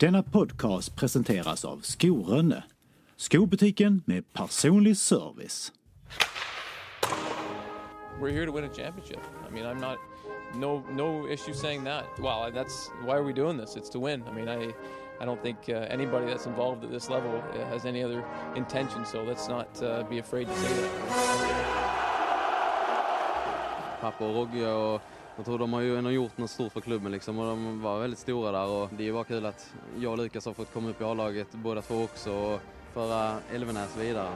Denna 0.00 0.22
podcast 0.22 0.96
presenteras 0.96 1.64
av 1.64 1.80
Skorönne. 1.82 2.62
Skobutiken 3.16 4.02
med 4.06 4.32
personlig 4.32 4.96
service. 4.96 5.72
We're 8.20 8.30
here 8.30 8.46
to 8.46 8.52
win 8.52 8.64
a 8.64 8.74
championship. 8.76 9.20
I 9.48 9.54
mean, 9.54 9.66
I'm 9.66 9.80
not 9.80 9.98
no 10.54 10.82
no 10.90 11.28
issue 11.28 11.54
saying 11.54 11.84
that. 11.84 12.04
Well, 12.18 12.52
that's 12.54 12.90
why 13.04 13.16
are 13.16 13.22
we 13.22 13.32
doing 13.32 13.58
this? 13.58 13.76
It's 13.76 13.90
to 13.90 14.00
win. 14.00 14.22
I 14.22 14.32
mean, 14.32 14.48
I 14.48 14.72
I 15.22 15.26
don't 15.26 15.42
think 15.42 15.58
uh, 15.68 15.72
anybody 15.72 16.26
that's 16.26 16.46
involved 16.46 16.84
at 16.84 16.90
this 16.90 17.10
level 17.10 17.30
uh, 17.30 17.66
has 17.66 17.84
any 17.84 18.02
other 18.02 18.24
intention. 18.56 19.04
So 19.04 19.22
let's 19.22 19.48
not 19.48 19.82
uh, 19.82 20.02
be 20.10 20.18
afraid 20.18 20.46
to 20.46 20.54
say 20.54 20.72
that. 20.72 20.90
Pappa 24.00 24.24
och 24.24 24.34
Rogge 24.34 24.66
och 24.66 25.02
jag 25.36 25.44
tror 25.44 25.58
de 25.58 25.72
har 25.72 25.80
ju 25.80 25.98
ändå 25.98 26.10
gjort 26.10 26.38
något 26.38 26.50
stort 26.50 26.72
för 26.72 26.80
klubben 26.80 27.12
liksom 27.12 27.38
och 27.38 27.46
de 27.46 27.82
var 27.82 28.00
väldigt 28.00 28.18
stora 28.18 28.52
där 28.52 28.66
och 28.66 28.88
det 28.96 29.02
är 29.02 29.06
ju 29.06 29.12
bara 29.12 29.24
kul 29.24 29.46
att 29.46 29.72
jag 29.98 30.12
och 30.12 30.18
Lukas 30.18 30.46
har 30.46 30.52
fått 30.52 30.72
komma 30.72 30.90
upp 30.90 31.00
i 31.00 31.04
A-laget 31.04 31.48
båda 31.52 31.82
två 31.82 32.02
också 32.02 32.32
och 32.32 32.60
föra 32.94 33.36
Elvenäs 33.54 33.96
vidare. 33.98 34.28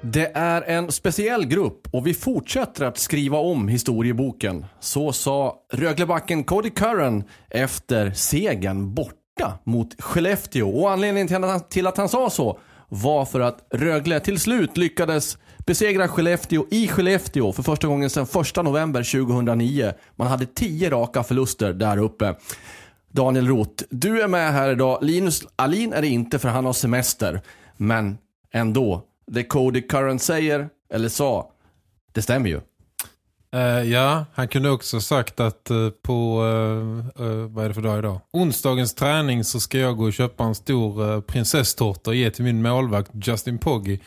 Det 0.00 0.32
är 0.34 0.62
en 0.62 0.92
speciell 0.92 1.46
grupp 1.46 1.88
och 1.92 2.06
vi 2.06 2.14
fortsätter 2.14 2.84
att 2.84 2.98
skriva 2.98 3.38
om 3.38 3.68
historieboken. 3.68 4.66
Så 4.80 5.12
sa 5.12 5.56
Röglebacken 5.72 6.44
Cody 6.44 6.70
Curran 6.70 7.24
efter 7.50 8.10
segern 8.10 8.94
bort 8.94 9.17
borta 9.38 9.58
mot 9.64 10.02
Skellefteå. 10.02 10.68
Och 10.68 10.90
anledningen 10.90 11.28
till 11.68 11.86
att 11.86 11.96
han 11.96 12.08
sa 12.08 12.30
så 12.30 12.58
var 12.88 13.24
för 13.24 13.40
att 13.40 13.66
Rögle 13.70 14.20
till 14.20 14.40
slut 14.40 14.76
lyckades 14.76 15.38
besegra 15.66 16.08
Skellefteå 16.08 16.66
i 16.70 16.88
Skellefteå 16.88 17.52
för 17.52 17.62
första 17.62 17.88
gången 17.88 18.10
sedan 18.10 18.26
1 18.56 18.56
november 18.64 19.26
2009. 19.26 19.92
Man 20.16 20.28
hade 20.28 20.46
tio 20.46 20.90
raka 20.90 21.22
förluster 21.22 21.72
där 21.72 21.98
uppe. 21.98 22.34
Daniel 23.10 23.48
Roth, 23.48 23.84
du 23.90 24.22
är 24.22 24.28
med 24.28 24.52
här 24.52 24.70
idag. 24.70 24.98
Linus 25.02 25.42
Alin 25.56 25.92
är 25.92 26.02
det 26.02 26.08
inte 26.08 26.38
för 26.38 26.48
han 26.48 26.64
har 26.64 26.72
semester. 26.72 27.40
Men 27.76 28.18
ändå, 28.52 29.02
det 29.26 29.44
Cody 29.44 29.82
Curran 29.82 30.18
säger, 30.18 30.68
eller 30.92 31.08
sa, 31.08 31.50
det 32.12 32.22
stämmer 32.22 32.48
ju. 32.48 32.60
Uh, 33.54 33.82
ja, 33.92 34.24
han 34.34 34.48
kunde 34.48 34.70
också 34.70 35.00
sagt 35.00 35.40
att 35.40 35.70
uh, 35.70 35.90
på, 35.90 36.42
uh, 36.42 37.46
vad 37.46 37.64
är 37.64 37.68
det 37.68 37.74
för 37.74 37.82
dag 37.82 37.98
idag? 37.98 38.20
Onsdagens 38.32 38.94
träning 38.94 39.44
så 39.44 39.60
ska 39.60 39.78
jag 39.78 39.96
gå 39.96 40.04
och 40.04 40.12
köpa 40.12 40.44
en 40.44 40.54
stor 40.54 41.02
uh, 41.02 41.20
prinsesstårta 41.20 42.10
och 42.10 42.16
ge 42.16 42.30
till 42.30 42.44
min 42.44 42.62
målvakt 42.62 43.10
Justin 43.14 43.58
Poggi 43.58 44.00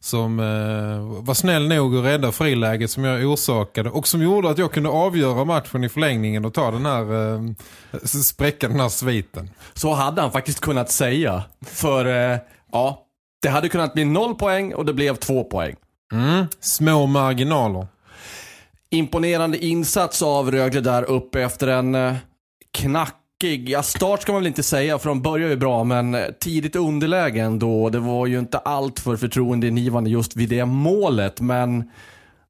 som 0.00 0.36
var 1.20 1.34
snäll 1.34 1.68
nog 1.68 1.96
att 1.96 2.04
rädda 2.04 2.32
friläget 2.32 2.90
som 2.90 3.04
jag 3.04 3.32
orsakade 3.32 3.90
och 3.90 4.08
som 4.08 4.22
gjorde 4.22 4.50
att 4.50 4.58
jag 4.58 4.72
kunde 4.72 4.88
avgöra 4.88 5.44
matchen 5.44 5.84
i 5.84 5.88
förlängningen 5.88 6.44
och 6.44 6.54
ta 6.54 6.70
den 6.70 6.86
här 6.86 7.34
eh, 7.34 7.40
spräcka 8.04 8.68
den 8.68 8.80
här 8.80 8.88
sviten. 8.88 9.50
Så 9.74 9.94
hade 9.94 10.20
han 10.20 10.32
faktiskt 10.32 10.60
kunnat 10.60 10.90
säga. 10.90 11.42
För 11.66 12.04
ja, 12.72 13.06
det 13.42 13.48
hade 13.48 13.68
kunnat 13.68 13.94
bli 13.94 14.04
noll 14.04 14.34
poäng 14.34 14.74
och 14.74 14.84
det 14.84 14.94
blev 14.94 15.16
två 15.16 15.44
poäng. 15.44 15.76
Mm, 16.12 16.46
små 16.60 17.06
marginaler. 17.06 17.86
Imponerande 18.90 19.64
insats 19.64 20.22
av 20.22 20.50
Rögle 20.50 20.80
där 20.80 21.02
uppe 21.02 21.42
efter 21.42 21.68
en 21.68 21.94
eh, 21.94 22.14
knackig, 22.72 23.68
Ja, 23.68 23.82
start 23.82 24.22
ska 24.22 24.32
man 24.32 24.40
väl 24.40 24.46
inte 24.46 24.62
säga 24.62 24.98
för 24.98 25.08
de 25.08 25.22
börjar 25.22 25.48
ju 25.48 25.56
bra 25.56 25.84
men 25.84 26.14
eh, 26.14 26.24
tidigt 26.40 26.76
underläge 26.76 27.40
ändå. 27.40 27.90
Det 27.90 27.98
var 27.98 28.26
ju 28.26 28.38
inte 28.38 28.58
allt 28.58 29.00
för 29.00 29.16
förtroendeingivande 29.16 30.10
just 30.10 30.36
vid 30.36 30.48
det 30.48 30.64
målet 30.64 31.40
men 31.40 31.90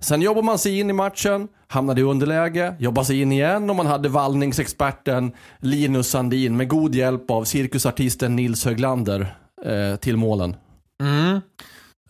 sen 0.00 0.22
jobbar 0.22 0.43
man 0.43 0.59
sig 0.59 0.78
in 0.78 0.91
i 0.91 0.93
matchen, 0.93 1.49
hamnade 1.66 2.00
i 2.00 2.04
underläge, 2.04 2.75
jobbar 2.78 3.05
sig 3.05 3.20
in 3.20 3.32
igen 3.32 3.70
och 3.70 3.76
man 3.76 3.87
hade 3.87 4.09
vallningsexperten 4.09 5.32
Linus 5.59 6.09
Sandin 6.09 6.56
med 6.56 6.69
god 6.69 6.94
hjälp 6.94 7.31
av 7.31 7.44
cirkusartisten 7.44 8.37
Nils 8.37 8.65
Höglander 8.65 9.34
eh, 9.65 9.97
till 9.97 10.16
målen. 10.16 10.56
Mm. 11.00 11.41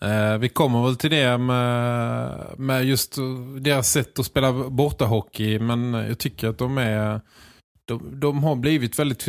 Eh, 0.01 0.37
vi 0.37 0.49
kommer 0.49 0.83
väl 0.83 0.95
till 0.95 1.09
det 1.09 1.37
med, 1.37 2.45
med 2.57 2.85
just 2.85 3.17
deras 3.59 3.91
sätt 3.91 4.19
att 4.19 4.25
spela 4.25 4.53
bortahockey 4.53 5.59
men 5.59 5.93
jag 5.93 6.17
tycker 6.17 6.47
att 6.47 6.57
de 6.57 6.77
är 6.77 7.21
de, 7.85 8.19
de 8.19 8.43
har 8.43 8.55
blivit 8.55 8.99
väldigt 8.99 9.27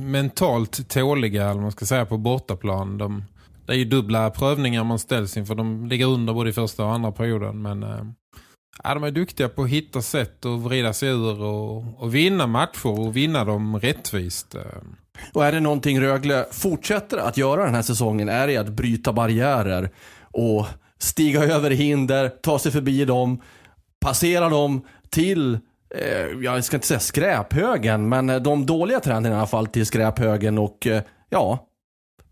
mentalt 0.00 0.88
tåliga 0.88 1.50
eller 1.50 1.60
man 1.60 1.72
ska 1.72 1.86
säga 1.86 2.06
på 2.06 2.16
bortaplan. 2.16 2.98
De, 2.98 3.24
det 3.66 3.72
är 3.72 3.76
ju 3.76 3.84
dubbla 3.84 4.30
prövningar 4.30 4.84
man 4.84 4.98
ställs 4.98 5.36
inför. 5.36 5.54
De 5.54 5.86
ligger 5.86 6.06
under 6.06 6.34
både 6.34 6.50
i 6.50 6.52
första 6.52 6.84
och 6.84 6.92
andra 6.92 7.12
perioden. 7.12 7.62
Men 7.62 7.82
äh, 7.82 8.94
de 8.94 9.04
är 9.04 9.10
duktiga 9.10 9.48
på 9.48 9.62
att 9.62 9.68
hitta 9.68 10.02
sätt 10.02 10.44
att 10.44 10.60
vrida 10.60 10.92
sig 10.92 11.08
ur 11.08 11.42
och, 11.42 12.02
och 12.02 12.14
vinna 12.14 12.46
matcher 12.46 12.86
och 13.00 13.16
vinna 13.16 13.44
dem 13.44 13.80
rättvist. 13.80 14.54
Eh, 14.54 14.62
och 15.32 15.46
är 15.46 15.52
det 15.52 15.60
någonting 15.60 16.00
Rögle 16.00 16.46
fortsätter 16.50 17.18
att 17.18 17.36
göra 17.36 17.64
den 17.64 17.74
här 17.74 17.82
säsongen 17.82 18.28
är 18.28 18.46
det 18.46 18.56
att 18.56 18.68
bryta 18.68 19.12
barriärer 19.12 19.90
och 20.20 20.66
stiga 20.98 21.44
över 21.44 21.70
hinder, 21.70 22.28
ta 22.28 22.58
sig 22.58 22.72
förbi 22.72 23.04
dem, 23.04 23.42
passera 24.00 24.48
dem 24.48 24.86
till 25.10 25.58
eh, 25.94 26.26
jag 26.42 26.64
ska 26.64 26.76
inte 26.76 26.86
säga 26.86 27.00
skräphögen, 27.00 28.08
men 28.08 28.30
eh, 28.30 28.36
de 28.36 28.66
dåliga 28.66 29.00
trenderna 29.00 29.36
i 29.36 29.38
alla 29.38 29.46
fall 29.46 29.66
till 29.66 29.86
skräphögen 29.86 30.58
och 30.58 30.86
eh, 30.86 31.02
ja, 31.30 31.68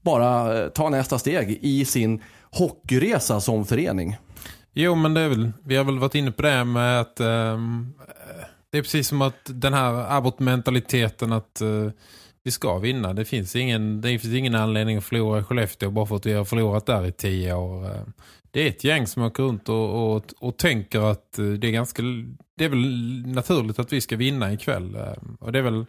bara 0.01 0.59
eh, 0.59 0.69
ta 0.69 0.89
nästa 0.89 1.19
steg 1.19 1.59
i 1.63 1.85
sin 1.85 2.23
hockeyresa 2.51 3.41
som 3.41 3.65
förening. 3.65 4.17
Jo, 4.73 4.95
men 4.95 5.15
det 5.15 5.21
är 5.21 5.29
väl, 5.29 5.53
vi 5.65 5.77
har 5.77 5.85
väl 5.85 5.99
varit 5.99 6.15
inne 6.15 6.31
på 6.33 6.43
det 6.43 6.65
med 6.65 7.01
att 7.01 7.21
ehm, 7.21 7.95
eh, 8.09 8.45
det 8.71 8.79
är 8.79 8.83
precis 8.83 9.09
som 9.09 9.23
att 9.23 9.41
den 9.45 9.75
här 9.75 10.17
abortmentaliteten 10.17 11.33
att 11.33 11.61
eh, 11.61 11.91
vi 12.47 12.53
ska 12.53 12.79
vinna. 12.79 13.13
Det 13.13 13.25
finns 13.25 13.57
ingen, 13.57 14.01
det 14.01 14.19
finns 14.19 14.35
ingen 14.35 14.55
anledning 14.55 14.97
att 14.97 15.05
förlora 15.05 15.41
i 15.41 15.43
Skellefteå 15.43 15.91
bara 15.91 16.07
för 16.07 16.17
att 16.17 16.27
vi 16.27 16.33
har 16.33 16.45
förlorat 16.45 16.87
där 16.87 17.07
i 17.07 17.13
tio 17.13 17.55
år 17.55 17.85
eh, 17.85 18.01
det 18.51 18.61
är 18.63 18.69
ett 18.69 18.85
gäng 18.85 19.07
som 19.07 19.23
åker 19.23 19.43
runt 19.43 19.69
och, 19.69 20.17
och, 20.17 20.25
och 20.41 20.57
tänker 20.57 21.01
att 21.01 21.39
eh, 21.39 21.45
det 21.45 21.67
är 21.67 21.71
ganska 21.71 22.03
det 22.57 22.65
är 22.65 22.69
väl 22.69 23.23
naturligt 23.27 23.79
att 23.79 23.93
vi 23.93 24.01
ska 24.01 24.17
vinna 24.17 24.53
ikväll. 24.53 24.95
Eh, 24.95 25.13
och 25.41 25.53
det 25.53 25.59
är 25.59 25.63
väl 25.63 25.87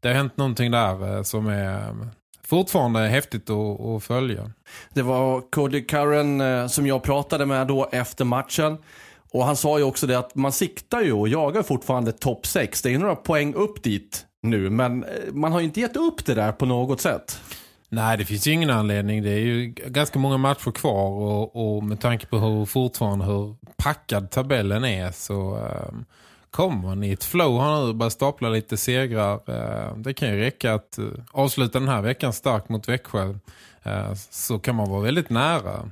det 0.00 0.08
har 0.08 0.14
hänt 0.14 0.36
någonting 0.36 0.70
där 0.70 1.22
som 1.22 1.46
är 1.46 1.96
fortfarande 2.42 3.00
häftigt 3.00 3.50
att, 3.50 3.80
att 3.80 4.04
följa. 4.04 4.50
Det 4.94 5.02
var 5.02 5.50
Cody 5.50 5.84
Curran 5.84 6.68
som 6.68 6.86
jag 6.86 7.02
pratade 7.02 7.46
med 7.46 7.66
då 7.66 7.88
efter 7.92 8.24
matchen. 8.24 8.78
Och 9.30 9.44
han 9.44 9.56
sa 9.56 9.78
ju 9.78 9.84
också 9.84 10.06
det 10.06 10.18
att 10.18 10.34
man 10.34 10.52
siktar 10.52 11.00
ju 11.00 11.12
och 11.12 11.28
jagar 11.28 11.62
fortfarande 11.62 12.12
topp 12.12 12.46
6. 12.46 12.82
Det 12.82 12.94
är 12.94 12.98
några 12.98 13.16
poäng 13.16 13.54
upp 13.54 13.82
dit 13.82 14.26
nu, 14.44 14.70
men 14.70 15.04
man 15.32 15.52
har 15.52 15.60
ju 15.60 15.66
inte 15.66 15.80
gett 15.80 15.96
upp 15.96 16.24
det 16.24 16.34
där 16.34 16.52
på 16.52 16.66
något 16.66 17.00
sätt. 17.00 17.40
Nej, 17.88 18.18
det 18.18 18.24
finns 18.24 18.46
ju 18.46 18.52
ingen 18.52 18.70
anledning. 18.70 19.22
Det 19.22 19.30
är 19.30 19.38
ju 19.38 19.66
ganska 19.86 20.18
många 20.18 20.36
matcher 20.36 20.70
kvar 20.70 21.10
och, 21.10 21.76
och 21.76 21.82
med 21.82 22.00
tanke 22.00 22.26
på 22.26 22.38
hur 22.38 22.64
fortfarande 22.64 23.24
hur 23.24 23.56
packad 23.76 24.30
tabellen 24.30 24.84
är 24.84 25.10
så 25.12 25.56
um, 25.56 26.04
kommer 26.50 26.82
man 26.82 27.04
i 27.04 27.12
ett 27.12 27.24
flow 27.24 27.60
här 27.60 27.86
nu 27.86 27.92
bara 27.92 28.10
stapla 28.10 28.48
lite 28.48 28.76
segrar. 28.76 29.34
Uh, 29.34 29.96
det 29.96 30.14
kan 30.14 30.28
ju 30.28 30.38
räcka 30.38 30.74
att 30.74 30.98
uh, 30.98 31.08
avsluta 31.32 31.78
den 31.78 31.88
här 31.88 32.02
veckan 32.02 32.32
starkt 32.32 32.68
mot 32.68 32.88
Växjö 32.88 33.28
uh, 33.86 34.14
så 34.30 34.58
kan 34.58 34.74
man 34.74 34.90
vara 34.90 35.00
väldigt 35.00 35.30
nära. 35.30 35.90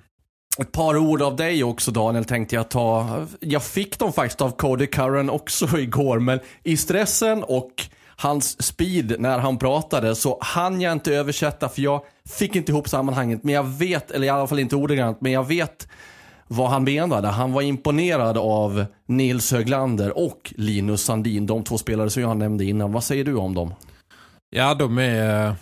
Ett 0.59 0.73
par 0.73 0.97
ord 0.97 1.23
av 1.23 1.37
dig 1.37 1.65
också 1.65 1.91
Daniel 1.91 2.25
tänkte 2.25 2.55
jag 2.55 2.69
ta. 2.69 3.27
Jag 3.41 3.63
fick 3.63 3.99
dem 3.99 4.13
faktiskt 4.13 4.41
av 4.41 4.51
Cody 4.51 4.87
Curran 4.87 5.31
också 5.31 5.79
igår 5.79 6.19
men 6.19 6.41
i 6.63 6.77
stressen 6.77 7.45
och 7.45 7.89
hans 8.17 8.63
speed 8.63 9.15
när 9.19 9.39
han 9.39 9.59
pratade 9.59 10.15
så 10.15 10.39
hann 10.41 10.81
jag 10.81 10.93
inte 10.93 11.15
översätta 11.15 11.69
för 11.69 11.83
jag 11.83 12.03
fick 12.39 12.57
inte 12.57 12.73
ihop 12.73 12.89
sammanhanget. 12.89 13.45
Men 13.45 13.55
jag 13.55 13.65
vet, 13.65 14.11
eller 14.11 14.27
i 14.27 14.31
alla 14.31 14.47
fall 14.47 14.59
inte 14.59 14.77
ordagrant, 14.77 15.21
men 15.21 15.33
jag 15.33 15.47
vet 15.47 15.89
vad 16.49 16.71
han 16.71 16.85
menade. 16.85 17.29
Han 17.29 17.53
var 17.53 17.63
imponerad 17.63 18.39
av 18.39 18.85
Nils 19.07 19.53
Höglander 19.53 20.19
och 20.19 20.55
Linus 20.57 21.03
Sandin, 21.03 21.47
de 21.47 21.65
två 21.65 21.79
spelare 21.79 22.11
som 22.11 22.23
jag 22.23 22.37
nämnde 22.37 22.65
innan. 22.65 22.93
Vad 22.93 23.05
säger 23.05 23.25
du 23.25 23.35
om 23.35 23.55
dem? 23.55 23.75
Ja, 24.51 24.75
de 24.75 24.99
är, 24.99 25.55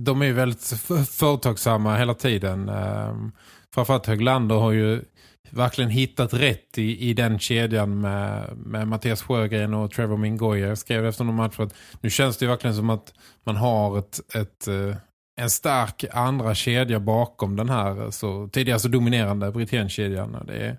de 0.00 0.22
är 0.22 0.32
väldigt 0.32 0.64
företagsamma 1.10 1.96
hela 1.96 2.14
tiden. 2.14 2.68
Ehm, 2.68 3.32
framförallt 3.74 4.06
Höglander 4.06 4.56
har 4.56 4.72
ju 4.72 5.02
verkligen 5.50 5.90
hittat 5.90 6.34
rätt 6.34 6.78
i, 6.78 7.08
i 7.10 7.14
den 7.14 7.38
kedjan 7.38 8.00
med, 8.00 8.56
med 8.56 8.88
Mattias 8.88 9.22
Sjögren 9.22 9.74
och 9.74 9.90
Trevor 9.90 10.16
Mingoya. 10.16 10.68
Jag 10.68 10.78
skrev 10.78 11.06
efter 11.06 11.24
någon 11.24 11.34
match 11.34 11.60
att 11.60 11.74
nu 12.00 12.10
känns 12.10 12.36
det 12.36 12.46
verkligen 12.46 12.76
som 12.76 12.90
att 12.90 13.14
man 13.44 13.56
har 13.56 13.98
ett, 13.98 14.34
ett, 14.34 14.68
eh, 14.68 14.96
en 15.40 15.50
stark 15.50 16.04
andra 16.12 16.54
kedja 16.54 17.00
bakom 17.00 17.56
den 17.56 17.68
här 17.68 18.10
så, 18.10 18.48
tidigare 18.52 18.78
så 18.78 18.88
dominerande 18.88 19.50
Britannkedjan. 19.50 20.44
Det 20.46 20.56
är, 20.56 20.78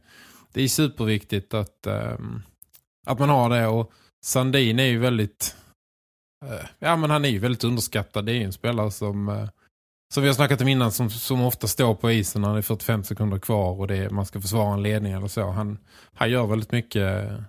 det 0.53 0.61
är 0.61 0.67
superviktigt 0.67 1.53
att, 1.53 1.87
ehm, 1.87 2.41
att 3.07 3.19
man 3.19 3.29
har 3.29 3.49
det 3.49 3.67
och 3.67 3.91
Sandin 4.23 4.79
är 4.79 4.85
ju 4.85 4.99
väldigt 4.99 5.55
eh, 6.45 6.65
ja 6.79 6.95
men 6.95 7.09
han 7.09 7.25
är 7.25 7.29
ju 7.29 7.39
väldigt 7.39 7.63
underskattad. 7.63 8.25
Det 8.25 8.31
är 8.31 8.35
ju 8.35 8.43
en 8.43 8.53
spelare 8.53 8.91
som 8.91 9.29
eh, 9.29 9.49
som 10.11 10.23
vi 10.23 10.29
har 10.29 10.33
snackat 10.33 10.61
om 10.61 10.67
innan 10.67 10.91
som, 10.91 11.09
som 11.09 11.41
ofta 11.41 11.67
står 11.67 11.95
på 11.95 12.11
isen 12.11 12.41
när 12.41 12.53
det 12.53 12.59
är 12.59 12.61
45 12.61 13.03
sekunder 13.03 13.39
kvar 13.39 13.79
och 13.79 13.87
det 13.87 13.97
är, 13.97 14.09
man 14.09 14.25
ska 14.25 14.41
försvara 14.41 14.73
en 14.73 14.83
ledning 14.83 15.13
eller 15.13 15.27
så. 15.27 15.49
Han, 15.49 15.77
han 16.13 16.29
gör 16.29 16.47
väldigt 16.47 16.71
mycket 16.71 17.01
eh, 17.01 17.41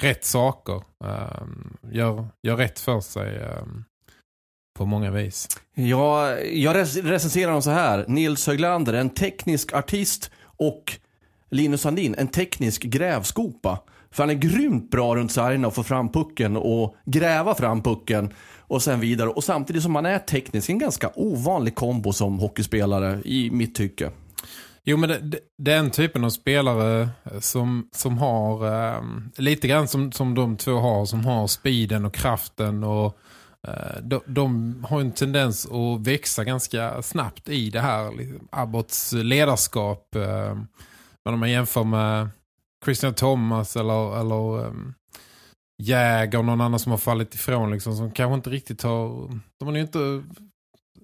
rätt 0.00 0.24
saker. 0.24 0.82
Um, 1.04 1.76
gör, 1.92 2.26
gör 2.42 2.56
rätt 2.56 2.80
för 2.80 3.00
sig 3.00 3.38
um, 3.38 3.84
på 4.78 4.86
många 4.86 5.10
vis. 5.10 5.48
Ja, 5.74 6.38
jag 6.40 6.76
recenserar 6.76 7.46
honom 7.46 7.62
så 7.62 7.70
här. 7.70 8.04
Nils 8.08 8.46
Höglander, 8.46 8.92
en 8.92 9.10
teknisk 9.10 9.72
artist 9.72 10.30
och 10.42 10.98
Linus 11.54 11.80
Sandin, 11.80 12.14
en 12.18 12.28
teknisk 12.28 12.82
grävskopa. 12.82 13.78
För 14.10 14.22
han 14.22 14.30
är 14.30 14.34
grymt 14.34 14.90
bra 14.90 15.16
runt 15.16 15.32
sargerna 15.32 15.68
och 15.68 15.74
få 15.74 15.82
fram 15.82 16.12
pucken 16.12 16.56
och 16.56 16.96
gräva 17.04 17.54
fram 17.54 17.82
pucken 17.82 18.32
och 18.58 18.82
sen 18.82 19.00
vidare. 19.00 19.28
Och 19.28 19.44
samtidigt 19.44 19.82
som 19.82 19.94
han 19.94 20.06
är 20.06 20.18
teknisk, 20.18 20.70
en 20.70 20.78
ganska 20.78 21.10
ovanlig 21.14 21.74
kombo 21.74 22.12
som 22.12 22.38
hockeyspelare 22.38 23.22
i 23.24 23.50
mitt 23.50 23.74
tycke. 23.74 24.10
Jo, 24.84 24.96
men 24.96 25.08
det, 25.08 25.38
den 25.58 25.90
typen 25.90 26.24
av 26.24 26.30
spelare 26.30 27.08
eh, 27.24 27.40
som, 27.40 27.88
som 27.92 28.18
har 28.18 28.66
eh, 28.66 29.02
lite 29.36 29.68
grann 29.68 29.88
som, 29.88 30.12
som 30.12 30.34
de 30.34 30.56
två 30.56 30.72
har, 30.72 31.06
som 31.06 31.24
har 31.24 31.46
speeden 31.46 32.04
och 32.04 32.14
kraften 32.14 32.84
och 32.84 33.18
eh, 33.68 34.02
de, 34.02 34.20
de, 34.26 34.76
har 34.88 35.00
en 35.00 35.12
tendens 35.12 35.66
att 35.66 36.06
växa 36.06 36.44
ganska 36.44 37.02
snabbt 37.02 37.48
i 37.48 37.70
det 37.70 37.80
här 37.80 38.12
liksom, 38.16 38.48
Abbots 38.52 39.12
ledarskap. 39.12 40.14
Eh, 40.14 40.54
men 41.24 41.34
om 41.34 41.40
man 41.40 41.50
jämför 41.50 41.84
med 41.84 42.28
Christian 42.84 43.14
Thomas 43.14 43.76
eller, 43.76 44.20
eller 44.20 44.66
um, 44.66 44.94
Jäger 45.82 46.38
och 46.38 46.44
någon 46.44 46.60
annan 46.60 46.78
som 46.78 46.90
har 46.90 46.98
fallit 46.98 47.34
ifrån 47.34 47.70
liksom, 47.70 47.96
som 47.96 48.12
kanske 48.12 48.34
inte 48.34 48.50
riktigt 48.50 48.82
har 48.82 49.30
de 49.58 49.68
har 49.68 49.74
ju 49.74 49.80
inte 49.80 50.22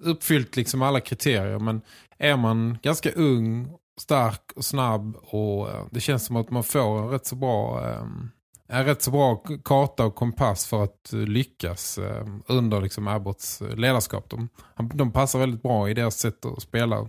uppfyllt 0.01 0.57
liksom 0.57 0.83
alla 0.83 1.01
kriterier 1.01 1.59
men 1.59 1.83
är 2.19 2.37
man 2.37 2.79
ganska 2.83 3.11
ung, 3.11 3.73
stark 4.01 4.53
och 4.57 4.65
snabb 4.65 5.17
och 5.17 5.71
eh, 5.71 5.87
det 5.91 6.01
känns 6.01 6.27
som 6.27 6.37
att 6.37 6.51
man 6.51 6.65
får 6.65 6.99
en 6.99 7.09
rätt 7.09 7.27
så 7.27 7.37
bra 7.37 7.89
ehm, 7.89 8.31
en 8.69 8.85
rätt 8.85 9.03
så 9.03 9.11
bra 9.11 9.43
karta 9.65 10.07
och 10.07 10.15
kompass 10.15 10.67
för 10.67 10.85
att 10.85 11.13
eh, 11.13 11.19
lyckas 11.19 11.99
ehm, 11.99 12.43
under 12.47 12.81
liksom 12.81 13.09
Abbots 13.09 13.63
eh, 13.63 13.77
ledarskap. 13.77 14.31
De, 14.31 14.49
de 14.95 15.13
passar 15.13 15.39
väldigt 15.39 15.63
bra 15.63 15.91
i 15.91 15.95
deras 15.95 16.19
sätt 16.19 16.45
att 16.45 16.63
spela. 16.63 17.09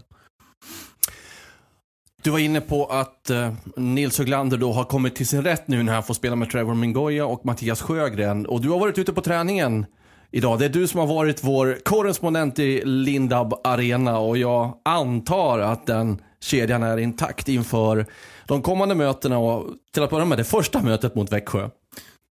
Du 2.23 2.29
var 2.29 2.39
inne 2.39 2.61
på 2.61 2.85
att 2.85 3.29
eh, 3.29 3.53
Nils 3.75 4.17
Höglander 4.17 4.57
då 4.57 4.71
har 4.71 4.83
kommit 4.83 5.15
till 5.15 5.27
sin 5.27 5.43
rätt 5.43 5.67
nu 5.67 5.83
när 5.83 5.93
han 5.93 6.03
får 6.03 6.13
spela 6.13 6.35
med 6.35 6.49
Trevor 6.49 6.75
Mingoya 6.75 7.25
och 7.25 7.45
Mattias 7.45 7.81
Sjögren. 7.81 8.45
Och 8.45 8.61
du 8.61 8.69
har 8.69 8.79
varit 8.79 8.97
ute 8.97 9.13
på 9.13 9.21
träningen 9.21 9.85
idag. 10.31 10.59
Det 10.59 10.65
är 10.65 10.69
du 10.69 10.87
som 10.87 10.99
har 10.99 11.07
varit 11.07 11.43
vår 11.43 11.77
korrespondent 11.83 12.59
i 12.59 12.81
Lindab 12.85 13.53
Arena 13.63 14.19
och 14.19 14.37
jag 14.37 14.77
antar 14.85 15.59
att 15.59 15.85
den 15.85 16.21
kedjan 16.39 16.83
är 16.83 16.97
intakt 16.97 17.49
inför 17.49 18.05
de 18.45 18.61
kommande 18.61 18.95
mötena 18.95 19.37
och 19.37 19.65
till 19.93 20.03
att 20.03 20.09
börja 20.09 20.25
med 20.25 20.37
det 20.37 20.43
första 20.43 20.81
mötet 20.81 21.15
mot 21.15 21.31
Växjö. 21.31 21.69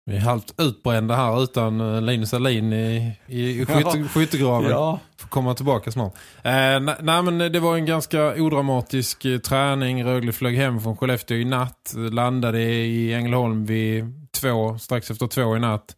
Vi 0.05 0.17
är 0.17 0.21
halvt 0.21 0.55
utbrända 0.59 1.17
här 1.17 1.43
utan 1.43 1.81
eh, 1.81 2.03
Linus 2.03 2.35
Alin 2.35 2.73
i, 2.73 3.13
i 3.27 3.67
skytte, 3.67 4.09
skyttegraven. 4.09 4.71
Ja. 4.71 5.01
Får 5.17 5.29
komma 5.29 5.55
tillbaka 5.55 5.93
snart. 5.93 6.15
Eh, 6.43 6.81
nej, 7.01 7.23
men 7.23 7.39
det 7.39 7.61
var 7.61 7.77
en 7.77 7.87
ganska 7.87 8.35
odramatisk 8.35 9.25
eh, 9.25 9.39
träning. 9.39 10.05
Rögle 10.05 10.33
flög 10.33 10.57
hem 10.57 10.81
från 10.81 10.97
Skellefteå 10.97 11.37
i 11.37 11.45
natt. 11.45 11.95
Landade 11.97 12.63
i 12.63 13.15
Ängelholm 13.15 13.67
vid 13.67 14.05
två, 14.41 14.79
strax 14.79 15.11
efter 15.11 15.27
två 15.27 15.57
i 15.57 15.61
natt. 15.61 15.97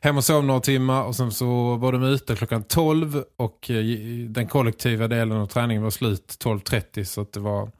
Hem 0.00 0.16
och 0.16 0.24
sov 0.24 0.44
några 0.44 0.60
timmar 0.60 1.02
och 1.02 1.16
sen 1.16 1.32
så 1.32 1.76
var 1.76 1.92
de 1.92 2.02
ute 2.02 2.36
klockan 2.36 2.62
12 2.62 3.22
och 3.36 3.70
eh, 3.70 3.84
den 4.28 4.46
kollektiva 4.46 5.08
delen 5.08 5.38
av 5.38 5.46
träningen 5.46 5.82
var 5.82 5.90
slut 5.90 6.36
12.30 6.44 7.04
så 7.04 7.20
att 7.20 7.32
det 7.32 7.40
var 7.40 7.70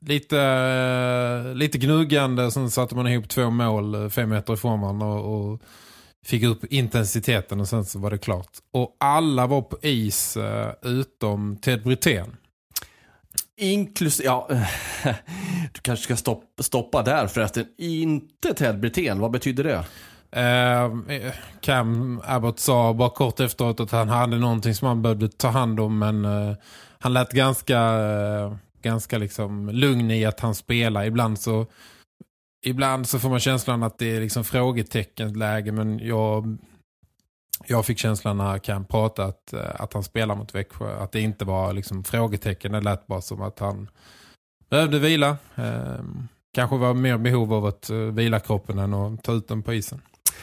lite, 0.00 0.36
uh, 0.36 1.54
lite 1.54 1.78
gnuggande, 1.78 2.50
sen 2.50 2.70
satte 2.70 2.94
man 2.94 3.06
ihop 3.06 3.28
två 3.28 3.50
mål 3.50 3.94
uh, 3.94 4.08
fem 4.08 4.28
meter 4.28 4.54
ifrån 4.54 4.80
man 4.80 5.02
och, 5.02 5.50
och, 5.50 5.60
fick 6.24 6.42
upp 6.42 6.64
intensiteten 6.64 7.60
och 7.60 7.68
sen 7.68 7.84
så 7.84 7.98
var 7.98 8.10
det 8.10 8.18
klart. 8.18 8.50
Och 8.72 8.96
alla 9.00 9.46
var 9.46 9.62
på 9.62 9.78
is 9.82 10.36
utom 10.82 11.56
Ted 11.56 11.82
Brithén. 11.82 12.36
Inklusive, 13.56 14.26
ja, 14.26 14.48
du 15.72 15.80
kanske 15.82 16.04
ska 16.04 16.16
stoppa, 16.16 16.62
stoppa 16.62 17.02
där 17.02 17.26
förresten. 17.26 17.66
Inte 17.78 18.54
Ted 18.54 18.80
Brithén, 18.80 19.20
vad 19.20 19.30
betyder 19.30 19.64
det? 19.64 19.84
Uh, 20.36 21.32
Cam 21.60 22.22
Abbott 22.24 22.60
sa 22.60 22.94
bara 22.94 23.10
kort 23.10 23.40
efteråt 23.40 23.80
att 23.80 23.90
han 23.90 24.08
hade 24.08 24.38
någonting 24.38 24.74
som 24.74 24.88
han 24.88 25.02
behövde 25.02 25.28
ta 25.28 25.48
hand 25.48 25.80
om 25.80 25.98
men 25.98 26.24
uh, 26.24 26.54
han 26.98 27.12
lät 27.12 27.32
ganska 27.32 27.78
ganska 28.82 29.18
liksom 29.18 29.68
lugn 29.68 30.10
i 30.10 30.24
att 30.24 30.40
han 30.40 30.54
spelar. 30.54 31.04
Ibland 31.04 31.38
så 31.38 31.66
ibland 32.66 33.08
så 33.08 33.18
får 33.18 33.28
man 33.28 33.40
känslan 33.40 33.82
att 33.82 33.98
det 33.98 34.16
är 34.16 34.20
liksom 34.20 34.44
frågeteckenläge 34.44 35.72
men 35.72 35.98
jag 35.98 36.58
jag 37.66 37.86
fick 37.86 37.98
känslan 37.98 38.36
när 38.36 38.58
Cam 38.58 38.84
pratade 38.84 39.28
att, 39.28 39.52
eh, 39.52 39.80
att 39.80 39.92
han 39.92 40.02
spelar 40.02 40.34
mot 40.34 40.54
Växjö. 40.54 41.02
Att 41.02 41.12
det 41.12 41.20
inte 41.20 41.44
var 41.44 41.72
liksom 41.72 42.04
frågetecken. 42.04 42.72
Det 42.72 42.80
lät 42.80 43.06
bara 43.06 43.20
som 43.20 43.42
att 43.42 43.58
han 43.58 43.90
behövde 44.70 44.98
vila. 44.98 45.36
Eh, 45.54 46.00
kanske 46.54 46.76
var 46.76 46.94
mer 46.94 47.18
behov 47.18 47.54
av 47.54 47.66
att 47.66 47.90
eh, 47.90 47.96
vila 47.96 48.40
kroppen 48.40 48.78
än 48.78 48.94
att 48.94 49.22
ta 49.22 49.32
ut 49.32 49.48
den 49.48 49.62
på 49.62 49.74
isen. 49.74 50.00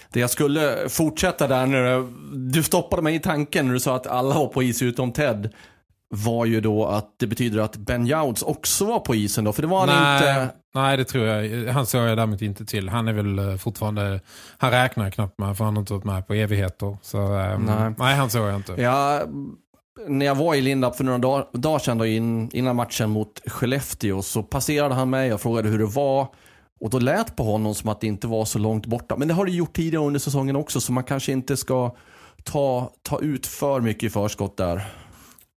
Det 0.10 0.20
jag 0.20 0.30
skulle 0.30 0.90
fortsätta 0.90 1.48
där 1.48 1.66
nu, 1.66 2.08
du 2.34 2.64
stoppade 2.64 3.02
mig 3.02 3.16
i 3.16 3.20
tanken 3.20 3.66
när 3.66 3.74
du 3.74 3.80
sa 3.80 3.96
att 3.96 4.08
alla 4.08 4.36
var 4.36 4.48
på 4.48 4.64
is 4.64 4.82
utom 4.82 5.12
Ted 5.12 5.54
var 6.10 6.46
ju 6.46 6.62
då 6.62 6.86
att 6.86 7.16
det 7.18 7.28
betyder 7.28 7.60
att 7.60 7.78
Ben 7.78 8.06
Jouds 8.06 8.44
också 8.44 8.86
var 8.86 9.00
på 9.00 9.16
isen 9.16 9.44
då, 9.44 9.54
för 9.54 9.62
det 9.62 9.68
var 9.68 9.80
han 9.80 9.90
nej, 9.90 10.18
inte... 10.18 10.54
Nej, 10.74 10.98
det 10.98 11.06
tror 11.06 11.26
jag. 11.26 11.74
Han 11.74 11.86
såg 11.86 12.02
jag 12.02 12.18
däremot 12.18 12.42
inte 12.42 12.66
till. 12.66 12.90
Han 12.90 13.08
är 13.08 13.14
väl 13.14 13.40
eh, 13.40 13.56
fortfarande... 13.56 14.22
Han 14.58 14.72
räknar 14.72 15.10
knappt 15.10 15.40
med, 15.40 15.58
för 15.58 15.66
han 15.66 15.76
har 15.76 15.82
inte 15.82 15.94
varit 15.94 16.04
med 16.04 16.28
på 16.28 16.34
evigheter. 16.34 16.98
Så 17.02 17.18
um, 17.18 17.66
nej. 17.66 17.94
nej, 17.98 18.16
han 18.16 18.30
såg 18.30 18.48
jag 18.48 18.56
inte. 18.56 18.82
Ja, 18.82 19.22
när 20.08 20.26
jag 20.26 20.36
var 20.36 20.56
i 20.56 20.62
Lindab 20.62 20.96
för 20.96 21.04
några 21.04 21.18
dagar, 21.18 21.48
dagar 21.54 21.80
sedan 21.80 21.98
då, 21.98 22.06
in, 22.06 22.50
innan 22.54 22.76
matchen 22.76 23.10
mot 23.10 23.42
Skellefteå 23.46 24.22
så 24.22 24.44
passerade 24.44 24.96
han 24.96 25.10
mig 25.10 25.34
och 25.34 25.42
frågade 25.42 25.70
hur 25.70 25.80
det 25.80 25.86
var. 25.86 26.28
Och 26.80 26.90
då 26.90 27.00
lät 27.00 27.36
på 27.36 27.44
honom 27.44 27.76
som 27.76 27.90
att 27.90 28.02
det 28.02 28.08
inte 28.08 28.28
var 28.28 28.46
så 28.46 28.60
långt 28.60 28.86
borta. 28.86 29.18
Men 29.18 29.28
det 29.28 29.34
har 29.34 29.46
det 29.46 29.52
gjort 29.52 29.74
tidigare 29.74 30.06
under 30.06 30.20
säsongen 30.20 30.56
också 30.56 30.82
så 30.82 30.92
man 30.92 31.04
kanske 31.04 31.32
inte 31.32 31.58
ska 31.58 31.96
ta, 32.44 32.92
ta 33.02 33.20
ut 33.20 33.48
för 33.48 33.82
mycket 33.82 34.04
i 34.04 34.10
förskott 34.10 34.58
där. 34.58 34.88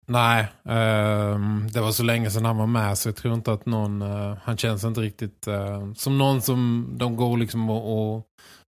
Nej, 0.10 0.42
eh, 0.66 1.40
det 1.72 1.82
var 1.82 1.92
så 1.92 2.04
länge 2.04 2.32
sedan 2.32 2.46
han 2.46 2.58
var 2.58 2.68
med 2.68 2.98
så 2.98 3.10
jag 3.10 3.16
tror 3.16 3.34
inte 3.34 3.54
att 3.54 3.66
någon, 3.66 4.02
eh, 4.02 4.38
han 4.44 4.58
känns 4.58 4.84
inte 4.84 5.02
riktigt 5.02 5.48
eh, 5.48 5.94
som 5.94 6.18
någon 6.18 6.42
som 6.42 6.90
de 6.98 7.16
går 7.16 7.38
liksom 7.38 7.70
och, 7.70 8.16
och 8.16 8.24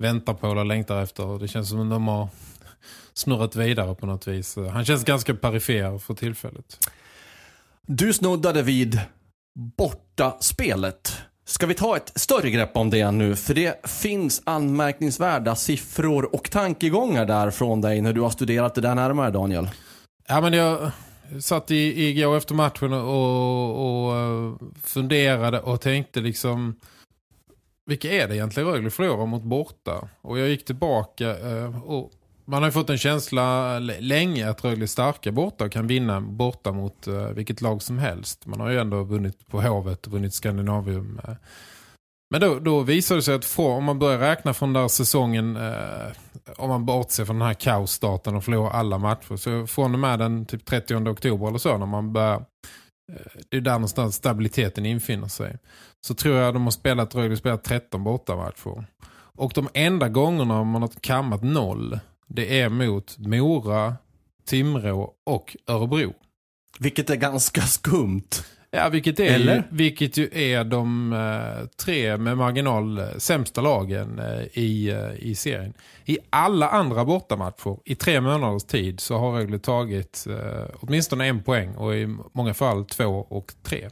väntar 0.03 0.33
på 0.33 0.51
eller 0.51 0.63
längtar 0.63 1.01
efter. 1.01 1.39
Det 1.39 1.47
känns 1.47 1.69
som 1.69 1.79
att 1.79 1.89
de 1.89 2.07
har 2.07 2.29
snurrat 3.13 3.55
vidare 3.55 3.95
på 3.95 4.05
något 4.05 4.27
vis. 4.27 4.57
Han 4.73 4.85
känns 4.85 5.03
ganska 5.03 5.33
perifer 5.33 5.97
för 5.97 6.13
tillfället. 6.13 6.89
Du 7.87 8.13
snuddade 8.13 8.63
vid 8.63 8.99
borta 9.77 10.37
spelet. 10.39 11.21
Ska 11.45 11.65
vi 11.65 11.73
ta 11.73 11.97
ett 11.97 12.11
större 12.15 12.49
grepp 12.49 12.77
om 12.77 12.89
det 12.89 13.11
nu? 13.11 13.35
För 13.35 13.53
det 13.53 13.89
finns 13.89 14.41
anmärkningsvärda 14.45 15.55
siffror 15.55 16.35
och 16.35 16.51
tankegångar 16.51 17.25
där 17.25 17.51
från 17.51 17.81
dig 17.81 18.01
när 18.01 18.13
du 18.13 18.21
har 18.21 18.29
studerat 18.29 18.75
det 18.75 18.81
där 18.81 18.95
närmare, 18.95 19.31
Daniel. 19.31 19.69
Ja, 20.27 20.41
men 20.41 20.53
jag 20.53 20.91
satt 21.39 21.71
i, 21.71 22.09
igår 22.09 22.37
efter 22.37 22.55
matchen 22.55 22.93
och, 22.93 24.05
och 24.05 24.17
eh, 24.17 24.53
funderade 24.83 25.59
och 25.59 25.81
tänkte 25.81 26.21
liksom 26.21 26.75
vilka 27.85 28.11
är 28.11 28.27
det 28.27 28.35
egentligen 28.35 28.69
Rögle 28.69 28.89
förlorar 28.89 29.25
mot 29.25 29.43
borta? 29.43 30.09
Och 30.21 30.39
jag 30.39 30.49
gick 30.49 30.65
tillbaka 30.65 31.39
eh, 31.39 31.83
och 31.83 32.11
man 32.45 32.61
har 32.61 32.69
ju 32.69 32.71
fått 32.71 32.89
en 32.89 32.97
känsla 32.97 33.79
länge 33.79 34.49
att 34.49 34.63
Rögle 34.63 34.85
är 34.85 34.87
starka 34.87 35.31
borta 35.31 35.65
och 35.65 35.71
kan 35.71 35.87
vinna 35.87 36.21
borta 36.21 36.71
mot 36.71 37.07
eh, 37.07 37.27
vilket 37.27 37.61
lag 37.61 37.81
som 37.81 37.97
helst. 37.97 38.45
Man 38.45 38.59
har 38.59 38.69
ju 38.69 38.79
ändå 38.79 39.03
vunnit 39.03 39.47
på 39.47 39.61
Hovet 39.61 40.05
och 40.05 40.11
vunnit 40.11 40.33
Skandinavium. 40.33 41.19
Men 42.33 42.41
då, 42.41 42.59
då 42.59 42.81
visar 42.81 43.15
det 43.15 43.21
sig 43.21 43.35
att 43.35 43.45
från, 43.45 43.77
om 43.77 43.83
man 43.83 43.99
börjar 43.99 44.19
räkna 44.19 44.53
från 44.53 44.73
där 44.73 44.87
säsongen, 44.87 45.55
eh, 45.55 46.11
om 46.57 46.69
man 46.69 46.85
bortser 46.85 47.25
från 47.25 47.39
den 47.39 47.47
här 47.47 47.53
kaosstarten 47.53 48.35
och 48.35 48.43
förlorar 48.43 48.69
alla 48.69 48.97
matcher, 48.97 49.35
så 49.35 49.67
från 49.67 49.93
och 49.93 49.99
med 49.99 50.19
den 50.19 50.45
typ 50.45 50.65
30 50.65 50.95
oktober 50.95 51.47
eller 51.47 51.57
så, 51.57 51.77
när 51.77 51.85
man 51.85 52.13
börjar 52.13 52.35
eh, 53.11 53.41
det 53.49 53.57
är 53.57 53.61
där 53.61 53.71
någonstans 53.71 54.15
stabiliteten 54.15 54.85
infinner 54.85 55.27
sig. 55.27 55.57
Så 56.07 56.13
tror 56.13 56.35
jag 56.35 56.53
de 56.53 56.63
har 56.63 56.71
spelat, 56.71 57.15
Rögle 57.15 57.37
spelat 57.37 57.63
13 57.63 58.03
bortamatcher. 58.03 58.85
Och 59.15 59.51
de 59.55 59.69
enda 59.73 60.09
gångerna 60.09 60.63
man 60.63 60.81
har 60.81 60.91
kammat 61.01 61.43
noll, 61.43 61.99
det 62.27 62.59
är 62.59 62.69
mot 62.69 63.17
Mora, 63.17 63.95
Timrå 64.45 65.13
och 65.25 65.57
Örebro. 65.67 66.13
Vilket 66.79 67.09
är 67.09 67.15
ganska 67.15 67.61
skumt. 67.61 68.29
Ja, 68.75 68.89
vilket, 68.89 69.19
är 69.19 69.23
Eller? 69.23 69.63
Vilket 69.69 70.17
ju 70.17 70.29
är 70.31 70.63
de 70.63 71.13
eh, 71.13 71.67
tre 71.85 72.17
med 72.17 72.37
marginal 72.37 72.97
eh, 72.97 73.05
sämsta 73.17 73.61
lagen 73.61 74.19
eh, 74.19 74.59
i, 74.59 74.89
eh, 74.89 75.27
i 75.29 75.35
serien. 75.35 75.73
I 76.05 76.17
alla 76.29 76.69
andra 76.69 77.05
bortamatcher 77.05 77.77
i 77.85 77.95
tre 77.95 78.21
månaders 78.21 78.63
tid 78.63 78.99
så 78.99 79.17
har 79.17 79.31
Rögle 79.31 79.59
tagit 79.59 80.27
åtminstone 80.79 81.25
en 81.25 81.43
poäng 81.43 81.75
och 81.75 81.95
i 81.95 82.17
många 82.33 82.53
fall 82.53 82.85
två 82.85 83.25
och 83.29 83.53
tre. 83.63 83.89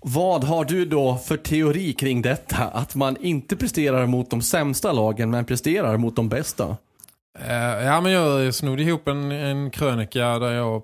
Vad 0.00 0.44
har 0.44 0.64
du 0.64 0.84
då 0.84 1.16
för 1.16 1.36
teori 1.36 1.92
kring 1.92 2.22
detta? 2.22 2.64
Att 2.64 2.94
man 2.94 3.16
inte 3.20 3.56
presterar 3.56 4.06
mot 4.06 4.30
de 4.30 4.42
sämsta 4.42 4.92
lagen 4.92 5.30
men 5.30 5.44
presterar 5.44 5.96
mot 5.96 6.16
de 6.16 6.28
bästa? 6.28 6.76
Ja, 7.82 8.00
men 8.00 8.12
jag 8.12 8.54
snodde 8.54 8.82
ihop 8.82 9.08
en, 9.08 9.32
en 9.32 9.70
krönika 9.70 10.38
där 10.38 10.52
jag 10.52 10.82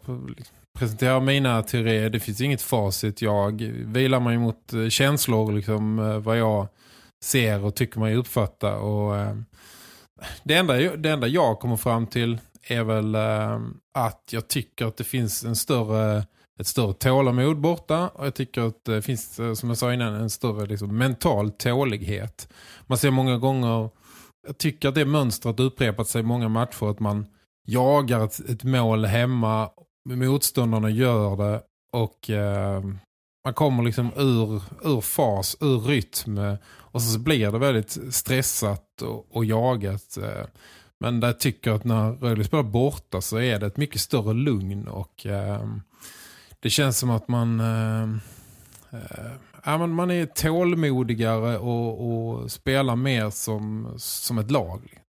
Presentera 0.78 1.20
mina 1.20 1.62
teorier. 1.62 2.10
Det 2.10 2.20
finns 2.20 2.40
inget 2.40 2.62
facit. 2.62 3.22
Jag 3.22 3.62
vilar 3.86 4.20
mig 4.20 4.38
mot 4.38 4.72
eh, 4.72 4.88
känslor, 4.88 5.52
liksom, 5.52 5.98
eh, 5.98 6.18
vad 6.18 6.38
jag 6.38 6.68
ser 7.24 7.64
och 7.64 7.74
tycker 7.74 8.00
mig 8.00 8.16
uppfatta. 8.16 8.76
Och, 8.76 9.16
eh, 9.16 9.36
det, 10.42 10.54
enda, 10.54 10.74
det 10.96 11.10
enda 11.10 11.26
jag 11.26 11.58
kommer 11.58 11.76
fram 11.76 12.06
till 12.06 12.38
är 12.68 12.82
väl 12.84 13.14
eh, 13.14 13.60
att 13.94 14.28
jag 14.30 14.48
tycker 14.48 14.86
att 14.86 14.96
det 14.96 15.04
finns 15.04 15.44
en 15.44 15.56
större, 15.56 16.26
ett 16.60 16.66
större 16.66 16.94
tålamod 16.94 17.60
borta. 17.60 18.08
Och 18.08 18.26
jag 18.26 18.34
tycker 18.34 18.60
att 18.60 18.84
det 18.84 19.02
finns, 19.02 19.40
eh, 19.40 19.54
som 19.54 19.68
jag 19.68 19.78
sa 19.78 19.92
innan, 19.92 20.14
en 20.14 20.30
större 20.30 20.66
liksom, 20.66 20.98
mental 20.98 21.50
tålighet. 21.50 22.48
Man 22.86 22.98
ser 22.98 23.10
många 23.10 23.38
gånger 23.38 23.90
jag 24.46 24.58
tycker 24.58 24.88
att 24.88 24.94
det 24.94 25.04
mönstret 25.04 25.60
upprepat 25.60 26.08
sig 26.08 26.20
i 26.20 26.24
många 26.24 26.48
matcher 26.48 26.90
att 26.90 27.00
man 27.00 27.26
jagar 27.66 28.24
ett, 28.24 28.40
ett 28.40 28.64
mål 28.64 29.04
hemma 29.04 29.70
motståndarna 30.04 30.90
gör 30.90 31.36
det 31.36 31.62
och 31.92 32.30
eh, 32.30 32.82
man 33.44 33.54
kommer 33.54 33.82
liksom 33.82 34.10
ur, 34.16 34.62
ur 34.84 35.00
fas, 35.00 35.56
ur 35.60 35.78
rytm 35.78 36.56
och 36.64 37.02
så 37.02 37.18
blir 37.18 37.50
det 37.50 37.58
väldigt 37.58 37.98
stressat 38.10 39.02
och, 39.02 39.36
och 39.36 39.44
jagat. 39.44 40.16
Eh, 40.16 40.46
men 41.00 41.20
där 41.20 41.28
jag 41.28 41.40
tycker 41.40 41.70
att 41.70 41.84
när 41.84 42.12
Rögle 42.12 42.44
spelar 42.44 42.62
borta 42.62 43.20
så 43.20 43.40
är 43.40 43.60
det 43.60 43.66
ett 43.66 43.76
mycket 43.76 44.00
större 44.00 44.34
lugn 44.34 44.88
och 44.88 45.26
eh, 45.26 45.66
det 46.60 46.70
känns 46.70 46.98
som 46.98 47.10
att 47.10 47.28
man 47.28 47.60
eh, 47.60 48.02
eh 48.90 49.32
ja, 49.64 49.86
man 49.86 50.10
är 50.10 50.26
tålmodigare 50.26 51.58
och, 51.58 52.08
och 52.08 52.52
spelar 52.52 52.96
mer 52.96 53.30
som, 53.30 53.94
som 53.96 54.38
ett 54.38 54.50
lag. 54.50 55.01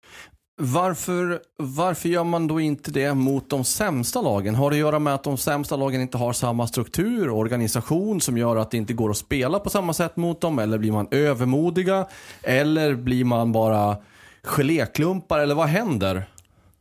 Varför, 0.65 1.41
varför 1.57 2.09
gör 2.09 2.25
man 2.25 2.47
då 2.47 2.61
inte 2.61 2.91
det 2.91 3.15
mot 3.15 3.51
de 3.51 3.65
sämsta 3.65 4.21
lagen? 4.21 4.55
Har 4.55 4.71
det 4.71 4.75
att 4.75 4.81
göra 4.81 4.99
med 4.99 5.15
att 5.15 5.25
de 5.25 5.37
sämsta 5.37 5.77
lagen 5.77 6.01
inte 6.01 6.19
har 6.19 6.33
samma 6.33 6.67
struktur 6.67 7.31
och 7.31 7.39
organisation 7.39 8.21
som 8.21 8.39
gör 8.39 8.57
att 8.57 8.71
det 8.71 8.77
inte 8.77 8.93
går 8.93 9.11
att 9.11 9.17
spela 9.17 9.59
på 9.59 9.71
samma 9.71 9.93
sätt 9.93 10.17
mot 10.17 10.41
dem? 10.41 10.59
Eller 10.59 10.79
blir 10.79 10.93
man 10.93 11.09
övermodiga? 11.11 12.07
Eller 12.43 12.95
blir 12.95 13.25
man 13.25 13.53
bara 13.53 13.97
geléklumpar? 14.43 15.39
Eller 15.39 15.55
vad 15.55 15.69
händer? 15.69 16.25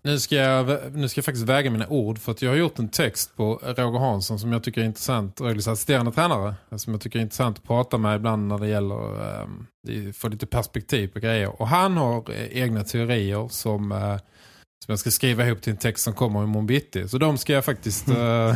Nu 0.04 0.20
ska, 0.20 0.36
jag, 0.36 0.80
nu 0.94 1.10
ska 1.10 1.18
jag 1.18 1.26
faktiskt 1.26 1.48
väga 1.48 1.72
mina 1.72 1.88
ord 1.88 2.20
för 2.20 2.32
att 2.32 2.42
jag 2.42 2.50
har 2.50 2.58
gjort 2.58 2.80
en 2.80 2.90
text 2.90 3.36
på 3.36 3.60
Roger 3.64 4.00
Hansson 4.00 4.40
som 4.40 4.54
jag 4.54 4.64
tycker 4.64 4.82
är 4.82 4.86
intressant, 4.86 5.42
Rögles 5.42 5.68
assisterande 5.68 6.12
tränare, 6.12 6.56
som 6.76 6.94
jag 6.94 7.02
tycker 7.02 7.20
är 7.20 7.24
intressant 7.24 7.58
att 7.58 7.64
prata 7.64 7.98
med 7.98 8.16
ibland 8.16 8.48
när 8.48 8.58
det 8.58 8.68
gäller 8.68 9.42
um, 9.42 9.68
få 10.14 10.28
lite 10.28 10.46
perspektiv 10.46 11.08
på 11.08 11.20
grejer. 11.20 11.62
Och 11.62 11.68
han 11.68 11.98
har 11.98 12.24
egna 12.52 12.84
teorier 12.84 13.48
som, 13.48 13.92
uh, 13.92 14.18
som 14.86 14.88
jag 14.88 15.00
ska 15.00 15.12
skriva 15.12 15.46
ihop 15.46 15.62
till 15.62 15.72
en 15.72 15.78
text 15.78 16.04
som 16.04 16.14
kommer 16.14 16.44
imorgon 16.44 16.68
bitti. 16.68 17.08
Så 17.08 17.18
de 17.18 17.38
ska 17.38 17.54
jag 17.54 17.66
faktiskt... 17.66 18.10
Uh, 18.10 18.56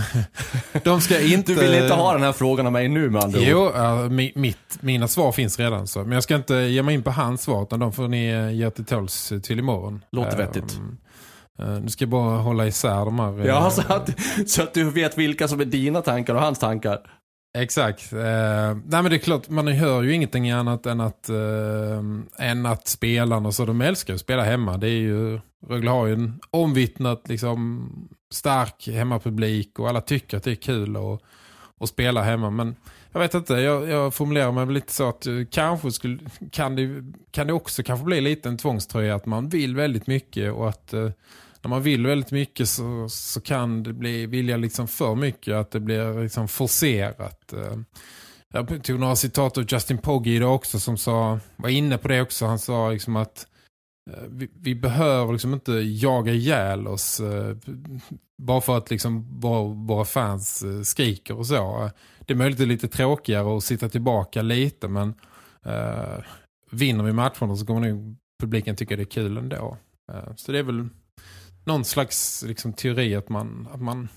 de 0.84 1.02
ska 1.02 1.22
inte... 1.22 1.54
Du 1.54 1.60
vill 1.60 1.74
inte 1.74 1.94
ha 1.94 2.14
den 2.14 2.22
här 2.22 2.34
frågan 2.34 2.66
av 2.66 2.72
mig 2.72 2.88
nu 2.88 3.10
med 3.10 3.24
andra 3.24 3.40
Jo, 3.40 3.70
uh, 3.70 4.10
mitt, 4.36 4.78
mina 4.82 5.08
svar 5.08 5.32
finns 5.32 5.60
redan 5.60 5.88
så. 5.88 6.00
Men 6.00 6.12
jag 6.12 6.24
ska 6.24 6.36
inte 6.36 6.56
ge 6.56 6.84
mig 6.84 6.96
in 6.96 7.04
på 7.04 7.12
hans 7.12 7.42
svar 7.42 7.64
utan 7.64 7.80
de 7.80 7.94
får 7.94 8.08
ni 8.08 8.54
ge 8.54 8.70
till 8.70 8.86
tåls 8.86 9.34
till 9.44 9.60
imorgon. 9.60 10.04
Låter 10.12 10.38
vettigt. 10.38 10.80
Nu 11.58 11.90
ska 11.90 12.04
jag 12.04 12.10
bara 12.10 12.38
hålla 12.38 12.68
isär 12.68 13.06
de 13.06 13.20
här. 13.20 13.46
Ja, 13.46 13.70
så 13.70 13.94
att, 13.94 14.10
så 14.50 14.64
att 14.64 14.74
du 14.74 14.90
vet 14.90 15.18
vilka 15.18 15.48
som 15.48 15.60
är 15.60 15.66
dina 15.66 16.02
tankar 16.02 16.36
och 16.36 16.42
hans 16.42 16.60
tankar. 16.60 17.00
Exakt. 17.58 18.14
Uh, 18.14 18.20
nej 18.20 18.78
men 19.02 19.04
det 19.04 19.16
är 19.16 19.18
klart, 19.18 19.50
man 19.50 19.68
hör 19.68 20.04
ju 20.04 20.14
ingenting 20.14 20.52
annat 20.52 20.86
än 20.86 21.02
att, 21.02 21.30
uh, 21.30 22.20
än 22.40 22.66
att 22.66 22.88
spelarna 22.88 23.52
så 23.52 23.66
de 23.66 23.82
älskar 23.82 24.14
att 24.14 24.20
spela 24.20 24.44
hemma. 24.44 24.78
Det 24.78 24.88
är 24.88 25.00
ju, 25.00 25.40
Rögle 25.68 25.90
har 25.90 26.06
ju 26.06 26.14
en 26.14 26.40
omvittnat 26.52 27.30
liksom 27.30 27.90
stark 28.34 28.88
hemmapublik 28.88 29.80
och 29.80 29.90
alla 29.90 30.02
tycker 30.02 30.38
att 30.38 30.44
det 30.44 30.52
är 30.52 30.56
kul 30.56 30.96
att, 30.96 31.22
att 31.80 31.90
spela 31.90 32.24
hemma. 32.24 32.50
Men 32.50 32.76
jag 33.12 33.20
vet 33.20 33.34
inte, 33.34 33.54
jag, 33.54 33.90
jag 33.90 34.14
formulerar 34.14 34.52
mig 34.52 34.66
lite 34.66 34.94
så 34.94 35.10
att 35.10 35.28
kanske 35.52 35.92
skulle, 35.92 36.20
kan, 36.52 36.76
det, 36.76 37.04
kan 37.32 37.48
det 37.48 37.54
också 37.54 37.84
kanske 37.84 38.06
bli 38.06 38.22
lite 38.22 38.50
en 38.50 38.58
tvångströja 38.58 39.16
att 39.16 39.26
man 39.26 39.50
vill 39.50 39.76
väldigt 39.76 40.08
mycket 40.08 40.54
och 40.54 40.70
att 40.70 40.94
när 41.66 41.70
man 41.70 41.82
vill 41.82 42.08
väldigt 42.08 42.32
mycket 42.32 42.70
så, 42.70 43.10
så 43.10 43.42
kan 43.42 43.84
det 43.84 43.94
bli 43.94 44.26
vilja 44.26 44.58
liksom 44.58 44.88
för 44.88 45.16
mycket 45.16 45.56
att 45.56 45.72
det 45.72 45.80
blir 45.80 46.24
liksom 46.24 46.48
forcerat. 46.48 47.54
Eh, 47.54 47.78
jag 48.54 48.84
tog 48.84 49.00
några 49.00 49.16
citat 49.16 49.58
av 49.58 49.66
Justin 49.68 49.98
Pogge 49.98 50.30
idag 50.30 50.56
också 50.56 50.80
som 50.80 50.98
sa, 50.98 51.40
var 51.56 51.70
inne 51.70 51.98
på 51.98 52.08
det 52.08 52.22
också. 52.22 52.46
Han 52.46 52.60
sa 52.60 52.90
liksom 52.90 53.16
att 53.16 53.48
eh, 54.12 54.24
vi, 54.30 54.50
vi 54.54 54.76
behöver 54.76 55.34
liksom 55.34 55.54
inte 55.54 55.72
jaga 55.72 56.34
ihjäl 56.34 56.88
oss 56.88 57.20
eh, 57.20 57.58
bara 58.38 58.62
för 58.62 58.78
att 58.78 58.92
liksom 58.92 59.40
våra, 59.40 59.64
våra 59.64 60.06
fans 60.06 60.64
skriker 60.84 61.38
och 61.38 61.48
så. 61.48 61.90
Det 62.26 62.34
är 62.34 62.38
möjligt 62.38 62.56
att 62.56 62.60
det 62.60 62.66
är 62.66 62.76
lite 62.76 62.88
tråkigare 62.88 63.58
att 63.58 63.64
sitta 63.64 63.90
tillbaka 63.90 64.42
lite 64.42 64.88
men 64.88 65.14
uh, 65.66 66.24
vinner 66.72 67.04
vi 67.04 67.14
matcherna 67.14 67.56
så 67.56 67.66
kommer 67.66 67.90
nog 67.90 68.16
publiken 68.42 68.76
tycka 68.76 68.96
det 68.96 69.04
är 69.04 69.06
kul 69.06 69.38
ändå. 69.38 69.78
Uh, 70.12 70.36
så 70.36 70.52
det 70.52 70.60
är 70.60 70.64
väl 70.64 70.90
någon 71.66 71.86
slags 71.86 72.44
liksom, 72.48 72.74
teori 72.74 73.16
att 73.16 73.30
man, 73.30 73.68
att 73.74 73.82
man 73.82 74.10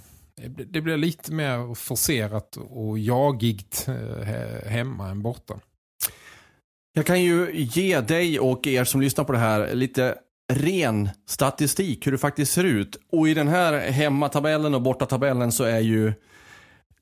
det 0.47 0.81
blir 0.81 0.97
lite 0.97 1.33
mer 1.33 1.75
forcerat 1.75 2.57
och 2.57 2.99
jagigt 2.99 3.89
eh, 3.89 4.69
hemma 4.71 5.09
än 5.09 5.23
borta. 5.23 5.61
Jag 6.93 7.07
kan 7.07 7.23
ju 7.23 7.51
ge 7.53 8.01
dig 8.01 8.41
och 8.41 8.67
er 8.67 8.85
som 8.85 9.01
lyssnar 9.01 9.25
på 9.25 9.33
det 9.33 9.39
här 9.39 9.75
lite 9.75 10.15
ren 10.53 11.09
statistik 11.27 12.07
hur 12.07 12.13
det 12.13 12.19
faktiskt 12.19 12.53
ser 12.53 12.65
ut. 12.65 13.01
Och 13.13 13.29
i 13.29 13.35
den 13.35 13.49
här 13.49 13.91
hemmatabellen 13.91 14.75
och 14.75 14.83
bortatabellen 14.83 15.53
så 15.53 15.65
är 15.65 15.81
ju 15.81 16.13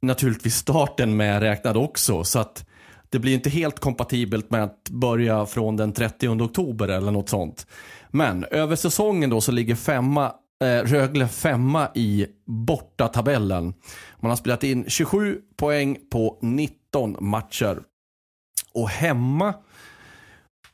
naturligtvis 0.03 0.57
starten 0.57 1.17
med 1.17 1.43
räknad 1.43 1.77
också. 1.77 2.25
Så 2.25 2.39
att 2.39 2.67
det 3.11 3.19
blir 3.19 3.35
inte 3.35 3.51
helt 3.51 3.81
kompatibelt 3.81 4.51
med 4.51 4.65
att 4.65 4.91
börja 4.91 5.47
från 5.47 5.77
den 5.77 5.93
30 5.93 6.29
oktober 6.29 6.89
eller 6.89 7.11
något 7.11 7.29
sånt. 7.29 7.67
Men 8.11 8.45
över 8.45 8.77
säsongen 8.77 9.31
då 9.31 9.41
så 9.41 9.53
ligger 9.53 9.75
femma, 9.75 10.33
eh, 10.65 10.89
Rögle 10.89 11.29
femma 11.29 11.89
i 11.95 12.27
bortatabellen. 12.47 13.75
Man 14.21 14.31
har 14.31 14.37
spelat 14.37 14.65
in 14.65 14.85
27 14.89 15.39
poäng 15.57 15.99
på 16.11 16.39
19 16.43 17.17
matcher. 17.21 17.79
Och 18.75 18.89
hemma 18.89 19.55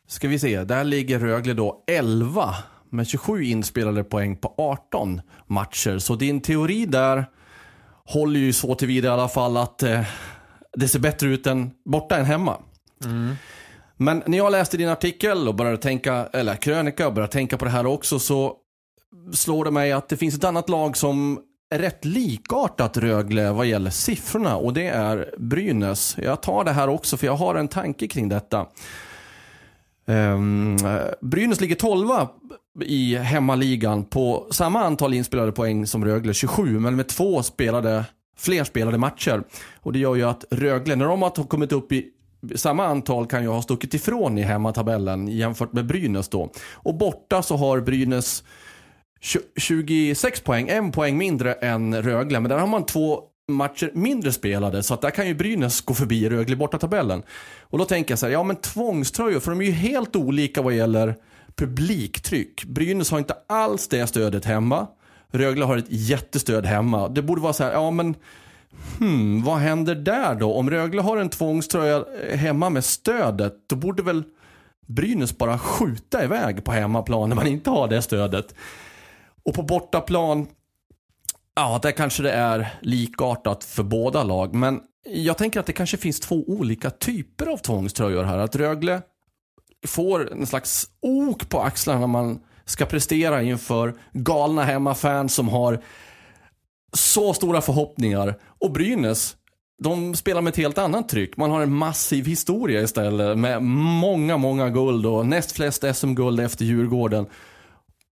ska 0.07 0.29
vi 0.29 0.39
se, 0.39 0.65
där 0.65 0.85
ligger 0.85 1.19
Rögle 1.19 1.55
då 1.55 1.85
11 1.87 2.55
med 2.91 3.07
27 3.07 3.45
inspelade 3.45 4.05
poäng 4.05 4.37
på 4.37 4.55
18 4.59 5.21
matcher. 5.47 5.99
Så 5.99 6.15
din 6.15 6.41
teori 6.41 6.87
där 6.87 7.27
håller 8.05 8.41
ju 8.41 8.53
så 8.53 8.75
tillvida 8.75 9.09
i 9.09 9.11
alla 9.11 9.29
fall 9.29 9.57
att 9.57 9.83
eh, 9.83 10.01
det 10.77 10.89
ser 10.89 10.99
bättre 10.99 11.29
ut 11.29 11.47
än 11.47 11.71
borta 11.85 12.17
än 12.17 12.25
hemma. 12.25 12.63
Mm. 13.05 13.35
Men 14.03 14.23
när 14.27 14.39
jag 14.39 14.53
läste 14.53 14.77
din 14.77 14.89
artikel 14.89 15.49
och 15.49 15.55
började 15.55 15.77
tänka, 15.77 16.27
eller 16.33 16.57
krönika 16.57 17.07
och 17.07 17.15
började 17.15 17.33
tänka 17.33 17.57
på 17.57 17.65
det 17.65 17.71
här 17.71 17.87
också 17.87 18.19
så 18.19 18.57
slår 19.33 19.65
det 19.65 19.71
mig 19.71 19.93
att 19.93 20.09
det 20.09 20.17
finns 20.17 20.35
ett 20.35 20.45
annat 20.45 20.69
lag 20.69 20.97
som 20.97 21.41
är 21.71 21.79
rätt 21.79 22.05
likartat 22.05 22.97
Rögle 22.97 23.53
vad 23.53 23.67
gäller 23.67 23.91
siffrorna 23.91 24.57
och 24.57 24.73
det 24.73 24.87
är 24.87 25.35
Brynäs. 25.39 26.17
Jag 26.23 26.43
tar 26.43 26.65
det 26.65 26.71
här 26.71 26.89
också 26.89 27.17
för 27.17 27.27
jag 27.27 27.37
har 27.37 27.55
en 27.55 27.69
tanke 27.69 28.09
kring 28.09 28.29
detta. 28.29 28.67
Um, 30.07 30.79
Brynäs 31.21 31.61
ligger 31.61 31.75
12 31.75 32.09
i 32.85 33.17
hemmaligan 33.17 34.05
på 34.05 34.47
samma 34.51 34.85
antal 34.85 35.15
inspelade 35.15 35.53
poäng 35.53 35.87
som 35.87 36.05
Rögle, 36.05 36.35
27, 36.35 36.79
men 36.79 36.97
med 36.97 37.09
två 37.09 37.43
spelade, 37.43 38.05
fler 38.39 38.65
spelade 38.65 38.99
matcher. 38.99 39.43
Och 39.81 39.93
det 39.93 39.99
gör 39.99 40.15
ju 40.15 40.23
att 40.23 40.45
Rögle, 40.51 40.97
när 40.97 41.07
de 41.07 41.23
har 41.23 41.31
kommit 41.31 41.73
upp 41.73 41.93
i 41.93 42.11
samma 42.55 42.85
antal 42.85 43.27
kan 43.27 43.43
ju 43.43 43.49
ha 43.49 43.63
stuckit 43.63 43.95
ifrån 43.95 44.39
i 44.39 44.43
hemmatabellen 44.43 45.29
jämfört 45.29 45.73
med 45.73 45.87
Brynäs 45.87 46.29
då. 46.29 46.53
Och 46.73 46.95
borta 46.95 47.43
så 47.43 47.57
har 47.57 47.81
Brynäs 47.81 48.45
26 49.57 50.41
poäng, 50.41 50.69
en 50.69 50.93
poäng 50.93 51.19
mindre 51.19 51.53
än 51.53 52.03
Rögle. 52.03 52.41
Men 52.41 52.49
där 52.49 52.59
har 52.59 52.67
man 52.67 52.87
två 52.87 53.21
matcher 53.49 53.91
mindre 53.95 54.33
spelade. 54.33 54.83
Så 54.83 54.95
att 54.95 55.01
där 55.01 55.11
kan 55.11 55.29
ju 55.29 55.35
Brynäs 55.35 55.81
gå 55.81 55.95
förbi 55.95 56.29
Rögle 56.29 56.57
borta 56.57 56.79
tabellen. 56.79 57.23
Och 57.61 57.79
då 57.79 57.85
tänker 57.85 58.13
jag 58.13 58.19
så 58.19 58.27
här, 58.27 58.33
ja 58.33 58.43
men 58.43 58.57
tvångströjor, 58.57 59.41
för 59.41 59.51
de 59.51 59.61
är 59.61 59.65
ju 59.65 59.73
helt 59.73 60.17
olika 60.17 60.63
vad 60.63 60.75
gäller 60.75 61.17
publiktryck. 61.57 62.65
Brynäs 62.65 63.11
har 63.11 63.19
inte 63.19 63.37
alls 63.49 63.89
det 63.89 64.07
stödet 64.07 64.45
hemma. 64.45 64.87
Rögle 65.33 65.65
har 65.65 65.77
ett 65.77 65.87
jättestöd 65.89 66.67
hemma. 66.67 67.09
Det 67.09 67.23
borde 67.23 67.41
vara 67.41 67.53
så 67.53 67.65
här, 67.65 67.73
ja 67.73 67.91
men 67.91 68.15
hmm, 68.99 69.45
vad 69.45 69.59
händer 69.59 69.95
där 69.95 70.35
då? 70.35 70.55
Om 70.55 70.71
Rögle 70.71 71.03
har 71.03 71.17
en 71.17 71.29
tvångströja 71.29 72.05
hemma 72.35 72.71
med 72.71 72.85
stödet, 72.85 73.55
då 73.69 73.77
borde 73.77 74.03
väl 74.03 74.25
Brynäs 74.87 75.39
bara 75.39 75.59
skjuta 75.59 76.25
iväg 76.25 76.65
på 76.65 76.73
hemmaplan 76.73 77.29
när 77.29 77.37
man 77.37 77.47
inte 77.47 77.71
har 77.71 77.89
det 77.89 78.03
stödet. 78.03 78.55
Och 79.45 79.55
på 79.55 79.63
bortaplan, 79.63 80.47
ja, 81.57 81.81
där 81.83 81.91
kanske 81.91 82.23
det 82.23 82.33
är 82.33 82.75
likartat 82.83 83.65
för 83.65 83.83
båda 83.83 84.23
lag. 84.23 84.55
Men 84.55 84.81
jag 85.05 85.39
tänker 85.39 85.61
att 85.61 85.67
det 85.67 85.73
kanske 85.73 85.97
finns 85.97 86.21
två 86.21 86.45
olika 86.47 86.91
typer 86.91 87.47
av 87.47 87.57
tvångströjor 87.57 88.25
här. 88.25 88.39
Att 88.39 88.57
Rögle 88.57 89.03
får 89.87 90.33
en 90.33 90.47
slags 90.47 90.87
ok 91.01 91.49
på 91.49 91.61
axlarna 91.61 92.01
när 92.01 92.07
man 92.07 92.41
ska 92.65 92.87
prestera 92.87 93.43
inför 93.43 93.95
galna 94.13 94.65
hemmafans 94.65 95.35
som 95.35 95.49
har 95.49 95.83
så 96.97 97.35
stora 97.35 97.61
förhoppningar. 97.61 98.35
Och 98.61 98.73
Brynäs, 98.73 99.37
de 99.83 100.15
spelar 100.15 100.41
med 100.43 100.51
ett 100.51 100.57
helt 100.57 100.79
annat 100.79 101.09
tryck. 101.09 101.37
Man 101.37 101.51
har 101.51 101.63
en 101.63 101.73
massiv 101.73 102.27
historia 102.27 102.83
istället 102.83 103.39
med 103.39 103.63
många, 103.63 104.37
många 104.37 104.71
guld 104.71 105.07
och 105.07 105.27
näst 105.27 105.53
flest 105.53 105.85
SM-guld 105.95 106.41
efter 106.41 106.65
Djurgården. 106.65 107.27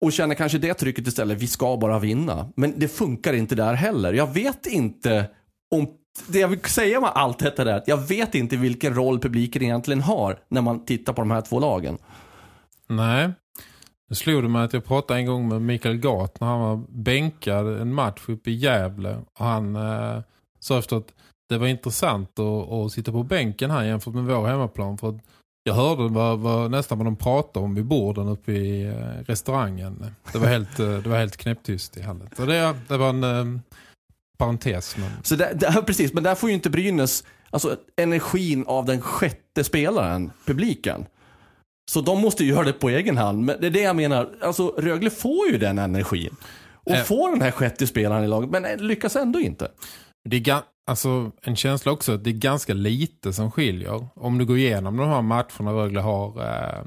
Och 0.00 0.12
känner 0.12 0.34
kanske 0.34 0.58
det 0.58 0.74
trycket 0.74 1.06
istället, 1.06 1.38
vi 1.38 1.46
ska 1.46 1.76
bara 1.76 1.98
vinna. 1.98 2.48
Men 2.56 2.74
det 2.76 2.88
funkar 2.88 3.32
inte 3.32 3.54
där 3.54 3.74
heller. 3.74 4.12
Jag 4.12 4.34
vet 4.34 4.66
inte 4.66 5.30
om 5.70 5.88
det 6.26 6.38
jag 6.38 6.48
vill 6.48 6.60
säga 6.60 7.00
med 7.00 7.10
allt 7.14 7.38
detta 7.38 7.62
är 7.62 7.66
att 7.66 7.88
jag 7.88 7.96
vet 7.96 8.34
inte 8.34 8.56
vilken 8.56 8.94
roll 8.94 9.20
publiken 9.20 9.62
egentligen 9.62 10.00
har 10.00 10.38
när 10.48 10.62
man 10.62 10.84
tittar 10.84 11.12
på 11.12 11.20
de 11.20 11.30
här 11.30 11.40
två 11.40 11.60
lagen. 11.60 11.98
Nej. 12.88 13.30
Nu 14.08 14.16
slog 14.16 14.42
det 14.42 14.48
mig 14.48 14.64
att 14.64 14.72
jag 14.72 14.84
pratade 14.84 15.20
en 15.20 15.26
gång 15.26 15.48
med 15.48 15.62
Mikael 15.62 15.96
Gat 15.96 16.40
när 16.40 16.48
han 16.48 16.60
var 16.60 16.84
bänkad 16.88 17.80
en 17.80 17.94
match 17.94 18.28
uppe 18.28 18.50
i 18.50 18.54
Gävle. 18.54 19.16
Och 19.34 19.46
han 19.46 19.76
eh, 19.76 20.20
sa 20.60 20.78
efter 20.78 20.96
att 20.96 21.12
det 21.48 21.58
var 21.58 21.66
intressant 21.66 22.38
att, 22.38 22.72
att 22.72 22.92
sitta 22.92 23.12
på 23.12 23.22
bänken 23.22 23.70
här 23.70 23.84
jämfört 23.84 24.14
med 24.14 24.24
vår 24.24 24.46
hemmaplan. 24.46 24.98
För 24.98 25.08
att 25.08 25.20
jag 25.64 25.74
hörde 25.74 26.08
vad, 26.08 26.38
vad, 26.38 26.70
nästan 26.70 26.98
vad 26.98 27.06
de 27.06 27.16
pratade 27.16 27.64
om 27.64 27.74
vid 27.74 27.84
borden 27.84 28.28
uppe 28.28 28.52
i 28.52 28.86
eh, 28.86 29.24
restaurangen. 29.26 30.14
Det 30.32 30.38
var 30.38 30.46
helt, 30.46 30.80
eh, 30.80 30.98
det 30.98 31.08
var 31.08 31.18
helt 31.18 31.36
knäpptyst 31.36 31.96
i 31.96 32.02
hallen. 32.02 32.30
Så 32.36 32.44
det, 32.46 32.76
det 32.88 32.96
var 32.96 33.08
en 33.08 33.24
eh, 33.24 33.60
parentes. 34.38 34.96
Men... 34.96 35.10
Så 35.22 35.36
där, 35.36 35.54
där, 35.54 35.82
precis, 35.82 36.12
men 36.12 36.22
där 36.22 36.34
får 36.34 36.48
ju 36.48 36.54
inte 36.54 36.70
Brynäs 36.70 37.24
alltså, 37.50 37.76
energin 37.96 38.64
av 38.66 38.84
den 38.84 39.00
sjätte 39.00 39.64
spelaren, 39.64 40.30
publiken. 40.44 41.06
Så 41.90 42.00
de 42.00 42.20
måste 42.20 42.44
ju 42.44 42.50
göra 42.50 42.64
det 42.64 42.72
på 42.72 42.88
egen 42.88 43.16
hand. 43.16 43.44
Men 43.44 43.60
det 43.60 43.66
är 43.66 43.70
det 43.70 43.82
jag 43.82 43.96
menar. 43.96 44.30
Alltså 44.40 44.68
Rögle 44.68 45.10
får 45.10 45.48
ju 45.50 45.58
den 45.58 45.78
energin. 45.78 46.36
Och 46.72 46.92
äh. 46.94 47.04
får 47.04 47.30
den 47.30 47.42
här 47.42 47.50
sjätte 47.50 47.86
spelaren 47.86 48.24
i 48.24 48.28
laget. 48.28 48.50
Men 48.50 48.86
lyckas 48.86 49.16
ändå 49.16 49.40
inte. 49.40 49.70
Det 50.28 50.48
är 50.48 50.62
alltså, 50.86 51.30
en 51.42 51.56
känsla 51.56 51.92
också 51.92 52.12
att 52.12 52.24
det 52.24 52.30
är 52.30 52.32
ganska 52.32 52.74
lite 52.74 53.32
som 53.32 53.50
skiljer. 53.50 54.06
Om 54.14 54.38
du 54.38 54.44
går 54.44 54.58
igenom 54.58 54.96
de 54.96 55.08
här 55.08 55.22
matcherna 55.22 55.72
Rögle 55.72 56.00
har, 56.00 56.42
eh, 56.42 56.84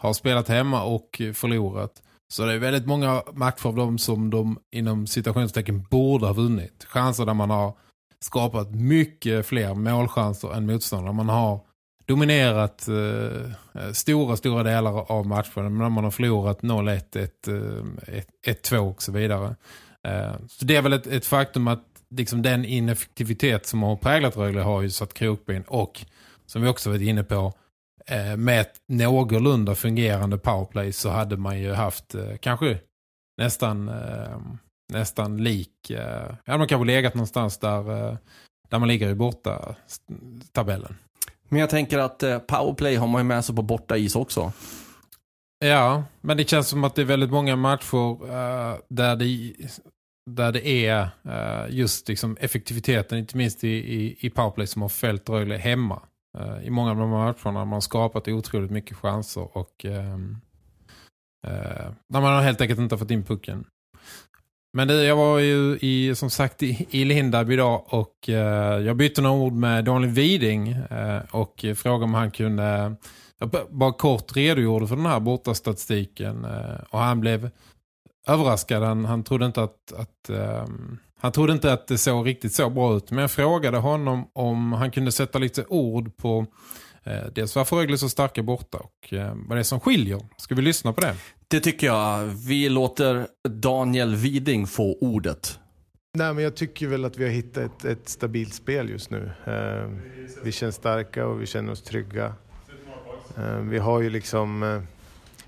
har 0.00 0.12
spelat 0.12 0.48
hemma 0.48 0.82
och 0.82 1.22
förlorat. 1.34 2.02
Så 2.32 2.46
det 2.46 2.52
är 2.52 2.58
väldigt 2.58 2.86
många 2.86 3.22
matcher 3.32 3.66
av 3.66 3.76
dem 3.76 3.98
som 3.98 4.30
de 4.30 4.58
inom 4.72 5.06
situationstecken 5.06 5.82
borde 5.90 6.26
ha 6.26 6.32
vunnit. 6.32 6.84
Chanser 6.84 7.26
där 7.26 7.34
man 7.34 7.50
har 7.50 7.72
skapat 8.20 8.70
mycket 8.70 9.46
fler 9.46 9.74
målchanser 9.74 10.54
än 10.54 10.66
motståndare. 10.66 11.12
Man 11.12 11.28
har 11.28 11.60
dominerat 12.08 12.88
eh, 12.88 13.82
eh, 13.82 13.92
stora, 13.92 14.36
stora 14.36 14.62
delar 14.62 15.12
av 15.12 15.26
matchen. 15.26 15.76
Men 15.76 15.92
man 15.92 16.04
har 16.04 16.10
förlorat 16.10 16.60
0-1, 16.60 17.28
1-2 18.46 18.74
eh, 18.74 18.88
och 18.88 19.02
så 19.02 19.12
vidare. 19.12 19.56
Eh, 20.08 20.32
så 20.48 20.64
det 20.64 20.76
är 20.76 20.82
väl 20.82 20.92
ett, 20.92 21.06
ett 21.06 21.26
faktum 21.26 21.68
att 21.68 21.84
liksom 22.10 22.42
den 22.42 22.64
ineffektivitet 22.64 23.66
som 23.66 23.82
har 23.82 23.96
präglat 23.96 24.36
Rögle 24.36 24.60
har 24.60 24.82
ju 24.82 24.90
satt 24.90 25.14
krokben 25.14 25.62
och 25.62 26.04
som 26.46 26.62
vi 26.62 26.68
också 26.68 26.90
varit 26.90 27.02
inne 27.02 27.24
på 27.24 27.52
eh, 28.06 28.36
med 28.36 28.60
ett 28.60 28.74
någorlunda 28.88 29.74
fungerande 29.74 30.38
powerplay 30.38 30.92
så 30.92 31.10
hade 31.10 31.36
man 31.36 31.60
ju 31.60 31.72
haft 31.72 32.14
eh, 32.14 32.36
kanske 32.40 32.78
nästan 33.38 33.88
eh, 33.88 34.38
nästan 34.92 35.36
lik 35.36 35.90
eh, 35.90 36.34
hade 36.46 36.58
man 36.58 36.68
kanske 36.68 36.86
legat 36.86 37.14
någonstans 37.14 37.58
där, 37.58 38.08
eh, 38.08 38.16
där 38.68 38.78
man 38.78 38.88
ligger 38.88 39.08
i 39.08 39.14
borta 39.14 39.76
tabellen. 40.52 40.96
Men 41.48 41.60
jag 41.60 41.70
tänker 41.70 41.98
att 41.98 42.22
eh, 42.22 42.38
powerplay 42.38 42.96
har 42.96 43.06
man 43.06 43.20
ju 43.20 43.24
med 43.24 43.44
sig 43.44 43.56
på 43.56 43.62
borta 43.62 43.96
is 43.96 44.16
också. 44.16 44.52
Ja, 45.64 46.04
men 46.20 46.36
det 46.36 46.48
känns 46.48 46.68
som 46.68 46.84
att 46.84 46.94
det 46.94 47.02
är 47.02 47.06
väldigt 47.06 47.30
många 47.30 47.56
matcher 47.56 48.22
uh, 48.24 48.78
där, 48.88 49.16
det, 49.16 49.52
där 50.30 50.52
det 50.52 50.68
är 50.68 51.10
uh, 51.26 51.74
just 51.74 52.08
liksom 52.08 52.36
effektiviteten, 52.40 53.18
inte 53.18 53.36
minst 53.36 53.64
i, 53.64 53.68
i, 53.68 54.16
i 54.20 54.30
powerplay 54.30 54.66
som 54.66 54.82
har 54.82 54.88
fällt 54.88 55.28
Rögle 55.28 55.56
hemma. 55.56 56.02
Uh, 56.38 56.66
I 56.66 56.70
många 56.70 56.90
av 56.90 56.96
de 56.96 57.10
matcherna 57.10 57.58
har 57.58 57.64
man 57.64 57.82
skapat 57.82 58.28
otroligt 58.28 58.70
mycket 58.70 58.96
chanser 58.96 59.56
och 59.56 59.84
ehm, 59.84 60.36
när 62.08 62.20
man 62.20 62.34
har 62.34 62.42
helt 62.42 62.60
enkelt 62.60 62.80
inte 62.80 62.98
fått 62.98 63.10
in 63.10 63.24
pucken. 63.24 63.64
Men 64.72 64.88
det, 64.88 65.04
jag 65.04 65.16
var 65.16 65.38
ju 65.38 65.78
i, 65.80 66.14
som 66.14 66.30
sagt 66.30 66.62
i, 66.62 66.86
i 66.90 67.04
Lindab 67.04 67.50
idag 67.50 67.84
och 67.86 68.28
eh, 68.28 68.78
jag 68.80 68.96
bytte 68.96 69.22
några 69.22 69.36
ord 69.36 69.52
med 69.52 69.84
Daniel 69.84 70.12
Widing 70.12 70.68
eh, 70.68 71.20
och 71.30 71.64
frågade 71.76 72.04
om 72.04 72.14
han 72.14 72.30
kunde 72.30 72.96
jag 73.38 73.50
bara 73.70 73.92
kort 73.92 74.36
redogjorde 74.36 74.86
för 74.86 74.96
den 74.96 75.06
här 75.06 75.20
bortastatistiken 75.20 76.44
eh, 76.44 76.80
och 76.90 76.98
han 76.98 77.20
blev 77.20 77.50
överraskad. 78.26 78.82
Han, 78.82 79.04
han 79.04 79.24
trodde 79.24 79.46
inte 79.46 79.62
att, 79.62 79.92
att 79.92 80.28
ehm, 80.30 80.98
han 81.20 81.32
trodde 81.32 81.52
inte 81.52 81.72
att 81.72 81.86
det 81.86 81.98
såg 81.98 82.26
riktigt 82.26 82.54
så 82.54 82.70
bra 82.70 82.96
ut. 82.96 83.10
Men 83.10 83.18
jag 83.20 83.30
frågade 83.30 83.78
honom 83.78 84.30
om 84.32 84.72
han 84.72 84.90
kunde 84.90 85.12
sätta 85.12 85.38
lite 85.38 85.64
ord 85.68 86.16
på 86.16 86.46
dels 87.32 87.56
varför 87.56 87.76
Rögle 87.76 87.94
är 87.94 87.96
så 87.96 88.08
starka 88.08 88.42
borta 88.42 88.78
och 88.78 89.12
eh, 89.12 89.34
vad 89.34 89.56
det 89.56 89.60
är 89.60 89.62
som 89.62 89.80
skiljer. 89.80 90.20
Ska 90.36 90.54
vi 90.54 90.62
lyssna 90.62 90.92
på 90.92 91.00
det? 91.00 91.14
Det 91.48 91.60
tycker 91.60 91.86
jag. 91.86 92.24
Vi 92.24 92.68
låter 92.68 93.26
Daniel 93.48 94.16
Widing 94.16 94.66
få 94.66 94.98
ordet. 95.00 95.58
Nej, 96.14 96.34
men 96.34 96.44
jag 96.44 96.56
tycker 96.56 96.86
väl 96.86 97.04
att 97.04 97.18
vi 97.18 97.24
har 97.24 97.30
hittat 97.30 97.64
ett, 97.64 97.84
ett 97.84 98.08
stabilt 98.08 98.54
spel 98.54 98.90
just 98.90 99.10
nu. 99.10 99.30
Eh, 99.44 99.90
vi 100.42 100.52
känns 100.52 100.74
starka 100.74 101.26
och 101.26 101.42
vi 101.42 101.46
känner 101.46 101.72
oss 101.72 101.82
trygga. 101.82 102.34
Eh, 103.36 103.56
vi 103.56 103.78
har 103.78 104.00
ju 104.00 104.10
liksom 104.10 104.62
eh, 104.62 104.82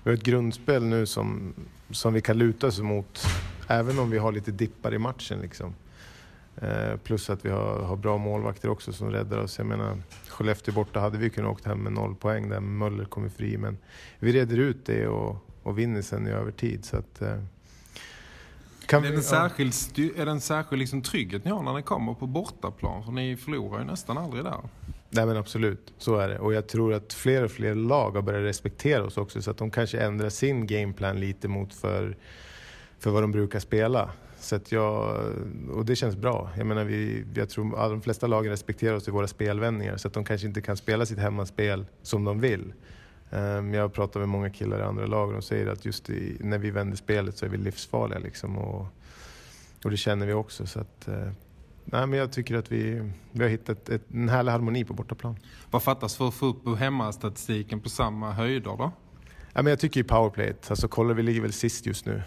vi 0.03 0.09
har 0.09 0.17
ett 0.17 0.23
grundspel 0.23 0.83
nu 0.83 1.05
som, 1.05 1.53
som 1.91 2.13
vi 2.13 2.21
kan 2.21 2.37
luta 2.37 2.67
oss 2.67 2.79
mot 2.79 3.25
även 3.67 3.99
om 3.99 4.09
vi 4.09 4.17
har 4.17 4.31
lite 4.31 4.51
dippar 4.51 4.93
i 4.93 4.97
matchen. 4.97 5.41
Liksom. 5.41 5.75
Eh, 6.57 6.97
plus 6.97 7.29
att 7.29 7.45
vi 7.45 7.49
har, 7.49 7.79
har, 7.79 7.95
bra 7.95 8.17
målvakter 8.17 8.69
också 8.69 8.93
som 8.93 9.11
räddar 9.11 9.37
oss. 9.37 9.57
Jag 9.57 9.67
menar, 9.67 9.97
Skellefteå 10.27 10.73
borta 10.73 10.99
hade 10.99 11.17
vi 11.17 11.29
kunnat 11.29 11.51
åka 11.51 11.69
hem 11.69 11.79
med 11.79 11.93
noll 11.93 12.15
poäng 12.15 12.49
där 12.49 12.59
Möller 12.59 13.05
kommer 13.05 13.29
fri. 13.29 13.57
Men 13.57 13.77
vi 14.19 14.33
reder 14.33 14.57
ut 14.57 14.85
det 14.85 15.07
och, 15.07 15.47
och 15.63 15.79
vinner 15.79 16.01
sen 16.01 16.27
i 16.27 16.31
övertid. 16.31 16.85
Så 16.85 16.97
att, 16.97 17.21
eh, 17.21 17.37
kan 18.85 19.05
är 19.05 19.09
det 19.09 19.15
en 19.15 19.23
särskild, 19.23 19.73
är 20.17 20.25
det 20.25 20.31
en 20.31 20.41
särskild 20.41 20.79
liksom 20.79 21.01
trygghet 21.01 21.45
ni 21.45 21.51
har 21.51 21.63
när 21.63 21.73
ni 21.73 21.81
kommer 21.81 22.13
på 22.13 22.27
bortaplan? 22.27 23.03
För 23.03 23.11
ni 23.11 23.37
förlorar 23.37 23.79
ju 23.79 23.85
nästan 23.85 24.17
aldrig 24.17 24.43
där. 24.43 24.59
Nej 25.09 25.25
men 25.25 25.37
absolut, 25.37 25.93
så 25.97 26.15
är 26.17 26.29
det. 26.29 26.39
Och 26.39 26.53
jag 26.53 26.67
tror 26.67 26.93
att 26.93 27.13
fler 27.13 27.43
och 27.43 27.51
fler 27.51 27.75
lag 27.75 28.11
har 28.11 28.21
börjat 28.21 28.43
respektera 28.43 29.03
oss 29.03 29.17
också. 29.17 29.41
Så 29.41 29.51
att 29.51 29.57
de 29.57 29.71
kanske 29.71 29.99
ändrar 29.99 30.29
sin 30.29 30.67
gameplan 30.67 31.19
lite 31.19 31.47
mot 31.47 31.73
för, 31.73 32.17
för 32.99 33.11
vad 33.11 33.23
de 33.23 33.31
brukar 33.31 33.59
spela. 33.59 34.09
Så 34.41 34.55
att 34.55 34.71
jag, 34.71 35.25
och 35.71 35.85
det 35.85 35.95
känns 35.95 36.15
bra. 36.15 36.49
Jag 36.57 36.67
menar, 36.67 36.83
vi, 36.83 37.25
jag 37.33 37.49
tror 37.49 37.79
att 37.79 37.89
de 37.89 38.01
flesta 38.01 38.27
lagen 38.27 38.51
respekterar 38.51 38.95
oss 38.95 39.07
i 39.07 39.11
våra 39.11 39.27
spelvändningar. 39.27 39.97
Så 39.97 40.07
att 40.07 40.13
de 40.13 40.25
kanske 40.25 40.47
inte 40.47 40.61
kan 40.61 40.77
spela 40.77 41.05
sitt 41.05 41.19
hemmaspel 41.19 41.85
som 42.01 42.23
de 42.23 42.39
vill. 42.39 42.73
Ehm, 43.31 43.73
jag 43.73 43.93
pratar 43.93 44.19
med 44.19 44.29
många 44.29 44.49
killar 44.49 44.79
i 44.79 44.83
andra 44.83 45.05
lag 45.05 45.27
och 45.27 45.33
de 45.33 45.41
säger 45.41 45.67
att 45.67 45.85
just 45.85 46.09
i, 46.09 46.37
när 46.39 46.57
vi 46.57 46.71
vänder 46.71 46.97
spelet 46.97 47.37
så 47.37 47.45
är 47.45 47.49
vi 47.49 47.57
livsfarliga. 47.57 48.19
Liksom, 48.19 48.57
och, 48.57 48.87
och 49.83 49.91
det 49.91 49.97
känner 49.97 50.25
vi 50.25 50.33
också. 50.33 50.65
Så 50.65 50.79
att, 50.79 51.07
eh, 51.07 51.31
nej, 51.85 52.07
men 52.07 52.19
jag 52.19 52.31
tycker 52.31 52.55
att 52.55 52.71
vi, 52.71 53.11
vi 53.31 53.43
har 53.43 53.49
hittat 53.49 53.89
ett, 53.89 54.03
en 54.13 54.29
härlig 54.29 54.51
harmoni 54.51 54.85
på 54.85 54.93
bortaplan. 54.93 55.35
Vad 55.71 55.83
fattas 55.83 56.15
för 56.15 56.27
att 56.27 56.33
få 56.33 56.45
upp 56.45 56.79
hemmastatistiken 56.79 57.79
på 57.79 57.89
samma 57.89 58.31
höjder 58.31 58.71
då? 58.77 58.91
Ja, 59.53 59.61
men 59.61 59.67
jag 59.67 59.79
tycker 59.79 59.99
i 59.99 60.03
powerplayet, 60.03 60.69
alltså 60.69 60.87
kolla 60.87 61.13
vi 61.13 61.23
ligger 61.23 61.41
väl 61.41 61.53
sist 61.53 61.85
just 61.85 62.05
nu. 62.05 62.21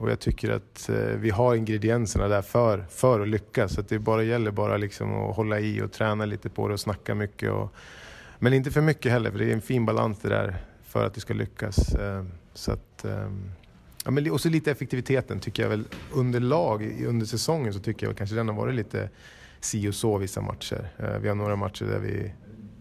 Och 0.00 0.10
jag 0.10 0.20
tycker 0.20 0.50
att 0.50 0.88
eh, 0.88 0.96
vi 0.96 1.30
har 1.30 1.54
ingredienserna 1.54 2.28
där 2.28 2.42
för, 2.42 2.84
för 2.90 3.20
att 3.20 3.28
lyckas. 3.28 3.74
Så 3.74 3.80
att 3.80 3.88
det 3.88 3.98
bara 3.98 4.22
gäller 4.22 4.50
bara 4.50 4.76
liksom 4.76 5.14
att 5.14 5.36
hålla 5.36 5.60
i 5.60 5.82
och 5.82 5.92
träna 5.92 6.24
lite 6.24 6.48
på 6.48 6.68
det 6.68 6.74
och 6.74 6.80
snacka 6.80 7.14
mycket. 7.14 7.50
Och, 7.50 7.72
men 8.38 8.52
inte 8.52 8.70
för 8.70 8.80
mycket 8.80 9.12
heller, 9.12 9.30
för 9.30 9.38
det 9.38 9.44
är 9.44 9.52
en 9.52 9.62
fin 9.62 9.86
balans 9.86 10.18
det 10.22 10.28
där 10.28 10.56
för 10.82 11.06
att 11.06 11.14
det 11.14 11.20
ska 11.20 11.34
lyckas. 11.34 11.94
Eh, 11.94 12.24
så 12.54 12.72
att, 12.72 13.04
ehm, 13.04 13.50
Ja, 14.04 14.10
men, 14.10 14.30
och 14.30 14.40
så 14.40 14.48
lite 14.48 14.70
effektiviteten 14.70 15.40
tycker 15.40 15.62
jag 15.62 15.70
väl 15.70 15.84
under 16.12 16.40
lag, 16.40 17.04
under 17.06 17.26
säsongen 17.26 17.72
så 17.72 17.80
tycker 17.80 18.06
jag 18.06 18.16
kanske 18.16 18.36
den 18.36 18.48
har 18.48 18.54
varit 18.54 18.74
lite 18.74 19.08
si 19.60 19.88
och 19.88 19.94
så 19.94 20.18
vissa 20.18 20.40
matcher. 20.40 20.88
Eh, 20.98 21.18
vi 21.18 21.28
har 21.28 21.34
några 21.34 21.56
matcher 21.56 21.84
där 21.84 21.98
vi 21.98 22.32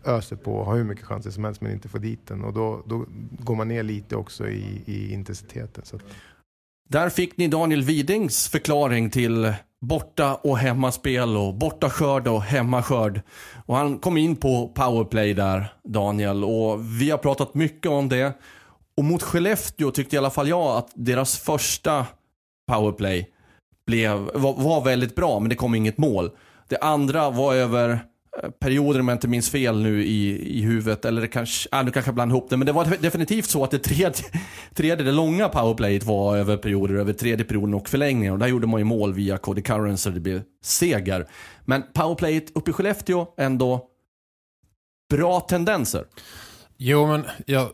öser 0.05 0.35
på 0.35 0.53
och 0.53 0.65
har 0.65 0.75
hur 0.75 0.83
mycket 0.83 1.05
chanser 1.05 1.31
som 1.31 1.43
helst 1.43 1.61
men 1.61 1.71
inte 1.71 1.89
får 1.89 1.99
dit 1.99 2.27
den. 2.27 2.43
Och 2.43 2.53
då, 2.53 2.83
då 2.85 3.05
går 3.39 3.55
man 3.55 3.67
ner 3.67 3.83
lite 3.83 4.15
också 4.15 4.49
i, 4.49 4.81
i 4.85 5.13
intensiteten. 5.13 5.85
Så 5.85 5.95
att... 5.95 6.03
Där 6.91 7.09
fick 7.09 7.37
ni 7.37 7.47
Daniel 7.47 7.81
Widings 7.81 8.47
förklaring 8.47 9.09
till 9.09 9.53
borta 9.81 10.35
och 10.35 10.57
hemmaspel 10.57 11.37
och 11.37 11.53
borta 11.53 11.89
skörd 11.89 12.27
och 12.27 12.41
hemmaskörd. 12.41 13.21
Och 13.65 13.75
han 13.75 13.99
kom 13.99 14.17
in 14.17 14.35
på 14.35 14.67
powerplay 14.67 15.33
där, 15.33 15.73
Daniel, 15.83 16.43
och 16.43 17.01
vi 17.01 17.11
har 17.11 17.17
pratat 17.17 17.53
mycket 17.53 17.91
om 17.91 18.09
det. 18.09 18.33
Och 18.97 19.03
mot 19.03 19.23
Skellefteå 19.23 19.91
tyckte 19.91 20.15
i 20.15 20.19
alla 20.19 20.29
fall 20.29 20.47
jag 20.47 20.77
att 20.77 20.91
deras 20.95 21.37
första 21.37 22.05
powerplay 22.71 23.29
blev, 23.87 24.17
var, 24.33 24.53
var 24.53 24.81
väldigt 24.81 25.15
bra, 25.15 25.39
men 25.39 25.49
det 25.49 25.55
kom 25.55 25.75
inget 25.75 25.97
mål. 25.97 26.31
Det 26.67 26.77
andra 26.77 27.29
var 27.29 27.55
över 27.55 27.99
perioder 28.59 28.99
om 28.99 29.07
jag 29.07 29.15
inte 29.15 29.27
minns 29.27 29.49
fel 29.49 29.81
nu 29.81 30.03
i, 30.03 30.49
i 30.59 30.61
huvudet. 30.61 31.05
Eller 31.05 31.21
det 31.21 31.27
kanske, 31.27 31.69
äh, 31.71 31.83
nu 31.83 31.91
kanske 31.91 32.09
jag 32.09 32.15
blandar 32.15 32.35
ihop 32.35 32.49
det. 32.49 32.57
Men 32.57 32.65
det 32.65 32.71
var 32.71 32.97
definitivt 32.99 33.49
så 33.49 33.63
att 33.63 33.71
det 33.71 33.79
tredje, 33.79 34.25
tredje 34.73 35.05
det 35.05 35.11
långa 35.11 35.49
powerplayet 35.49 36.03
var 36.03 36.37
över 36.37 36.57
perioder, 36.57 36.95
över 36.95 37.13
tredje 37.13 37.45
perioden 37.45 37.73
och 37.73 37.89
förlängningen. 37.89 38.33
Och 38.33 38.39
där 38.39 38.47
gjorde 38.47 38.67
man 38.67 38.79
ju 38.79 38.83
mål 38.83 39.13
via 39.13 39.37
Cody 39.37 39.61
Curran 39.61 39.97
så 39.97 40.09
det 40.09 40.19
blev 40.19 40.41
seger. 40.63 41.27
Men 41.65 41.83
powerplayet 41.93 42.51
uppe 42.55 42.69
i 42.69 42.73
Skellefteå 42.73 43.27
ändå 43.37 43.85
bra 45.09 45.39
tendenser. 45.39 46.05
Jo, 46.77 47.07
men 47.07 47.23
jag, 47.45 47.69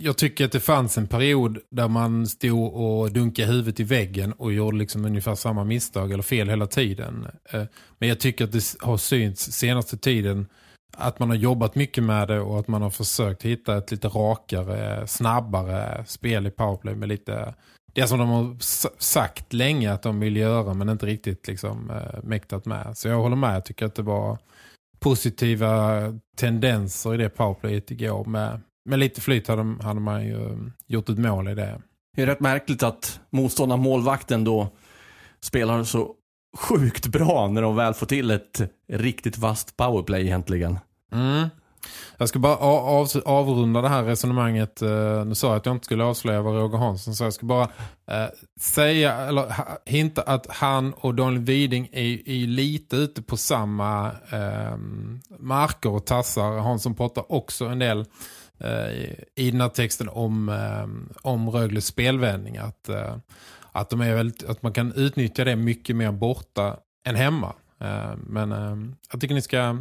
jag 0.00 0.16
tycker 0.16 0.44
att 0.44 0.52
det 0.52 0.60
fanns 0.60 0.98
en 0.98 1.06
period 1.06 1.58
där 1.70 1.88
man 1.88 2.26
stod 2.26 2.74
och 2.74 3.12
dunkade 3.12 3.48
huvudet 3.48 3.80
i 3.80 3.84
väggen 3.84 4.32
och 4.32 4.52
gjorde 4.52 4.76
liksom 4.76 5.04
ungefär 5.04 5.34
samma 5.34 5.64
misstag 5.64 6.12
eller 6.12 6.22
fel 6.22 6.48
hela 6.48 6.66
tiden. 6.66 7.26
Eh, 7.50 7.64
men 7.98 8.08
jag 8.08 8.20
tycker 8.20 8.44
att 8.44 8.52
det 8.52 8.74
har 8.80 8.96
synts 8.96 9.52
senaste 9.52 9.96
tiden 9.96 10.46
att 10.96 11.18
man 11.18 11.28
har 11.28 11.36
jobbat 11.36 11.74
mycket 11.74 12.04
med 12.04 12.28
det 12.28 12.40
och 12.40 12.60
att 12.60 12.68
man 12.68 12.82
har 12.82 12.90
försökt 12.90 13.42
hitta 13.42 13.76
ett 13.76 13.90
lite 13.90 14.08
rakare, 14.08 15.06
snabbare 15.06 16.04
spel 16.06 16.46
i 16.46 16.50
powerplay 16.50 16.94
med 16.94 17.08
lite... 17.08 17.54
Det 17.92 18.06
som 18.06 18.18
de 18.18 18.28
har 18.28 18.56
sagt 19.02 19.52
länge 19.52 19.92
att 19.92 20.02
de 20.02 20.20
vill 20.20 20.36
göra 20.36 20.74
men 20.74 20.88
inte 20.88 21.06
riktigt 21.06 21.48
liksom 21.48 21.90
eh, 21.90 22.22
mäktat 22.22 22.66
med. 22.66 22.98
Så 22.98 23.08
jag 23.08 23.16
håller 23.16 23.36
med, 23.36 23.56
jag 23.56 23.64
tycker 23.64 23.86
att 23.86 23.94
det 23.94 24.02
var 24.02 24.38
positiva 24.98 26.02
tendenser 26.36 27.14
i 27.14 27.16
det 27.16 27.28
powerplayet 27.28 27.90
igår 27.90 28.24
med 28.24 28.60
med 28.88 28.98
lite 28.98 29.20
flyt 29.20 29.48
hade, 29.48 29.76
hade 29.82 30.00
man 30.00 30.26
ju 30.26 30.70
gjort 30.86 31.08
ett 31.08 31.18
mål 31.18 31.48
i 31.48 31.54
det. 31.54 31.80
Det 32.16 32.22
är 32.22 32.26
rätt 32.26 32.40
märkligt 32.40 32.82
att 32.82 33.20
motståndaren 33.30 33.82
målvakten 33.82 34.44
då 34.44 34.68
spelar 35.40 35.84
så 35.84 36.14
sjukt 36.56 37.06
bra 37.06 37.48
när 37.48 37.62
de 37.62 37.76
väl 37.76 37.94
får 37.94 38.06
till 38.06 38.30
ett 38.30 38.62
riktigt 38.92 39.38
vast 39.38 39.76
powerplay 39.76 40.22
egentligen. 40.22 40.78
Mm. 41.12 41.48
Jag 42.16 42.28
ska 42.28 42.38
bara 42.38 42.56
av, 42.56 43.08
avrunda 43.24 43.82
det 43.82 43.88
här 43.88 44.04
resonemanget. 44.04 44.82
Uh, 44.82 45.24
nu 45.24 45.34
sa 45.34 45.46
jag 45.48 45.56
att 45.56 45.66
jag 45.66 45.74
inte 45.74 45.84
skulle 45.84 46.04
avslöja 46.04 46.42
vad 46.42 46.54
Roger 46.54 46.78
Hansson 46.78 47.14
sa. 47.14 47.24
Jag 47.24 47.32
ska 47.32 47.46
bara 47.46 47.64
uh, 47.64 48.28
säga, 48.60 49.12
eller 49.14 49.54
hinta 49.86 50.22
att 50.22 50.46
han 50.50 50.92
och 50.92 51.14
Daniel 51.14 51.42
Widing 51.42 51.88
är, 51.92 52.28
är 52.28 52.46
lite 52.46 52.96
ute 52.96 53.22
på 53.22 53.36
samma 53.36 54.10
uh, 54.10 54.76
marker 55.38 55.90
och 55.90 56.06
tassar. 56.06 56.58
Hansson 56.58 56.94
pratar 56.94 57.32
också 57.32 57.64
en 57.66 57.78
del 57.78 57.98
Eh, 57.98 58.47
Eh, 58.60 59.10
i 59.34 59.50
den 59.50 59.60
här 59.60 59.68
texten 59.68 60.08
om, 60.08 60.48
eh, 60.48 61.12
om 61.22 61.50
Rögles 61.50 61.86
spelvändning 61.86 62.56
att, 62.56 62.88
eh, 62.88 63.16
att, 63.72 63.90
de 63.90 64.00
är 64.00 64.14
väldigt, 64.14 64.44
att 64.44 64.62
man 64.62 64.72
kan 64.72 64.92
utnyttja 64.92 65.44
det 65.44 65.56
mycket 65.56 65.96
mer 65.96 66.12
borta 66.12 66.76
än 67.04 67.16
hemma. 67.16 67.54
Men 68.16 68.50
jag 69.10 69.20
tycker 69.20 69.34
ni 69.34 69.42
ska 69.42 69.76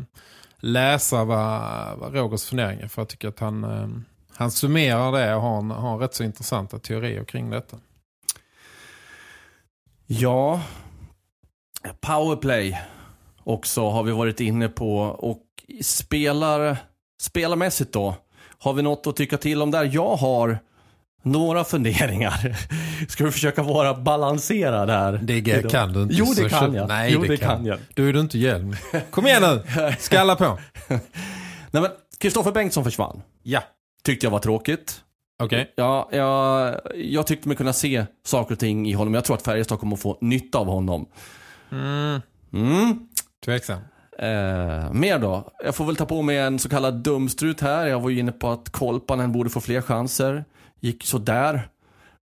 läsa 0.57 1.23
vad, 1.23 1.61
vad 1.97 2.13
Rogers 2.13 2.45
funderingar 2.45 2.87
för 2.87 3.01
jag 3.01 3.09
tycker 3.09 3.27
att 3.27 3.39
han, 3.39 4.05
han 4.33 4.51
summerar 4.51 5.11
det 5.11 5.35
och 5.35 5.41
har, 5.41 5.57
en, 5.57 5.71
har 5.71 5.97
rätt 5.97 6.13
så 6.13 6.23
intressanta 6.23 6.79
teorier 6.79 7.23
kring 7.23 7.49
detta. 7.49 7.77
Ja, 10.07 10.61
powerplay 11.99 12.81
också 13.43 13.89
har 13.89 14.03
vi 14.03 14.11
varit 14.11 14.39
inne 14.39 14.69
på 14.69 14.97
och 14.99 15.43
spelar, 15.81 16.77
spelarmässigt 17.21 17.93
då 17.93 18.15
har 18.59 18.73
vi 18.73 18.81
något 18.81 19.07
att 19.07 19.15
tycka 19.15 19.37
till 19.37 19.61
om 19.61 19.71
där? 19.71 19.89
Jag 19.93 20.15
har 20.15 20.59
några 21.23 21.63
funderingar. 21.63 22.55
Ska 23.07 23.25
vi 23.25 23.31
försöka 23.31 23.63
vara 23.63 23.93
balanserad 23.93 24.89
här? 24.89 25.19
Det 25.23 25.71
kan 25.71 25.93
du 25.93 26.01
inte. 26.01 26.15
Jo, 26.15 26.25
det 26.35 26.49
kan 26.49 26.73
jag. 26.73 26.87
Nej, 26.87 27.13
jo, 27.13 27.21
det, 27.21 27.27
det 27.27 27.37
kan. 27.37 27.57
kan 27.57 27.65
jag. 27.65 27.79
Då 27.93 28.03
är 28.03 28.13
du 28.13 28.19
inte 28.19 28.37
hjälm. 28.37 28.75
Kom 29.11 29.27
igen 29.27 29.43
nu. 29.43 29.63
Skalla 29.99 30.35
på. 30.35 30.59
Nej, 31.71 31.81
men 31.81 31.89
Kristoffer 32.17 32.51
Bengtsson 32.51 32.83
försvann. 32.83 33.21
Ja. 33.43 33.63
Tyckte 34.03 34.25
jag 34.25 34.31
var 34.31 34.39
tråkigt. 34.39 35.01
Okej. 35.43 35.61
Okay. 35.61 35.73
Ja, 35.75 36.09
jag, 36.11 36.79
jag 36.95 37.27
tyckte 37.27 37.47
mig 37.47 37.57
kunna 37.57 37.73
se 37.73 38.05
saker 38.25 38.53
och 38.53 38.59
ting 38.59 38.89
i 38.89 38.93
honom. 38.93 39.13
Jag 39.13 39.23
tror 39.23 39.35
att 39.35 39.43
Färjestad 39.43 39.79
kommer 39.79 39.93
att 39.93 40.01
få 40.01 40.17
nytta 40.21 40.57
av 40.57 40.67
honom. 40.67 41.05
Mm. 41.71 42.21
Mm. 42.53 43.07
Tveksam. 43.45 43.79
Eh, 44.19 44.91
mer 44.91 45.19
då? 45.19 45.51
Jag 45.63 45.75
får 45.75 45.85
väl 45.85 45.95
ta 45.95 46.05
på 46.05 46.21
mig 46.21 46.37
en 46.37 46.59
så 46.59 46.69
kallad 46.69 46.93
dumstrut 46.93 47.61
här. 47.61 47.87
Jag 47.87 47.99
var 47.99 48.09
ju 48.09 48.19
inne 48.19 48.31
på 48.31 48.49
att 48.49 48.69
Kolpanen 48.69 49.31
borde 49.31 49.49
få 49.49 49.61
fler 49.61 49.81
chanser. 49.81 50.45
Gick 50.79 51.03
så 51.03 51.17
där 51.17 51.69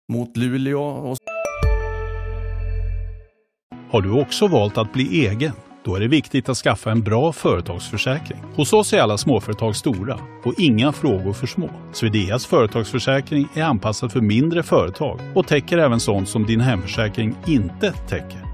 mot 0.08 0.36
Luleå. 0.36 0.82
Och... 0.82 1.16
Har 3.90 4.02
du 4.02 4.20
också 4.20 4.46
valt 4.46 4.78
att 4.78 4.92
bli 4.92 5.26
egen? 5.26 5.52
Då 5.84 5.96
är 5.96 6.00
det 6.00 6.08
viktigt 6.08 6.48
att 6.48 6.56
skaffa 6.56 6.90
en 6.90 7.02
bra 7.02 7.32
företagsförsäkring. 7.32 8.38
Hos 8.56 8.72
oss 8.72 8.92
är 8.92 9.00
alla 9.00 9.18
småföretag 9.18 9.76
stora 9.76 10.18
och 10.44 10.54
inga 10.58 10.92
frågor 10.92 11.32
för 11.32 11.46
små. 11.46 11.70
Swedeas 11.92 12.46
företagsförsäkring 12.46 13.48
är 13.54 13.62
anpassad 13.62 14.12
för 14.12 14.20
mindre 14.20 14.62
företag 14.62 15.20
och 15.34 15.46
täcker 15.46 15.78
även 15.78 16.00
sånt 16.00 16.28
som 16.28 16.46
din 16.46 16.60
hemförsäkring 16.60 17.36
inte 17.46 17.92
täcker. 17.92 18.53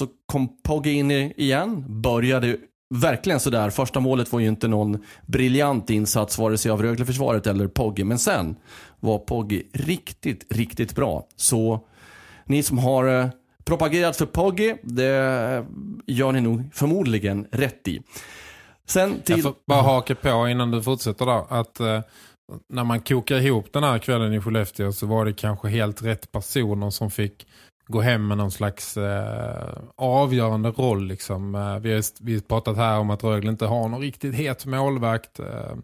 så 0.00 0.06
kom 0.26 0.48
Pogge 0.62 0.90
in 0.90 1.10
igen, 1.10 1.84
började 2.02 2.56
verkligen 2.94 3.40
sådär. 3.40 3.70
Första 3.70 4.00
målet 4.00 4.32
var 4.32 4.40
ju 4.40 4.48
inte 4.48 4.68
någon 4.68 5.04
briljant 5.26 5.90
insats 5.90 6.38
vare 6.38 6.58
sig 6.58 6.70
av 6.70 6.82
Rögleförsvaret 6.82 7.46
eller 7.46 7.68
Pogge. 7.68 8.04
Men 8.04 8.18
sen 8.18 8.56
var 9.00 9.18
Pogge 9.18 9.62
riktigt, 9.72 10.52
riktigt 10.52 10.94
bra. 10.94 11.26
Så 11.36 11.80
ni 12.44 12.62
som 12.62 12.78
har 12.78 13.20
eh, 13.20 13.28
propagerat 13.64 14.16
för 14.16 14.26
Pogge, 14.26 14.76
det 14.82 15.66
gör 16.06 16.32
ni 16.32 16.40
nog 16.40 16.62
förmodligen 16.72 17.46
rätt 17.50 17.88
i. 17.88 18.02
Sen 18.86 19.20
till... 19.20 19.36
Jag 19.36 19.42
får 19.42 19.54
bara 19.66 19.82
haka 19.82 20.14
på 20.14 20.48
innan 20.48 20.70
du 20.70 20.82
fortsätter 20.82 21.26
då. 21.26 21.46
Att 21.50 21.80
eh, 21.80 22.00
när 22.68 22.84
man 22.84 23.00
kokar 23.00 23.36
ihop 23.36 23.72
den 23.72 23.82
här 23.82 23.98
kvällen 23.98 24.34
i 24.34 24.40
Skellefteå 24.40 24.92
så 24.92 25.06
var 25.06 25.24
det 25.24 25.32
kanske 25.32 25.68
helt 25.68 26.02
rätt 26.02 26.32
personer 26.32 26.90
som 26.90 27.10
fick 27.10 27.46
gå 27.90 28.00
hem 28.00 28.28
med 28.28 28.38
någon 28.38 28.50
slags 28.50 28.96
eh, 28.96 29.78
avgörande 29.96 30.70
roll. 30.70 31.06
Liksom. 31.06 31.54
Eh, 31.54 31.78
vi, 31.78 31.94
har, 31.94 32.24
vi 32.24 32.34
har 32.34 32.40
pratat 32.40 32.76
här 32.76 32.98
om 32.98 33.10
att 33.10 33.24
Rögle 33.24 33.50
inte 33.50 33.66
har 33.66 33.88
någon 33.88 34.00
riktigt 34.00 34.34
het 34.34 34.66
målvakt. 34.66 35.38
Eh, 35.38 35.76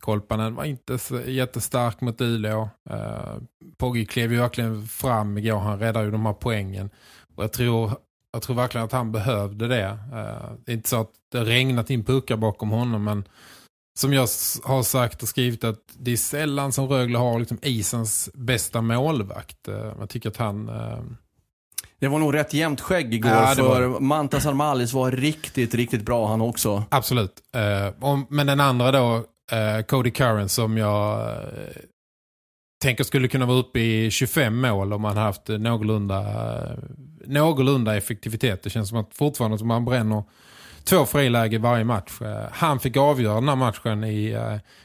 Kolpanen 0.00 0.54
var 0.54 0.64
inte 0.64 0.98
så 0.98 1.20
jättestark 1.20 2.00
mot 2.00 2.20
Uleå. 2.20 2.68
Eh, 2.90 3.36
Poggi 3.76 4.06
klev 4.06 4.32
ju 4.32 4.38
verkligen 4.38 4.86
fram 4.86 5.38
igår. 5.38 5.58
Han 5.58 5.78
räddade 5.78 6.04
ju 6.04 6.10
de 6.10 6.26
här 6.26 6.32
poängen. 6.32 6.90
Och 7.36 7.44
jag 7.44 7.52
tror, 7.52 7.90
jag 8.32 8.42
tror 8.42 8.56
verkligen 8.56 8.84
att 8.84 8.92
han 8.92 9.12
behövde 9.12 9.68
det. 9.68 9.98
Eh, 10.12 10.52
det 10.64 10.72
är 10.72 10.76
inte 10.76 10.88
så 10.88 11.00
att 11.00 11.12
det 11.32 11.44
regnat 11.44 11.90
in 11.90 12.04
puckar 12.04 12.36
bakom 12.36 12.70
honom 12.70 13.04
men 13.04 13.24
som 13.98 14.12
jag 14.12 14.28
har 14.64 14.82
sagt 14.82 15.22
och 15.22 15.28
skrivit 15.28 15.64
att 15.64 15.80
det 15.98 16.12
är 16.12 16.16
sällan 16.16 16.72
som 16.72 16.88
Rögle 16.88 17.18
har 17.18 17.38
liksom 17.38 17.58
isens 17.62 18.30
bästa 18.34 18.80
målvakt. 18.80 19.68
Eh, 19.68 19.92
jag 19.98 20.08
tycker 20.08 20.28
att 20.28 20.36
han 20.36 20.68
eh, 20.68 21.02
det 22.04 22.08
var 22.08 22.18
nog 22.18 22.34
rätt 22.34 22.54
jämnt 22.54 22.80
skägg 22.80 23.14
igår 23.14 23.30
ja, 23.30 23.46
för 23.56 23.82
var... 23.82 24.00
Mantas 24.00 24.46
Armalis 24.46 24.92
var 24.92 25.10
riktigt, 25.10 25.74
riktigt 25.74 26.02
bra 26.02 26.28
han 26.28 26.40
också. 26.40 26.84
Absolut. 26.88 27.32
Uh, 27.56 28.04
om, 28.04 28.26
men 28.30 28.46
den 28.46 28.60
andra 28.60 28.92
då, 28.92 29.16
uh, 29.16 29.84
Cody 29.86 30.10
Curran 30.10 30.48
som 30.48 30.76
jag 30.76 31.28
uh, 31.28 31.34
tänker 32.82 33.04
skulle 33.04 33.28
kunna 33.28 33.46
vara 33.46 33.58
uppe 33.58 33.80
i 33.80 34.10
25 34.10 34.60
mål 34.60 34.92
om 34.92 35.02
man 35.02 35.16
haft 35.16 35.48
någorlunda, 35.48 36.24
någorlunda 37.26 37.96
effektivitet. 37.96 38.62
Det 38.62 38.70
känns 38.70 38.88
som 38.88 38.98
att 38.98 39.14
fortfarande 39.14 39.58
som 39.58 39.68
man 39.68 39.84
bränner 39.84 40.24
två 40.84 41.06
friläge 41.06 41.58
varje 41.58 41.84
match. 41.84 42.12
Han 42.52 42.80
fick 42.80 42.96
avgöra 42.96 43.34
den 43.34 43.48
här 43.48 43.56
matchen 43.56 44.04
i, 44.04 44.38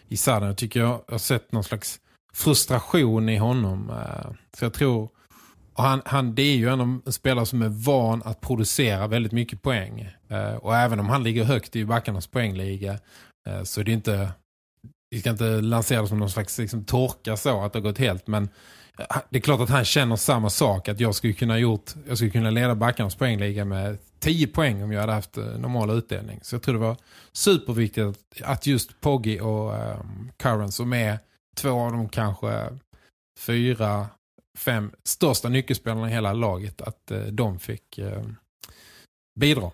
i 0.08 0.18
Saden. 0.18 0.48
Jag 0.48 0.58
tycker 0.58 0.80
jag 0.80 1.02
har 1.08 1.18
sett 1.18 1.52
någon 1.52 1.64
slags 1.64 2.00
frustration 2.34 3.30
i 3.30 3.38
honom. 3.38 3.92
Så 4.58 4.66
jag 4.66 4.74
tror... 4.74 5.10
Och 5.80 5.86
han, 5.86 6.02
han, 6.06 6.36
det 6.36 6.42
är 6.42 6.56
ju 6.56 6.70
en 6.70 7.02
spelare 7.12 7.46
som 7.46 7.62
är 7.62 7.70
van 7.70 8.22
att 8.26 8.42
producera 8.42 9.08
väldigt 9.08 9.32
mycket 9.32 9.62
poäng. 9.62 10.10
Eh, 10.30 10.56
och 10.56 10.76
även 10.76 11.00
om 11.00 11.10
han 11.10 11.24
ligger 11.24 11.44
högt 11.44 11.76
i 11.76 11.86
backarnas 11.86 12.28
poängliga 12.28 13.00
eh, 13.48 13.64
så 13.64 13.82
är 13.82 13.84
det 13.84 13.92
inte... 13.92 14.32
Vi 15.10 15.20
ska 15.20 15.30
inte 15.30 15.62
lansera 15.62 16.02
det 16.02 16.08
som 16.08 16.20
någon 16.20 16.30
slags 16.30 16.58
liksom, 16.58 16.86
torka 16.86 17.38
så 17.38 17.62
att 17.62 17.74
det 17.74 17.80
har 17.80 17.84
gått 17.84 17.98
helt. 17.98 18.28
Men 18.28 18.50
eh, 18.98 19.18
det 19.30 19.38
är 19.38 19.42
klart 19.42 19.62
att 19.62 19.70
han 19.70 19.86
känner 19.86 20.16
samma 20.16 20.50
sak. 20.50 20.88
Att 20.88 21.00
jag 21.00 21.16
skulle 21.16 21.34
kunna, 21.34 21.60
gjort, 21.60 21.92
jag 22.08 22.18
skulle 22.18 22.32
kunna 22.32 22.50
leda 22.50 22.76
backarnas 22.76 23.16
poängliga 23.16 23.66
med 23.66 23.98
10 24.20 24.48
poäng 24.48 24.84
om 24.84 24.92
jag 24.92 25.02
hade 25.02 25.14
haft 25.14 25.36
normal 25.36 25.90
utdelning. 25.90 26.40
Så 26.42 26.56
jag 26.56 26.62
tror 26.62 26.74
det 26.74 26.80
var 26.80 26.98
superviktigt 27.32 28.20
att, 28.44 28.68
just 28.68 29.02
Poggi 29.02 29.40
och 29.40 29.74
um, 29.74 30.32
Curran 30.38 30.72
som 30.72 30.94
är 30.94 31.20
två 31.56 31.80
av 31.80 31.92
de 31.92 32.10
kanske 32.10 32.70
fyra, 33.40 34.08
fem 34.58 34.92
största 35.04 35.50
nyckelspelarna 35.50 36.10
i 36.10 36.14
hela 36.14 36.34
laget 36.34 36.82
att 36.82 37.12
uh, 37.12 37.22
de 37.22 37.60
fick 37.60 38.00
uh, 38.00 38.24
bidra. 39.40 39.72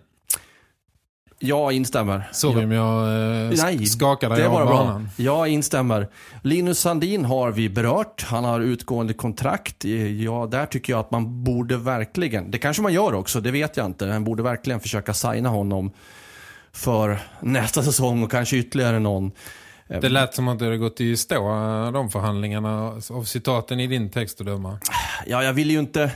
Jag 1.40 1.72
instämmer. 1.72 2.30
Sorry 2.32 2.66
om 2.66 2.72
jag 2.72 3.08
eh, 3.52 3.64
Nej, 3.64 3.86
skakade 3.86 4.36
det 4.36 4.48
var 4.48 4.66
bra. 4.66 5.02
Jag 5.16 5.48
instämmer. 5.48 6.08
Linus 6.42 6.80
Sandin 6.80 7.26
har 7.26 7.52
vi 7.52 7.70
berört. 7.70 8.26
Han 8.30 8.44
har 8.44 8.60
utgående 8.60 9.14
kontrakt. 9.14 9.86
Ja, 10.20 10.48
där 10.52 10.66
tycker 10.66 10.94
jag 10.94 11.00
att 11.00 11.12
man 11.12 11.44
borde 11.44 11.78
verkligen, 11.78 12.52
det 12.52 12.58
kanske 12.58 12.82
man 12.82 12.94
gör 12.94 13.14
också, 13.14 13.42
det 13.42 13.52
vet 13.52 13.78
jag 13.78 13.86
inte. 13.86 14.08
Man 14.08 14.24
borde 14.24 14.44
verkligen 14.44 14.80
försöka 14.80 15.14
signa 15.14 15.50
honom 15.50 15.92
för 16.72 17.20
nästa 17.40 17.84
säsong 17.84 18.24
och 18.24 18.32
kanske 18.32 18.58
ytterligare 18.58 19.00
någon. 19.00 19.32
Det 19.88 20.10
lät 20.10 20.34
som 20.34 20.48
att 20.48 20.60
det 20.60 20.66
hade 20.66 20.78
gått 20.78 21.02
i 21.02 21.18
stå 21.18 21.42
de 21.94 22.10
förhandlingarna 22.10 23.02
av 23.10 23.24
citaten 23.24 23.80
i 23.80 23.88
din 23.88 24.12
text 24.12 24.42
att 24.42 24.48
döma. 24.48 24.80
Ja, 25.28 25.44
jag 25.44 25.54
vill 25.54 25.72
ju 25.72 25.80
inte 25.80 26.12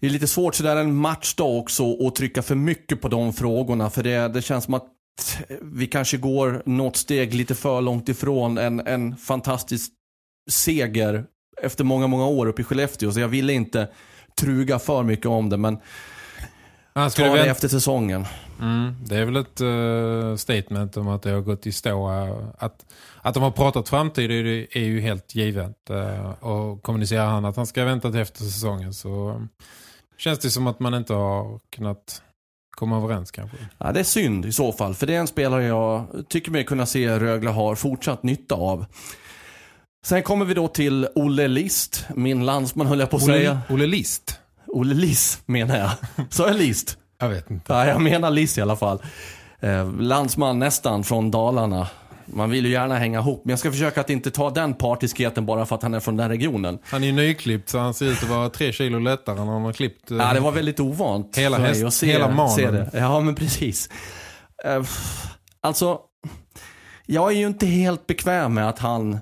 det 0.00 0.06
är 0.06 0.10
lite 0.10 0.26
svårt 0.26 0.54
sådär 0.54 0.76
en 0.76 0.96
matchdag 0.96 1.58
också 1.58 2.06
att 2.06 2.14
trycka 2.14 2.42
för 2.42 2.54
mycket 2.54 3.00
på 3.00 3.08
de 3.08 3.32
frågorna. 3.32 3.90
För 3.90 4.02
det, 4.02 4.28
det 4.28 4.42
känns 4.42 4.64
som 4.64 4.74
att 4.74 4.86
vi 5.62 5.86
kanske 5.86 6.16
går 6.16 6.62
något 6.66 6.96
steg 6.96 7.34
lite 7.34 7.54
för 7.54 7.80
långt 7.80 8.08
ifrån 8.08 8.58
en, 8.58 8.80
en 8.80 9.16
fantastisk 9.16 9.92
seger 10.50 11.24
efter 11.62 11.84
många, 11.84 12.06
många 12.06 12.26
år 12.26 12.46
uppe 12.46 12.62
i 12.62 12.64
Skellefteå. 12.64 13.12
Så 13.12 13.20
jag 13.20 13.28
ville 13.28 13.52
inte 13.52 13.88
truga 14.40 14.78
för 14.78 15.02
mycket 15.02 15.26
om 15.26 15.48
det. 15.48 15.56
Men 15.56 15.78
ah, 16.98 17.10
ta 17.10 17.36
det 17.36 17.50
efter 17.50 17.68
säsongen. 17.68 18.26
Mm, 18.60 18.94
det 19.04 19.16
är 19.16 19.24
väl 19.24 19.36
ett 19.36 19.60
uh, 19.60 20.36
statement 20.36 20.96
om 20.96 21.08
att 21.08 21.22
det 21.22 21.30
har 21.30 21.40
gått 21.40 21.66
i 21.66 21.72
stå. 21.72 22.08
Att, 22.58 22.84
att 23.22 23.34
de 23.34 23.42
har 23.42 23.50
pratat 23.50 23.88
framtid 23.88 24.30
är, 24.30 24.76
är 24.76 24.84
ju 24.84 25.00
helt 25.00 25.34
givet. 25.34 25.90
Uh, 25.90 26.30
och 26.30 26.82
kommunicerar 26.82 27.26
han 27.26 27.44
att 27.44 27.56
han 27.56 27.66
ska 27.66 27.84
vänta 27.84 28.10
till 28.10 28.20
efter 28.20 28.44
säsongen 28.44 28.94
så 28.94 29.42
känns 30.18 30.38
det 30.38 30.50
som 30.50 30.66
att 30.66 30.80
man 30.80 30.94
inte 30.94 31.14
har 31.14 31.60
kunnat 31.76 32.22
komma 32.70 32.96
överens 32.96 33.30
kanske. 33.30 33.56
Ja, 33.78 33.92
det 33.92 34.00
är 34.00 34.04
synd 34.04 34.46
i 34.46 34.52
så 34.52 34.72
fall. 34.72 34.94
För 34.94 35.06
det 35.06 35.14
är 35.14 35.20
en 35.20 35.26
spelare 35.26 35.64
jag 35.64 36.06
tycker 36.28 36.50
mig 36.50 36.64
kunna 36.64 36.86
se 36.86 37.18
Rögle 37.18 37.50
har 37.50 37.74
fortsatt 37.74 38.22
nytta 38.22 38.54
av. 38.54 38.86
Sen 40.06 40.22
kommer 40.22 40.44
vi 40.44 40.54
då 40.54 40.68
till 40.68 41.08
Olle 41.14 41.48
List. 41.48 42.04
Min 42.14 42.46
landsman 42.46 42.86
höll 42.86 43.00
jag 43.00 43.10
på 43.10 43.16
att 43.16 43.22
Olle, 43.22 43.32
säga. 43.32 43.60
Olle 43.68 43.86
List? 43.86 44.40
Olle 44.68 44.94
List 44.94 45.48
menar 45.48 45.78
jag. 45.78 45.90
Så 46.30 46.42
jag 46.42 46.56
List? 46.56 46.98
Jag 47.20 47.28
vet 47.28 47.50
inte. 47.50 47.72
Ja, 47.72 47.86
jag 47.86 48.00
menar 48.00 48.30
List 48.30 48.58
i 48.58 48.60
alla 48.60 48.76
fall. 48.76 49.02
Eh, 49.60 49.92
landsman 49.92 50.58
nästan 50.58 51.04
från 51.04 51.30
Dalarna. 51.30 51.88
Man 52.24 52.50
vill 52.50 52.66
ju 52.66 52.72
gärna 52.72 52.98
hänga 52.98 53.18
ihop. 53.18 53.42
Men 53.44 53.50
jag 53.50 53.58
ska 53.58 53.70
försöka 53.70 54.00
att 54.00 54.10
inte 54.10 54.30
ta 54.30 54.50
den 54.50 54.74
partiskheten 54.74 55.46
bara 55.46 55.66
för 55.66 55.76
att 55.76 55.82
han 55.82 55.94
är 55.94 56.00
från 56.00 56.16
den 56.16 56.28
regionen. 56.28 56.78
Han 56.84 57.02
är 57.02 57.06
ju 57.06 57.12
nyklippt 57.12 57.68
så 57.68 57.78
han 57.78 57.94
ser 57.94 58.06
ut 58.06 58.22
att 58.22 58.28
vara 58.28 58.50
tre 58.50 58.72
kilo 58.72 58.98
lättare 58.98 59.36
när 59.36 59.52
han 59.52 59.62
har 59.62 59.72
klippt. 59.72 60.10
Ja, 60.10 60.32
det 60.34 60.40
var 60.40 60.52
väldigt 60.52 60.80
ovant. 60.80 61.38
Hela, 61.38 61.58
häst, 61.58 61.98
se, 61.98 62.06
hela 62.06 62.28
manen. 62.28 62.74
det. 62.74 62.90
Ja, 62.92 63.20
men 63.20 63.34
precis. 63.34 63.90
Uh, 64.66 64.84
alltså, 65.60 66.00
jag 67.06 67.32
är 67.32 67.36
ju 67.36 67.46
inte 67.46 67.66
helt 67.66 68.06
bekväm 68.06 68.54
med 68.54 68.68
att 68.68 68.78
han 68.78 69.18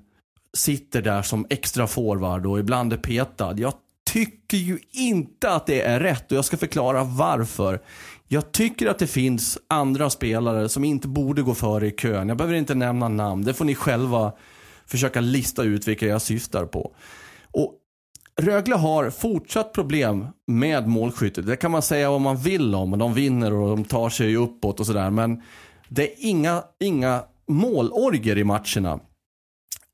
sitter 0.56 1.02
där 1.02 1.22
som 1.22 1.46
extra 1.50 1.86
forward 1.86 2.46
och 2.46 2.58
ibland 2.58 2.92
är 2.92 2.96
petad. 2.96 3.54
Jag 3.58 3.72
tycker 4.16 4.56
ju 4.56 4.78
inte 4.92 5.50
att 5.50 5.66
det 5.66 5.80
är 5.80 6.00
rätt 6.00 6.32
och 6.32 6.38
jag 6.38 6.44
ska 6.44 6.56
förklara 6.56 7.04
varför. 7.04 7.82
Jag 8.28 8.52
tycker 8.52 8.86
att 8.86 8.98
det 8.98 9.06
finns 9.06 9.58
andra 9.68 10.10
spelare 10.10 10.68
som 10.68 10.84
inte 10.84 11.08
borde 11.08 11.42
gå 11.42 11.54
före 11.54 11.86
i 11.86 11.90
kön. 11.90 12.28
Jag 12.28 12.36
behöver 12.36 12.54
inte 12.54 12.74
nämna 12.74 13.08
namn. 13.08 13.44
Det 13.44 13.54
får 13.54 13.64
ni 13.64 13.74
själva 13.74 14.32
försöka 14.86 15.20
lista 15.20 15.62
ut 15.62 15.88
vilka 15.88 16.06
jag 16.06 16.22
syftar 16.22 16.66
på. 16.66 16.94
Och 17.50 17.74
Rögle 18.40 18.74
har 18.74 19.10
fortsatt 19.10 19.72
problem 19.72 20.26
med 20.46 20.88
målskyttet. 20.88 21.46
Det 21.46 21.56
kan 21.56 21.70
man 21.70 21.82
säga 21.82 22.10
vad 22.10 22.20
man 22.20 22.36
vill 22.36 22.74
om. 22.74 22.98
De 22.98 23.14
vinner 23.14 23.52
och 23.52 23.76
de 23.76 23.84
tar 23.84 24.08
sig 24.08 24.36
uppåt 24.36 24.80
och 24.80 24.86
sådär. 24.86 25.10
Men 25.10 25.42
det 25.88 26.12
är 26.12 26.14
inga, 26.18 26.62
inga 26.80 27.22
målorger 27.48 28.38
i 28.38 28.44
matcherna. 28.44 29.00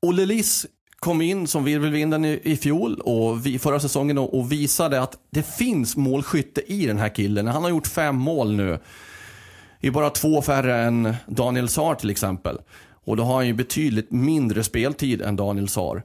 Olle 0.01 0.25
Liss 0.25 0.65
kom 1.03 1.21
in 1.21 1.47
som 1.47 1.63
virvelvinden 1.63 2.25
i, 2.25 2.39
i 2.43 2.57
fjol 2.57 2.99
och 2.99 3.45
vi, 3.45 3.59
förra 3.59 3.79
säsongen 3.79 4.17
och, 4.17 4.39
och, 4.39 4.51
visade 4.51 5.01
att 5.01 5.17
det 5.29 5.43
finns 5.43 5.95
målskytte 5.95 6.73
i 6.73 6.85
den 6.85 6.97
här 6.97 7.15
killen. 7.15 7.47
Han 7.47 7.63
har 7.63 7.69
gjort 7.69 7.87
fem 7.87 8.15
mål 8.15 8.55
nu. 8.55 8.79
Det 9.81 9.87
är 9.87 9.91
bara 9.91 10.09
två 10.09 10.41
färre 10.41 10.81
än 10.81 11.15
Daniel 11.27 11.69
Saar 11.69 11.95
till 11.95 12.09
exempel. 12.09 12.57
Och 13.05 13.17
då 13.17 13.23
har 13.23 13.35
han 13.35 13.47
ju 13.47 13.53
betydligt 13.53 14.11
mindre 14.11 14.63
speltid 14.63 15.21
än 15.21 15.35
Daniel 15.35 15.69
Saar. 15.69 16.03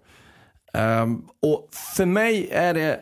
Um, 0.73 1.25
och 1.43 1.69
för 1.73 2.07
mig 2.07 2.49
är 2.51 2.75
det 2.75 3.01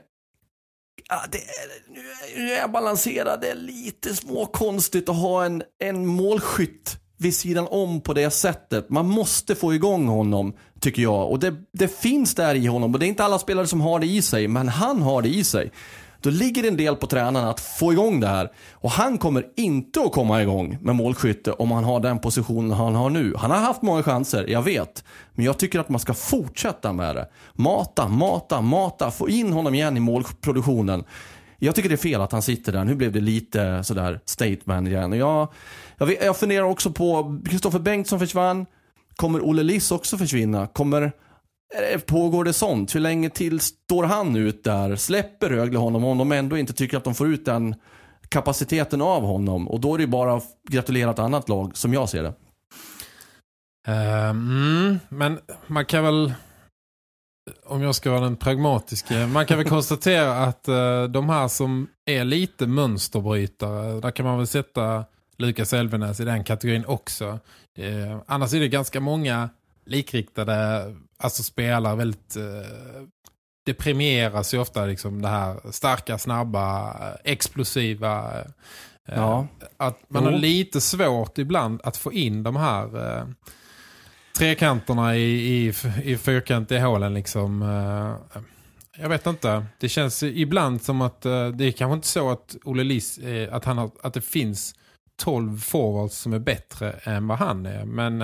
Ja, 1.08 1.22
det 1.30 1.38
är, 1.38 1.92
nu 2.38 2.52
är 2.52 2.58
jag 2.58 2.72
balanserad. 2.72 3.40
Det 3.40 3.48
är 3.50 3.54
lite 3.54 4.16
småkonstigt 4.16 5.08
att 5.08 5.16
ha 5.16 5.44
en, 5.44 5.62
en 5.78 6.06
målskytt 6.06 6.98
vid 7.18 7.34
sidan 7.34 7.66
om 7.70 8.00
på 8.00 8.14
det 8.14 8.30
sättet. 8.30 8.90
Man 8.90 9.06
måste 9.06 9.54
få 9.54 9.74
igång 9.74 10.06
honom, 10.06 10.56
tycker 10.80 11.02
jag. 11.02 11.30
Och 11.30 11.38
det, 11.38 11.54
det 11.72 11.88
finns 11.88 12.34
där 12.34 12.54
i 12.54 12.66
honom. 12.66 12.94
Och 12.94 13.00
det 13.00 13.06
är 13.06 13.08
inte 13.08 13.24
alla 13.24 13.38
spelare 13.38 13.66
som 13.66 13.80
har 13.80 14.00
det 14.00 14.06
i 14.06 14.22
sig, 14.22 14.48
men 14.48 14.68
han 14.68 15.02
har 15.02 15.22
det 15.22 15.28
i 15.28 15.44
sig. 15.44 15.72
Då 16.20 16.30
ligger 16.30 16.62
det 16.62 16.68
en 16.68 16.76
del 16.76 16.96
på 16.96 17.06
tränarna 17.06 17.50
att 17.50 17.60
få 17.60 17.92
igång 17.92 18.20
det 18.20 18.26
här. 18.26 18.52
Och 18.72 18.90
han 18.90 19.18
kommer 19.18 19.46
inte 19.56 20.00
att 20.00 20.12
komma 20.12 20.42
igång 20.42 20.78
med 20.80 20.94
målskytte 20.96 21.52
om 21.52 21.70
han 21.70 21.84
har 21.84 22.00
den 22.00 22.18
positionen 22.18 22.70
han 22.70 22.94
har 22.94 23.10
nu. 23.10 23.34
Han 23.36 23.50
har 23.50 23.58
haft 23.58 23.82
många 23.82 24.02
chanser, 24.02 24.46
jag 24.48 24.62
vet. 24.62 25.04
Men 25.34 25.44
jag 25.44 25.58
tycker 25.58 25.80
att 25.80 25.88
man 25.88 26.00
ska 26.00 26.14
fortsätta 26.14 26.92
med 26.92 27.16
det. 27.16 27.28
Mata, 27.52 28.08
mata, 28.08 28.60
mata. 28.60 29.10
Få 29.10 29.28
in 29.28 29.52
honom 29.52 29.74
igen 29.74 29.96
i 29.96 30.00
målproduktionen. 30.00 31.04
Jag 31.58 31.74
tycker 31.74 31.88
det 31.88 31.94
är 31.94 31.96
fel 31.96 32.20
att 32.20 32.32
han 32.32 32.42
sitter 32.42 32.72
där. 32.72 32.84
Nu 32.84 32.94
blev 32.94 33.12
det 33.12 33.20
lite 33.20 33.84
sådär 33.84 34.20
statement 34.24 34.88
igen. 34.88 35.12
jag, 35.12 35.48
jag, 35.96 36.16
jag 36.22 36.36
funderar 36.36 36.64
också 36.64 36.90
på, 36.90 37.40
Kristoffer 37.48 37.78
Bengtsson 37.78 38.18
försvann. 38.18 38.66
Kommer 39.16 39.40
Olle 39.40 39.62
Liss 39.62 39.90
också 39.90 40.18
försvinna? 40.18 40.66
Kommer, 40.66 41.02
eh, 41.92 42.00
pågår 42.00 42.44
det 42.44 42.52
sånt? 42.52 42.94
Hur 42.94 43.00
länge 43.00 43.30
till 43.30 43.60
står 43.60 44.04
han 44.04 44.36
ut 44.36 44.64
där? 44.64 44.96
Släpper 44.96 45.48
Rögle 45.48 45.78
honom 45.78 46.04
om 46.04 46.18
de 46.18 46.32
ändå 46.32 46.58
inte 46.58 46.72
tycker 46.72 46.96
att 46.96 47.04
de 47.04 47.14
får 47.14 47.28
ut 47.28 47.44
den 47.44 47.74
kapaciteten 48.28 49.02
av 49.02 49.22
honom? 49.22 49.68
Och 49.68 49.80
då 49.80 49.94
är 49.94 49.98
det 49.98 50.06
bara 50.06 50.34
att 50.34 50.44
gratulera 50.68 51.10
ett 51.10 51.18
annat 51.18 51.48
lag, 51.48 51.76
som 51.76 51.94
jag 51.94 52.08
ser 52.08 52.22
det. 52.22 52.34
Um, 53.88 54.98
men 55.08 55.38
man 55.66 55.84
kan 55.84 56.04
väl 56.04 56.34
om 57.66 57.82
jag 57.82 57.94
ska 57.94 58.10
vara 58.10 58.20
den 58.20 58.36
pragmatiska, 58.36 59.26
man 59.26 59.46
kan 59.46 59.58
väl 59.58 59.68
konstatera 59.68 60.32
att 60.32 60.68
uh, 60.68 61.04
de 61.04 61.28
här 61.28 61.48
som 61.48 61.88
är 62.04 62.24
lite 62.24 62.66
mönsterbrytare, 62.66 64.00
där 64.00 64.10
kan 64.10 64.26
man 64.26 64.38
väl 64.38 64.46
sätta 64.46 65.04
Lukas 65.38 65.72
Elvenäs 65.72 66.20
i 66.20 66.24
den 66.24 66.44
kategorin 66.44 66.84
också. 66.86 67.38
Uh, 67.78 68.20
annars 68.26 68.54
är 68.54 68.60
det 68.60 68.68
ganska 68.68 69.00
många 69.00 69.50
likriktade, 69.86 70.84
alltså 71.18 71.42
spelare 71.42 71.96
väldigt... 71.96 72.36
Uh, 72.36 72.44
det 73.64 73.74
premieras 73.74 74.54
ju 74.54 74.58
ofta 74.58 74.84
liksom 74.84 75.22
det 75.22 75.28
här 75.28 75.60
starka, 75.70 76.18
snabba, 76.18 76.94
explosiva... 77.24 78.32
Ja. 79.08 79.46
Att 79.76 80.00
man 80.08 80.24
jo. 80.24 80.30
har 80.30 80.38
lite 80.38 80.80
svårt 80.80 81.38
ibland 81.38 81.80
att 81.84 81.96
få 81.96 82.12
in 82.12 82.42
de 82.42 82.56
här 82.56 83.26
trekanterna 84.38 85.16
i, 85.16 85.66
i, 85.66 85.74
i 86.02 86.16
fyrkantiga 86.16 86.86
hålen 86.86 87.14
liksom. 87.14 87.62
Jag 88.98 89.08
vet 89.08 89.26
inte. 89.26 89.66
Det 89.78 89.88
känns 89.88 90.22
ibland 90.22 90.82
som 90.82 91.00
att 91.00 91.22
det 91.22 91.64
är 91.64 91.72
kanske 91.72 91.94
inte 91.94 92.06
så 92.06 92.30
att 92.30 92.56
Olle 92.64 92.84
Liss, 92.84 93.20
att, 93.50 93.64
han 93.64 93.78
har, 93.78 93.90
att 94.02 94.14
det 94.14 94.20
finns 94.20 94.74
12 95.22 95.60
forwards 95.60 96.14
som 96.14 96.32
är 96.32 96.38
bättre 96.38 96.92
än 96.92 97.28
vad 97.28 97.38
han 97.38 97.66
är. 97.66 97.84
Men 97.84 98.18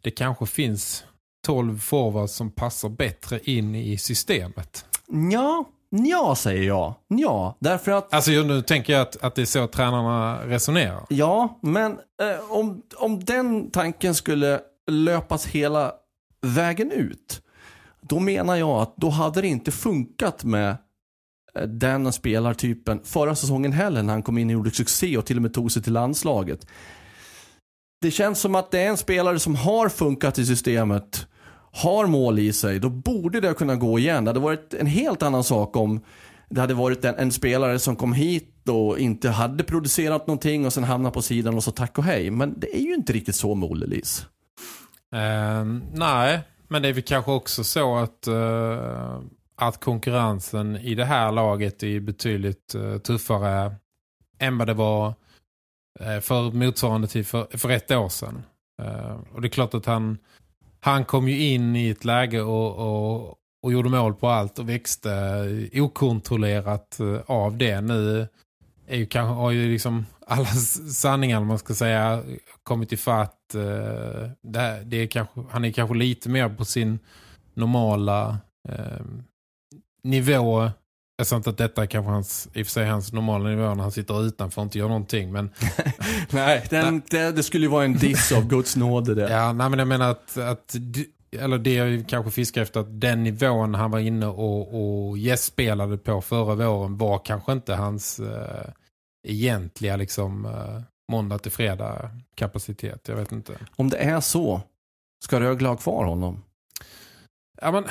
det 0.00 0.10
kanske 0.10 0.46
finns 0.46 1.04
12 1.46 1.78
forwards 1.78 2.32
som 2.32 2.50
passar 2.50 2.88
bättre 2.88 3.40
in 3.44 3.74
i 3.74 3.98
systemet? 3.98 4.84
Ja, 5.32 5.64
ja 5.90 6.34
säger 6.34 6.62
jag. 6.62 6.94
Ja, 7.08 7.56
därför 7.58 7.92
att... 7.92 8.14
Alltså 8.14 8.30
nu 8.30 8.62
tänker 8.62 8.92
jag 8.92 9.02
att, 9.02 9.24
att 9.24 9.34
det 9.34 9.42
är 9.42 9.46
så 9.46 9.66
tränarna 9.66 10.46
resonerar. 10.46 11.06
Ja, 11.08 11.58
men 11.62 11.92
eh, 11.92 12.50
om, 12.50 12.82
om 12.96 13.24
den 13.24 13.70
tanken 13.70 14.14
skulle 14.14 14.60
löpas 14.90 15.46
hela 15.46 15.92
vägen 16.42 16.90
ut. 16.90 17.42
Då 18.00 18.20
menar 18.20 18.56
jag 18.56 18.82
att 18.82 18.96
då 18.96 19.08
hade 19.08 19.40
det 19.40 19.48
inte 19.48 19.72
funkat 19.72 20.44
med 20.44 20.70
eh, 20.70 20.76
Eh, 21.58 21.62
den 21.62 22.12
spelartypen 22.12 23.00
förra 23.04 23.34
säsongen 23.34 23.72
heller 23.72 24.02
när 24.02 24.12
han 24.12 24.22
kom 24.22 24.38
in 24.38 24.48
och 24.48 24.52
gjorde 24.52 24.70
succé 24.70 25.16
och 25.18 25.26
till 25.26 25.36
och 25.36 25.42
med 25.42 25.54
tog 25.54 25.72
sig 25.72 25.82
till 25.82 25.92
landslaget. 25.92 26.66
Det 28.00 28.10
känns 28.10 28.40
som 28.40 28.54
att 28.54 28.70
det 28.70 28.80
är 28.80 28.88
en 28.88 28.96
spelare 28.96 29.38
som 29.38 29.54
har 29.54 29.88
funkat 29.88 30.38
i 30.38 30.46
systemet, 30.46 31.26
har 31.72 32.06
mål 32.06 32.38
i 32.38 32.52
sig, 32.52 32.78
då 32.78 32.88
borde 32.88 33.40
det 33.40 33.54
kunna 33.54 33.76
gå 33.76 33.98
igen. 33.98 34.24
Det 34.24 34.30
hade 34.30 34.40
varit 34.40 34.74
en 34.74 34.86
helt 34.86 35.22
annan 35.22 35.44
sak 35.44 35.76
om 35.76 36.00
det 36.48 36.60
hade 36.60 36.74
varit 36.74 37.04
en, 37.04 37.14
en 37.14 37.32
spelare 37.32 37.78
som 37.78 37.96
kom 37.96 38.12
hit 38.12 38.68
och 38.68 38.98
inte 38.98 39.28
hade 39.28 39.64
producerat 39.64 40.26
någonting 40.26 40.66
och 40.66 40.72
sen 40.72 40.84
hamnade 40.84 41.14
på 41.14 41.22
sidan 41.22 41.54
och 41.54 41.64
så 41.64 41.70
tack 41.70 41.98
och 41.98 42.04
hej. 42.04 42.30
Men 42.30 42.60
det 42.60 42.76
är 42.76 42.80
ju 42.80 42.94
inte 42.94 43.12
riktigt 43.12 43.36
så 43.36 43.54
med 43.54 43.70
Olle 43.70 43.86
Lis. 43.86 44.26
Uh, 45.14 45.20
eh, 45.20 45.64
nej, 45.92 46.40
men 46.68 46.82
det 46.82 46.88
är 46.88 46.92
väl 46.92 47.02
kanske 47.02 47.30
också 47.30 47.64
så 47.64 47.96
att, 47.96 48.28
Uh 48.28 49.20
att 49.66 49.80
konkurrensen 49.80 50.76
i 50.76 50.94
det 50.94 51.04
här 51.04 51.32
laget 51.32 51.82
är 51.82 52.00
betydligt 52.00 52.74
eh, 52.74 52.98
tuffare 52.98 53.74
än 54.38 54.58
vad 54.58 54.66
det 54.66 54.74
var 54.74 55.14
eh, 56.00 56.20
för 56.20 56.50
motsvarande 56.50 57.08
tid 57.08 57.26
för, 57.26 57.58
för 57.58 57.70
ett 57.70 57.90
år 57.90 58.08
sedan. 58.08 58.42
Eh, 58.82 59.16
och 59.32 59.40
det 59.40 59.46
är 59.46 59.50
klart 59.50 59.74
att 59.74 59.86
han, 59.86 60.18
han 60.80 61.04
kom 61.04 61.28
ju 61.28 61.46
in 61.46 61.76
i 61.76 61.88
ett 61.88 62.04
läge 62.04 62.42
och, 62.42 62.76
och, 62.76 63.38
och 63.62 63.72
gjorde 63.72 63.88
mål 63.88 64.14
på 64.14 64.28
allt 64.28 64.58
och 64.58 64.68
växte 64.68 65.10
okontrollerat 65.74 66.98
av 67.26 67.56
det. 67.56 67.80
Nu 67.80 68.28
är 68.86 68.96
ju 68.96 69.06
kanske, 69.06 69.34
har 69.34 69.50
ju 69.50 69.72
liksom 69.72 70.06
alla 70.26 70.46
sanningar 70.92 71.40
man 71.40 71.58
ska 71.58 71.74
säga 71.74 72.22
kommit 72.62 72.92
i 72.92 72.96
fatt. 72.96 73.38
Det, 74.42 74.82
det 74.84 74.96
är 74.96 75.06
kanske, 75.06 75.40
han 75.50 75.64
är 75.64 75.72
kanske 75.72 75.94
lite 75.94 76.28
mer 76.28 76.48
på 76.48 76.64
sin 76.64 76.98
normala 77.54 78.38
eh, 78.68 79.00
nivå. 80.04 80.70
Jag 81.16 81.26
sa 81.26 81.36
inte 81.36 81.50
att 81.50 81.58
detta 81.58 81.82
är 81.82 81.86
kanske 81.86 82.10
hans, 82.10 82.48
i 82.54 82.62
och 82.62 82.66
för 82.66 82.72
sig 82.72 82.86
hans 82.86 83.12
normala 83.12 83.48
nivå 83.48 83.74
när 83.74 83.82
han 83.82 83.92
sitter 83.92 84.26
utanför 84.26 84.60
och 84.60 84.64
inte 84.64 84.78
gör 84.78 84.88
någonting. 84.88 85.32
Men, 85.32 85.50
nej, 86.30 86.66
den, 86.70 87.02
det, 87.10 87.32
det, 87.32 87.42
skulle 87.42 87.64
ju 87.64 87.70
vara 87.70 87.84
en 87.84 87.98
diss 87.98 88.32
av 88.32 88.48
Guds 88.48 88.76
nåde 88.76 89.14
det. 89.14 89.30
Ja, 89.30 89.52
nej, 89.52 89.70
men 89.70 89.78
jag 89.78 89.88
menar 89.88 90.10
att, 90.10 90.36
att 90.36 90.76
eller 91.38 91.58
det 91.58 91.74
jag 91.74 92.08
kanske 92.08 92.30
fiskar 92.30 92.62
efter 92.62 92.80
att 92.80 93.00
den 93.00 93.22
nivån 93.22 93.74
han 93.74 93.90
var 93.90 93.98
inne 93.98 94.26
och, 94.26 95.08
och 95.08 95.18
gästspelade 95.18 95.98
på 95.98 96.20
förra 96.20 96.54
våren 96.54 96.96
var 96.96 97.18
kanske 97.18 97.52
inte 97.52 97.74
hans 97.74 98.20
eh, 98.20 98.70
egentliga 99.28 99.96
liksom 99.96 100.46
eh, 100.46 100.80
måndag 101.12 101.38
till 101.38 101.52
fredag 101.52 102.10
kapacitet. 102.34 103.08
Jag 103.08 103.16
vet 103.16 103.32
inte. 103.32 103.58
Om 103.76 103.90
det 103.90 103.96
är 103.96 104.20
så, 104.20 104.60
ska 105.24 105.40
Rögle 105.40 105.68
ha 105.68 105.76
kvar 105.76 106.04
honom? 106.04 106.42
Ja, 107.60 107.72
men, 107.72 107.84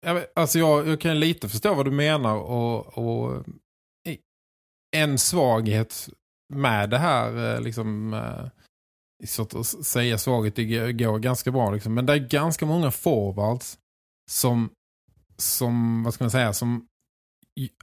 jag, 0.00 0.24
alltså 0.34 0.58
jag, 0.58 0.88
jag 0.88 1.00
kan 1.00 1.20
lite 1.20 1.48
förstå 1.48 1.74
vad 1.74 1.86
du 1.86 1.90
menar 1.90 2.34
och, 2.34 2.98
och 2.98 3.44
en 4.96 5.18
svaghet 5.18 6.08
med 6.54 6.90
det 6.90 6.98
här 6.98 7.54
eh, 7.54 7.60
liksom 7.60 8.14
eh, 8.14 8.46
så 9.26 9.42
att 9.42 9.66
säga 9.66 10.18
svaghet 10.18 10.56
det 10.56 10.92
går 10.92 11.18
ganska 11.18 11.50
bra 11.50 11.70
liksom. 11.70 11.94
men 11.94 12.06
det 12.06 12.12
är 12.12 12.18
ganska 12.18 12.66
många 12.66 12.90
forwards 12.90 13.78
som 14.30 14.70
som 15.36 16.04
vad 16.04 16.14
ska 16.14 16.24
man 16.24 16.30
säga 16.30 16.52
som 16.52 16.86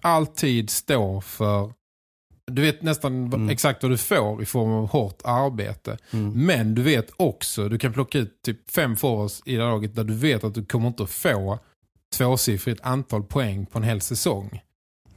alltid 0.01 0.69
står 0.69 1.21
för 1.21 1.73
du 2.51 2.62
vet 2.62 2.82
nästan 2.82 3.34
mm. 3.34 3.49
exakt 3.49 3.84
vad 3.84 3.91
du 3.91 3.97
får 3.97 4.41
i 4.41 4.45
form 4.45 4.71
av 4.71 4.88
hårt 4.88 5.21
arbete. 5.23 5.97
Mm. 6.12 6.45
Men 6.45 6.75
du 6.75 6.82
vet 6.82 7.12
också, 7.17 7.69
du 7.69 7.78
kan 7.78 7.93
plocka 7.93 8.17
ut 8.17 8.41
typ 8.45 8.71
fem 8.71 8.95
forwards 8.95 9.41
i 9.45 9.56
det 9.56 9.63
laget 9.63 9.95
där 9.95 10.04
du 10.04 10.13
vet 10.13 10.43
att 10.43 10.54
du 10.54 10.65
kommer 10.65 10.88
inte 10.88 11.04
att 11.04 11.10
få 11.10 11.60
tvåsiffrigt 12.17 12.82
antal 12.82 13.23
poäng 13.23 13.65
på 13.65 13.78
en 13.78 13.84
hel 13.84 14.01
säsong. 14.01 14.62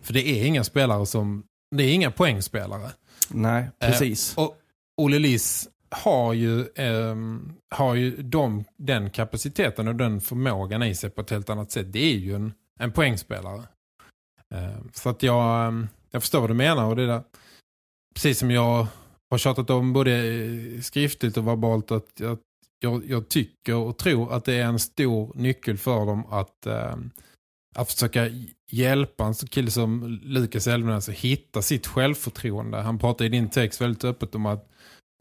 För 0.02 0.12
det 0.12 0.28
är 0.28 0.46
inga 0.46 0.64
spelare 0.64 1.06
som, 1.06 1.44
det 1.76 1.82
är 1.84 1.94
inga 1.94 2.11
poängspelare. 2.11 2.90
Nej, 3.28 3.70
precis. 3.78 4.37
Eh, 4.38 4.44
och 4.44 4.56
Olle 4.96 5.18
Liss 5.18 5.68
har 5.90 6.32
ju, 6.32 6.61
eh, 6.61 7.16
har 7.70 7.94
ju 7.94 8.22
de, 8.22 8.64
den 8.76 9.11
kapaciteten 9.11 9.88
och 9.88 9.94
den 9.94 10.20
förmågan 10.20 10.82
i 10.82 10.94
sig 10.94 11.11
på 11.11 11.20
ett 11.20 11.30
helt 11.30 11.50
annat 11.50 11.70
sätt. 11.70 11.92
Det 11.92 12.12
är 12.12 12.16
ju 12.16 12.34
en, 12.34 12.52
en 12.80 12.92
poängspelare. 12.92 13.62
Eh, 14.54 14.78
så 14.92 15.08
att 15.08 15.22
jag, 15.22 15.66
ehm, 15.66 15.88
jag 16.11 16.22
förstår 16.22 16.40
vad 16.40 16.50
du 16.50 16.54
menar 16.54 16.84
och 16.84 16.96
det 16.96 17.06
där. 17.06 17.22
Precis 18.14 18.38
som 18.38 18.50
jag 18.50 18.87
har 19.30 19.38
tjatat 19.38 19.70
om 19.70 19.92
både 19.92 20.22
skriftligt 20.82 21.37
och 21.37 21.48
verbalt 21.48 21.90
att 21.90 22.08
jag, 22.20 22.38
jag, 22.80 23.06
jag, 23.06 23.28
tycker 23.28 23.74
och 23.74 23.98
tror 23.98 24.32
att 24.32 24.44
det 24.44 24.54
är 24.54 24.64
en 24.64 24.78
stor 24.78 25.32
nyckel 25.34 25.78
för 25.78 26.06
dem 26.06 26.26
att, 26.26 26.66
äh, 26.66 26.96
att 27.76 27.92
försöka 27.92 28.28
hjälpa 28.70 29.24
en 29.24 29.34
kille 29.34 29.70
som 29.70 30.20
Lukas 30.22 30.66
Elvenäs 30.66 31.08
att 31.08 31.14
hitta 31.14 31.62
sitt 31.62 31.86
självförtroende. 31.86 32.78
Han 32.78 32.98
pratar 32.98 33.24
i 33.24 33.28
din 33.28 33.50
text 33.50 33.80
väldigt 33.80 34.04
öppet 34.04 34.34
om 34.34 34.46
att, 34.46 34.70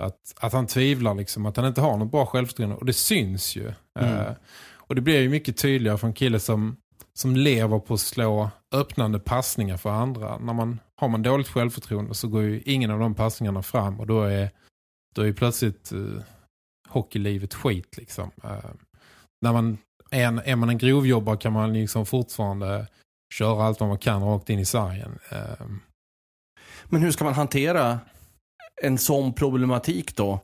att, 0.01 0.33
att 0.35 0.53
han 0.53 0.67
tvivlar 0.67 1.15
liksom, 1.15 1.45
att 1.45 1.57
han 1.57 1.65
inte 1.65 1.81
har 1.81 1.97
något 1.97 2.11
bra 2.11 2.25
självförtroende 2.25 2.75
och 2.75 2.85
det 2.85 2.93
syns 2.93 3.55
ju. 3.55 3.73
Mm. 3.99 4.15
Uh, 4.15 4.31
och 4.73 4.95
det 4.95 5.01
blir 5.01 5.21
ju 5.21 5.29
mycket 5.29 5.57
tydligare 5.57 5.97
för 5.97 6.07
en 6.07 6.13
kille 6.13 6.39
som 6.39 6.77
som 7.17 7.35
lever 7.35 7.79
på 7.79 7.93
att 7.93 7.99
slå 7.99 8.49
öppnande 8.71 9.19
passningar 9.19 9.77
för 9.77 9.89
andra. 9.89 10.37
När 10.37 10.53
man 10.53 10.79
har 10.95 11.07
man 11.07 11.23
dåligt 11.23 11.47
självförtroende 11.47 12.13
så 12.13 12.27
går 12.27 12.43
ju 12.43 12.61
ingen 12.65 12.91
av 12.91 12.99
de 12.99 13.15
passningarna 13.15 13.63
fram 13.63 13.99
och 13.99 14.07
då 14.07 14.23
är, 14.23 14.49
då 15.15 15.21
är 15.21 15.33
plötsligt 15.33 15.91
uh, 15.93 16.21
hockeylivet 16.97 17.53
skit 17.53 17.97
liksom. 17.97 18.31
Uh, 18.43 18.71
när 19.41 19.53
man 19.53 19.77
är, 20.11 20.25
en, 20.25 20.39
är 20.39 20.55
man 20.55 20.69
en 20.69 20.77
grovjobbare 20.77 21.37
kan 21.37 21.53
man 21.53 21.73
liksom 21.73 22.05
fortfarande 22.05 22.87
köra 23.33 23.63
allt 23.63 23.79
vad 23.79 23.89
man 23.89 23.97
kan 23.97 24.23
rakt 24.23 24.49
in 24.49 24.59
i 24.59 24.65
sargen. 24.65 25.19
Uh, 25.31 25.67
Men 26.85 27.01
hur 27.01 27.11
ska 27.11 27.23
man 27.23 27.33
hantera 27.33 27.99
en 28.83 28.97
sån 28.97 29.33
problematik 29.33 30.15
då? 30.15 30.39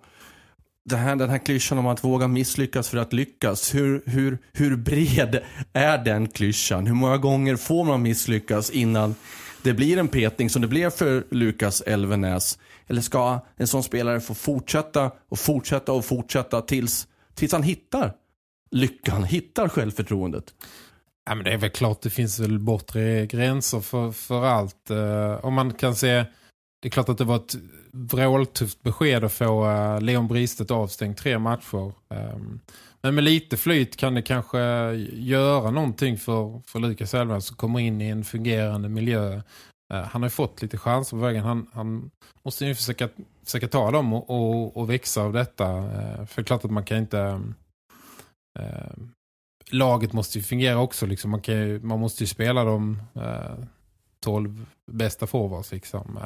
det 0.90 0.96
här, 0.96 1.16
den 1.16 1.30
här 1.30 1.38
klyschan 1.38 1.78
om 1.78 1.88
att 1.88 2.04
våga 2.04 2.28
misslyckas 2.28 2.90
för 2.90 2.98
att 2.98 3.14
lyckas. 3.14 3.76
Hur, 3.76 4.04
hur, 4.06 4.38
hur 4.54 4.76
bred 4.76 5.44
är 5.74 5.98
den 5.98 6.28
klyschan? 6.28 6.88
Hur 6.88 6.94
många 6.94 7.18
gånger 7.18 7.56
får 7.56 7.84
man 7.84 8.02
misslyckas 8.02 8.70
innan 8.70 9.16
det 9.64 9.74
blir 9.74 9.98
en 9.98 10.08
petning 10.08 10.50
som 10.50 10.62
det 10.62 10.68
blev 10.68 10.90
för 10.90 11.24
Lukas 11.32 11.82
Elvenäs? 11.82 12.60
Eller 12.88 13.02
ska 13.02 13.40
en 13.56 13.68
sån 13.68 13.84
spelare 13.84 14.20
få 14.20 14.34
fortsätta 14.34 15.12
och 15.30 15.40
fortsätta 15.40 15.92
och 15.92 16.06
fortsätta 16.06 16.62
tills, 16.62 17.08
tills 17.34 17.52
han 17.52 17.64
hittar 17.64 18.14
lyckan, 18.72 19.24
hittar 19.24 19.70
självförtroendet? 19.70 20.54
Ja, 21.26 21.36
men 21.36 21.46
det 21.46 21.54
är 21.54 21.58
väl 21.58 21.70
klart 21.70 22.02
det 22.02 22.10
finns 22.10 22.40
väl 22.40 22.60
bortre 22.60 23.26
gränser 23.26 23.80
för, 23.80 24.12
för 24.12 24.44
allt. 24.46 24.92
Uh, 24.92 25.46
om 25.46 25.54
man 25.54 25.74
kan 25.74 25.96
se 25.96 26.26
det 26.84 26.88
är 26.88 26.92
klart 26.92 27.10
att 27.10 27.18
det 27.18 27.24
var 27.24 27.36
ett 27.36 27.56
vråltufft 27.92 28.84
besked 28.84 29.24
att 29.24 29.34
få 29.34 29.66
uh, 29.70 30.02
Leon 30.02 30.28
Bristet 30.28 30.72
avstängt 30.72 31.18
tre 31.18 31.40
matcher. 31.40 31.94
Um, 32.08 32.60
men 33.04 33.16
med 33.16 33.24
lite 33.24 33.58
flyt 33.58 33.98
kan 33.98 34.14
det 34.14 34.22
kanske 34.22 34.60
göra 35.14 35.72
någonting 35.72 36.18
för, 36.18 36.62
för 36.68 36.80
Lukas 36.80 37.14
Elfven 37.14 37.42
som 37.42 37.58
kommer 37.58 37.80
in 37.80 38.02
i 38.02 38.10
en 38.10 38.24
fungerande 38.24 38.90
miljö. 38.90 39.42
Eh, 39.94 40.04
han 40.04 40.22
har 40.22 40.28
ju 40.28 40.32
fått 40.32 40.62
lite 40.62 40.78
chanser 40.78 41.18
på 41.18 41.24
vägen. 41.24 41.44
Han, 41.44 41.68
han 41.74 42.12
måste 42.44 42.66
ju 42.66 42.76
försöka, 42.76 43.10
försöka 43.46 43.68
ta 43.68 43.92
dem 43.92 44.14
och, 44.14 44.30
och, 44.30 44.78
och 44.78 44.90
växa 44.90 45.22
av 45.22 45.34
detta. 45.34 45.66
Eh, 45.78 46.26
för 46.26 46.36
det 46.36 46.42
är 46.42 46.44
klart 46.44 46.66
att 46.66 46.72
man 46.72 46.86
kan 46.86 46.98
inte... 46.98 47.42
Eh, 48.60 48.94
laget 49.72 50.14
måste 50.14 50.38
ju 50.38 50.44
fungera 50.44 50.80
också. 50.80 51.06
Liksom. 51.06 51.32
Man, 51.32 51.42
kan, 51.42 51.88
man 51.88 52.00
måste 52.00 52.24
ju 52.24 52.28
spela 52.28 52.64
de 52.64 53.02
12 54.24 54.66
bästa 54.92 55.28
forwards. 55.28 55.72
Liksom. 55.72 56.20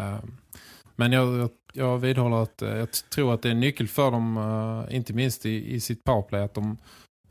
Men 0.96 1.12
jag, 1.12 1.38
jag 1.38 1.50
vidhåller 2.02 2.44
att 2.44 2.62
eh, 2.62 2.70
jag 2.70 2.88
tror 2.92 3.34
att 3.34 3.42
det 3.42 3.50
är 3.50 3.52
en 3.52 3.60
nyckel 3.60 3.88
för 3.88 4.12
dem, 4.12 4.38
uh, 4.38 4.96
inte 4.96 5.14
minst 5.14 5.46
i, 5.46 5.74
i 5.76 5.80
sitt 5.80 6.04
powerplay, 6.04 6.42
att 6.42 6.54
de, 6.54 6.78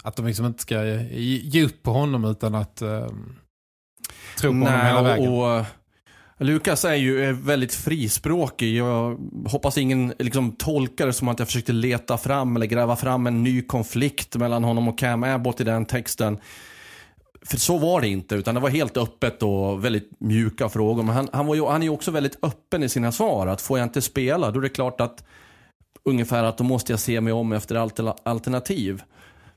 att 0.03 0.17
de 0.17 0.27
liksom 0.27 0.47
inte 0.47 0.63
ska 0.63 0.85
ge 0.85 1.65
upp 1.65 1.83
på 1.83 1.91
honom 1.91 2.25
utan 2.25 2.55
att 2.55 2.83
uh, 2.83 3.07
tro 4.39 4.51
på 4.51 4.57
Nej, 4.57 4.73
honom 4.73 4.87
hela 4.87 5.03
vägen. 5.03 5.33
Och, 5.33 5.65
Lukas 6.39 6.85
är 6.85 6.95
ju 6.95 7.33
väldigt 7.33 7.75
frispråkig. 7.75 8.77
Jag 8.77 9.19
hoppas 9.47 9.79
ingen 9.79 10.13
liksom, 10.19 10.53
tolkar 10.53 11.07
det 11.07 11.13
som 11.13 11.29
att 11.29 11.39
jag 11.39 11.49
försökte 11.49 11.73
leta 11.73 12.19
fram 12.19 12.57
eller 12.57 12.67
gräva 12.67 12.97
fram 12.97 13.27
en 13.27 13.43
ny 13.43 13.63
konflikt 13.63 14.37
mellan 14.37 14.65
honom 14.65 14.89
och 14.89 14.99
Cam 14.99 15.25
Abbott 15.25 15.61
i 15.61 15.65
den 15.65 15.85
texten. 15.85 16.39
För 17.47 17.57
så 17.57 17.79
var 17.79 18.01
det 18.01 18.09
inte, 18.09 18.35
utan 18.35 18.55
det 18.55 18.61
var 18.61 18.69
helt 18.69 18.97
öppet 18.97 19.43
och 19.43 19.85
väldigt 19.85 20.11
mjuka 20.19 20.69
frågor. 20.69 21.03
Men 21.03 21.15
han, 21.15 21.29
han, 21.33 21.47
var 21.47 21.55
ju, 21.55 21.67
han 21.67 21.83
är 21.83 21.87
ju 21.87 21.93
också 21.93 22.11
väldigt 22.11 22.39
öppen 22.45 22.83
i 22.83 22.89
sina 22.89 23.13
svar. 23.13 23.47
Att 23.47 23.61
får 23.61 23.79
jag 23.79 23.87
inte 23.87 24.03
spela, 24.03 24.51
då 24.51 24.59
är 24.59 24.63
det 24.63 24.69
klart 24.69 25.01
att 25.01 25.25
ungefär 26.05 26.45
att 26.45 26.59
då 26.59 26.65
måste 26.65 26.93
jag 26.93 27.01
se 27.01 27.21
mig 27.21 27.33
om 27.33 27.53
efter 27.53 27.75
alternativ. 28.25 29.03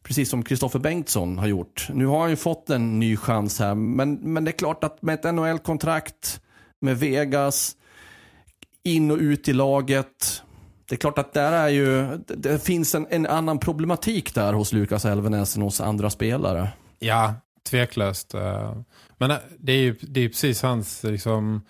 Precis 0.04 0.30
som 0.30 0.44
Kristoffer 0.44 0.80
Bengtsson 0.80 1.38
har 1.38 1.48
gjort. 1.48 1.88
Nu 1.94 2.06
har 2.06 2.20
han 2.20 2.30
ju 2.30 2.36
fått 2.36 2.70
en 2.70 3.00
ny 3.00 3.18
chans 3.18 3.60
här. 3.60 3.76
Men, 3.76 4.14
men 4.14 4.46
det 4.46 4.52
är 4.52 4.58
klart 4.58 4.84
att 4.84 5.02
med 5.02 5.14
ett 5.16 5.36
NHL-kontrakt, 5.36 6.42
med 6.82 7.00
Vegas, 7.00 7.76
in 8.84 9.12
och 9.12 9.18
ut 9.18 9.48
i 9.48 9.54
laget. 9.54 10.44
Det 10.90 10.96
är 10.96 10.98
klart 10.98 11.18
att 11.18 11.34
där 11.34 11.52
är 11.52 11.70
ju, 11.70 12.18
det 12.18 12.64
finns 12.64 12.96
en, 12.96 13.08
en 13.10 13.26
annan 13.26 13.60
problematik 13.60 14.36
där 14.36 14.54
hos 14.54 14.74
Lukas 14.74 15.06
Elvenäs 15.06 15.56
än 15.56 15.62
hos 15.62 15.82
andra 15.82 16.10
spelare. 16.10 16.70
Ja, 17.00 17.34
tveklöst. 17.64 18.34
Eh, 18.34 18.76
men 19.18 19.32
eh, 19.32 19.38
det 19.60 19.72
är 19.72 19.78
ju 19.78 19.96
det 20.02 20.22
är 20.22 20.30
precis 20.30 20.62
hans, 20.62 21.04
liksom, 21.04 21.62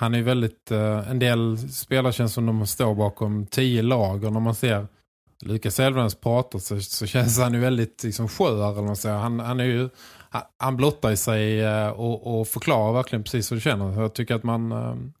han 0.00 0.14
är 0.14 0.18
ju 0.18 0.24
väldigt, 0.24 0.70
eh, 0.70 1.10
en 1.10 1.18
del 1.18 1.58
spelare 1.72 2.12
känns 2.12 2.32
som 2.32 2.46
de 2.46 2.66
står 2.66 2.94
bakom 2.94 3.46
tio 3.46 3.82
lag 3.82 4.24
och 4.24 4.32
när 4.32 4.40
man 4.40 4.54
ser 4.54 4.86
Lucas 5.42 5.80
Elvrens 5.80 6.14
pratar 6.14 6.58
så, 6.58 6.80
så 6.80 7.06
känns 7.06 7.38
han 7.38 7.54
ju 7.54 7.60
väldigt 7.60 8.04
liksom, 8.04 8.28
skör. 8.28 8.72
Eller 8.72 8.82
man 8.82 8.96
säger. 8.96 9.16
Han, 9.16 9.40
han, 9.40 9.60
är 9.60 9.64
ju, 9.64 9.88
han- 10.58 10.76
blottar 10.76 11.10
i 11.10 11.16
sig 11.16 11.68
och, 11.90 12.40
och 12.40 12.48
förklarar 12.48 12.92
verkligen 12.92 13.22
precis 13.22 13.52
hur 13.52 13.56
det 13.56 13.60
känner. 13.60 14.00
Jag 14.00 14.14
tycker 14.14 14.34
att 14.34 14.42
man, 14.42 14.68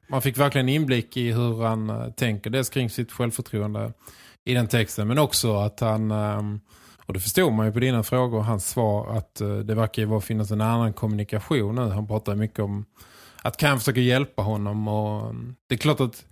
man 0.08 0.22
fick 0.22 0.38
verkligen 0.38 0.68
inblick 0.68 1.16
i 1.16 1.32
hur 1.32 1.62
han 1.62 2.12
tänker. 2.16 2.50
Dels 2.50 2.70
kring 2.70 2.90
sitt 2.90 3.12
självförtroende 3.12 3.92
i 4.44 4.54
den 4.54 4.68
texten. 4.68 5.08
Men 5.08 5.18
också 5.18 5.56
att 5.56 5.80
han, 5.80 6.10
och 7.08 7.14
det 7.14 7.20
förstod 7.20 7.52
man 7.52 7.66
ju 7.66 7.72
på 7.72 7.80
dina 7.80 8.02
frågor 8.02 8.38
och 8.38 8.44
hans 8.44 8.68
svar, 8.68 9.16
att 9.16 9.40
eh, 9.40 9.56
det 9.56 9.74
verkar 9.74 10.02
ju 10.02 10.08
vara 10.08 10.20
finnas 10.20 10.50
en 10.50 10.60
annan 10.60 10.92
kommunikation 10.92 11.74
nu. 11.74 11.88
Han 11.88 12.06
pratar 12.06 12.34
mycket 12.34 12.58
om 12.58 12.84
att 13.42 13.56
kan 13.56 13.78
försöka 13.78 14.00
hjälpa 14.00 14.42
honom. 14.42 14.88
Och 14.88 15.30
mm, 15.30 15.54
det 15.68 15.74
är 15.74 15.78
klart 15.78 16.00
att 16.00 16.24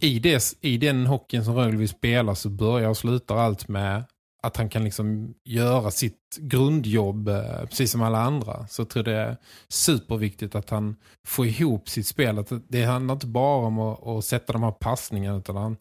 i, 0.00 0.18
det, 0.18 0.56
i 0.60 0.78
den 0.78 1.06
hockeyn 1.06 1.44
som 1.44 1.54
Rögle 1.54 1.78
vill 1.78 1.88
spela 1.88 2.34
så 2.34 2.48
börjar 2.48 2.88
och 2.88 2.96
slutar 2.96 3.36
allt 3.36 3.68
med 3.68 4.04
att 4.42 4.56
han 4.56 4.68
kan 4.68 4.84
liksom 4.84 5.34
göra 5.44 5.90
sitt 5.90 6.36
grundjobb 6.38 7.28
eh, 7.28 7.60
precis 7.60 7.90
som 7.92 8.02
alla 8.02 8.20
andra. 8.20 8.66
Så 8.66 8.82
jag 8.82 8.88
tror 8.88 9.02
det 9.02 9.16
är 9.16 9.36
superviktigt 9.68 10.54
att 10.54 10.70
han 10.70 10.96
får 11.26 11.46
ihop 11.46 11.88
sitt 11.88 12.06
spel. 12.06 12.38
Att 12.38 12.52
det 12.68 12.84
handlar 12.84 13.14
inte 13.14 13.26
bara 13.26 13.66
om 13.66 13.78
att, 13.78 14.06
att 14.06 14.24
sätta 14.24 14.52
de 14.52 14.62
här 14.62 14.72
passningarna 14.72 15.38
utan 15.38 15.56
han, 15.56 15.76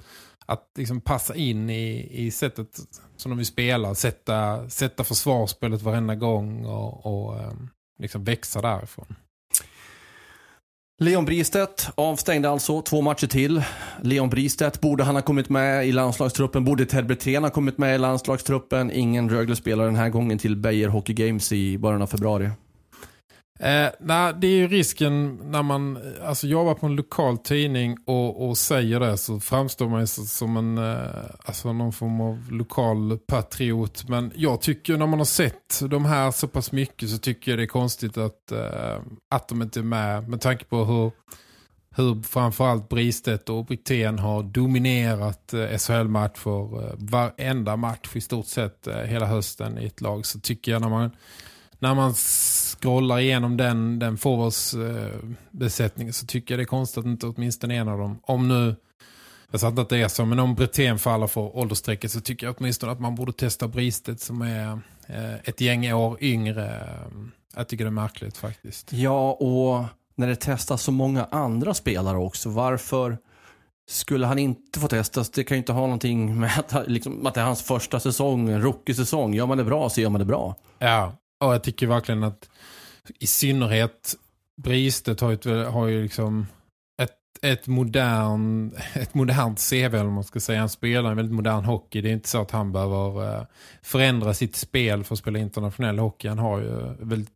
att 0.46 0.72
liksom 0.78 1.02
passa 1.02 1.36
in 1.36 1.70
i, 1.70 2.08
i 2.12 2.32
sättet 2.32 2.80
som 3.18 3.32
de 3.32 3.38
vill 3.38 3.46
spela. 3.46 3.96
Sätta, 3.96 4.70
sätta 4.70 5.04
försvarsspelet 5.04 5.82
varenda 5.82 6.16
gång 6.16 6.66
och, 6.66 7.06
och 7.06 7.40
ehm, 7.40 7.70
liksom 8.00 8.24
växa 8.24 8.62
därifrån. 8.62 9.16
Leon 11.02 11.26
Bristedt 11.26 11.90
avstängde 11.96 12.50
alltså 12.50 12.82
två 12.82 13.02
matcher 13.02 13.28
till. 13.28 13.64
Leon 14.02 14.30
Bristedt, 14.30 14.82
borde 14.82 15.04
han 15.04 15.16
ha 15.16 15.22
kommit 15.22 15.50
med 15.50 15.88
i 15.88 15.92
landslagstruppen? 15.92 16.66
Borde 16.66 16.86
Ted 16.86 17.06
Brithén 17.06 17.44
ha 17.44 17.50
kommit 17.50 17.78
med 17.78 17.96
i 17.96 17.98
landslagstruppen? 17.98 18.92
Ingen 18.92 19.30
Rögle-spelare 19.30 19.86
den 19.86 19.96
här 19.96 20.10
gången 20.10 20.38
till 20.38 20.56
Beijer 20.56 20.88
Hockey 20.88 21.14
Games 21.14 21.52
i 21.52 21.78
början 21.78 22.02
av 22.02 22.08
februari. 22.08 22.50
Eh, 23.62 23.90
nej, 24.00 24.34
det 24.38 24.48
är 24.48 24.52
ju 24.52 24.68
risken 24.68 25.40
när 25.44 25.64
man 25.64 26.00
alltså, 26.24 26.48
jobbar 26.48 26.74
på 26.74 26.86
en 26.86 26.96
lokal 26.96 27.38
tidning 27.38 27.98
och, 28.06 28.48
och 28.48 28.58
säger 28.58 29.00
det 29.00 29.18
så 29.18 29.40
framstår 29.40 29.90
man 29.90 30.00
ju 30.00 30.08
som 30.08 30.58
en, 30.58 30.78
eh, 30.78 31.26
alltså, 31.46 31.74
någon 31.74 31.94
form 31.94 32.22
av 32.22 32.52
lokal 32.52 33.18
patriot. 33.28 34.10
Men 34.10 34.32
jag 34.36 34.62
tycker 34.62 34.98
när 34.98 35.08
man 35.08 35.20
har 35.20 35.26
sett 35.26 35.82
de 35.90 36.06
här 36.06 36.32
så 36.32 36.48
pass 36.48 36.72
mycket 36.72 37.10
så 37.10 37.18
tycker 37.18 37.52
jag 37.52 37.60
det 37.60 37.64
är 37.64 37.68
konstigt 37.68 38.18
att, 38.18 38.52
eh, 38.52 39.02
att 39.30 39.48
de 39.48 39.62
inte 39.62 39.80
är 39.80 39.84
med. 39.84 40.30
Med 40.30 40.42
tanke 40.42 40.66
på 40.66 40.86
hur, 40.86 41.12
hur 41.96 42.24
framförallt 42.24 42.90
Bristedt 42.90 43.50
och 43.50 43.66
Brithén 43.66 44.20
har 44.20 44.44
dominerat 44.44 45.54
eh, 45.54 45.78
SHL-matcher. 45.78 46.84
Eh, 46.84 46.94
varenda 46.98 47.76
match 47.76 48.16
i 48.16 48.22
stort 48.22 48.48
sett 48.48 48.88
eh, 48.88 48.98
hela 48.98 49.26
hösten 49.26 49.78
i 49.78 49.86
ett 49.86 50.02
lag 50.02 50.26
så 50.26 50.40
tycker 50.40 50.72
jag 50.72 50.82
när 50.82 50.90
man 50.90 51.12
när 51.82 51.96
man 51.96 52.14
scrollar 52.14 53.20
igenom 53.20 53.58
den, 53.58 54.00
den 54.00 54.18
forwardsbesättningen 54.18 56.14
så 56.14 56.26
tycker 56.26 56.54
jag 56.54 56.60
det 56.60 56.64
är 56.64 56.66
konstigt 56.66 56.98
att 56.98 57.06
inte 57.06 57.28
åtminstone 57.28 57.76
en 57.76 57.88
av 57.88 57.98
dem, 57.98 58.20
om 58.24 58.48
nu, 58.48 58.76
jag 59.52 59.60
sa 59.60 59.68
inte 59.68 59.82
att 59.82 59.90
det 59.90 59.98
är 59.98 60.08
så, 60.08 60.26
men 60.26 60.40
om 60.40 60.56
Brithén 60.56 61.00
faller 61.00 61.28
för 61.28 61.58
åldersstrecket 61.58 62.12
så 62.12 62.22
tycker 62.22 62.48
jag 62.48 62.56
åtminstone 62.60 62.92
att 62.92 63.00
man 63.00 63.16
borde 63.16 63.34
testa 63.34 63.68
Bristet 63.68 64.22
som 64.22 64.42
är 64.42 64.80
eh, 65.08 65.36
ett 65.44 65.62
gäng 65.62 65.94
år 65.94 66.18
yngre. 66.24 66.90
Jag 67.56 67.68
tycker 67.68 67.84
det 67.84 67.90
är 67.90 67.92
märkligt 67.92 68.38
faktiskt. 68.38 68.94
Ja, 68.94 69.32
och 69.32 69.86
när 70.16 70.28
det 70.28 70.36
testas 70.36 70.82
så 70.82 70.92
många 70.92 71.28
andra 71.32 71.74
spelare 71.74 72.18
också, 72.18 72.50
varför 72.50 73.18
skulle 73.90 74.28
han 74.28 74.40
inte 74.40 74.80
få 74.80 74.88
testas? 74.88 75.30
Det 75.30 75.44
kan 75.44 75.56
ju 75.58 75.60
inte 75.60 75.74
ha 75.74 75.82
någonting 75.82 76.40
med 76.40 76.52
att, 76.58 76.88
liksom, 76.88 77.26
att 77.26 77.34
det 77.34 77.42
är 77.42 77.46
hans 77.46 77.64
första 77.64 78.00
säsong, 78.00 78.50
rookie-säsong. 78.50 79.34
Gör 79.34 79.46
man 79.46 79.58
det 79.58 79.64
bra 79.64 79.90
så 79.90 80.02
gör 80.02 80.10
man 80.10 80.20
det 80.20 80.26
bra. 80.26 80.56
Ja, 80.80 81.14
Ja, 81.42 81.52
jag 81.52 81.64
tycker 81.64 81.88
verkligen 81.88 82.24
att 82.24 82.50
i 83.20 83.28
synnerhet 83.28 84.16
Bristet 84.64 85.20
har 85.22 85.30
ju, 85.30 85.34
ett- 85.36 85.68
har 85.74 85.88
ju 85.88 86.04
liksom 86.04 86.48
ett, 87.02 87.12
ett, 87.42 87.68
modern, 87.68 88.76
ett 88.94 89.14
modernt 89.14 89.70
CV 89.70 89.96
om 89.96 90.14
man 90.14 90.24
ska 90.24 90.40
säga. 90.40 90.60
Han 90.60 90.70
spelar 90.70 91.12
en 91.12 91.18
väldigt 91.18 91.36
modern 91.36 91.64
hockey. 91.66 92.02
Det 92.02 92.10
är 92.10 92.14
inte 92.14 92.30
så 92.30 92.42
att 92.42 92.52
han 92.52 92.72
behöver 92.72 93.36
eh, 93.38 93.44
förändra 93.82 94.34
sitt 94.34 94.56
spel 94.56 95.04
för 95.04 95.16
att 95.16 95.20
spela 95.20 95.40
internationell 95.40 96.00
hockey. 96.00 96.28
Han 96.28 96.40
har 96.40 96.60
ju 96.60 96.70
väldigt, 97.06 97.30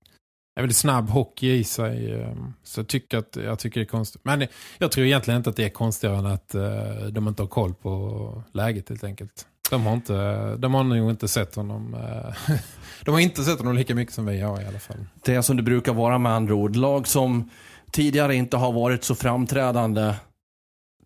en 0.55 0.61
väldigt 0.63 0.77
snabb 0.77 1.09
hockey 1.09 1.51
i 1.51 1.63
sig. 1.63 2.21
Ehm, 2.21 2.53
så 2.63 2.79
jag 2.79 2.87
tycker, 2.87 3.17
att, 3.17 3.35
jag 3.35 3.59
tycker 3.59 3.79
det 3.79 3.83
är 3.85 3.89
konstigt. 3.89 4.21
Men 4.25 4.47
jag 4.77 4.91
tror 4.91 5.05
egentligen 5.05 5.37
inte 5.37 5.49
att 5.49 5.55
det 5.55 5.65
är 5.65 5.69
konstigare 5.69 6.17
än 6.17 6.25
att 6.25 6.55
eh, 6.55 7.05
de 7.11 7.27
inte 7.27 7.43
har 7.43 7.47
koll 7.47 7.73
på 7.73 8.43
läget 8.51 8.89
helt 8.89 9.03
enkelt. 9.03 9.47
De 9.70 9.86
har, 9.86 9.93
inte, 9.93 10.13
de 10.55 10.74
har 10.74 10.84
nog 10.84 11.09
inte 11.09 11.28
sett 11.28 11.55
honom 11.55 11.93
eh, 11.93 12.55
de 13.05 13.11
har 13.11 13.22
inte 13.22 13.43
sett 13.43 13.57
honom 13.57 13.76
lika 13.76 13.95
mycket 13.95 14.13
som 14.13 14.26
vi 14.26 14.41
har 14.41 14.61
i 14.61 14.66
alla 14.66 14.80
fall. 14.80 15.05
Det 15.24 15.36
är 15.36 15.41
som 15.41 15.57
det 15.57 15.63
brukar 15.63 15.93
vara 15.93 16.18
med 16.18 16.32
andra 16.32 16.55
ord. 16.55 16.76
Lag 16.76 17.07
som 17.07 17.49
tidigare 17.91 18.36
inte 18.36 18.57
har 18.57 18.72
varit 18.72 19.03
så 19.03 19.16
framträdande 19.16 20.13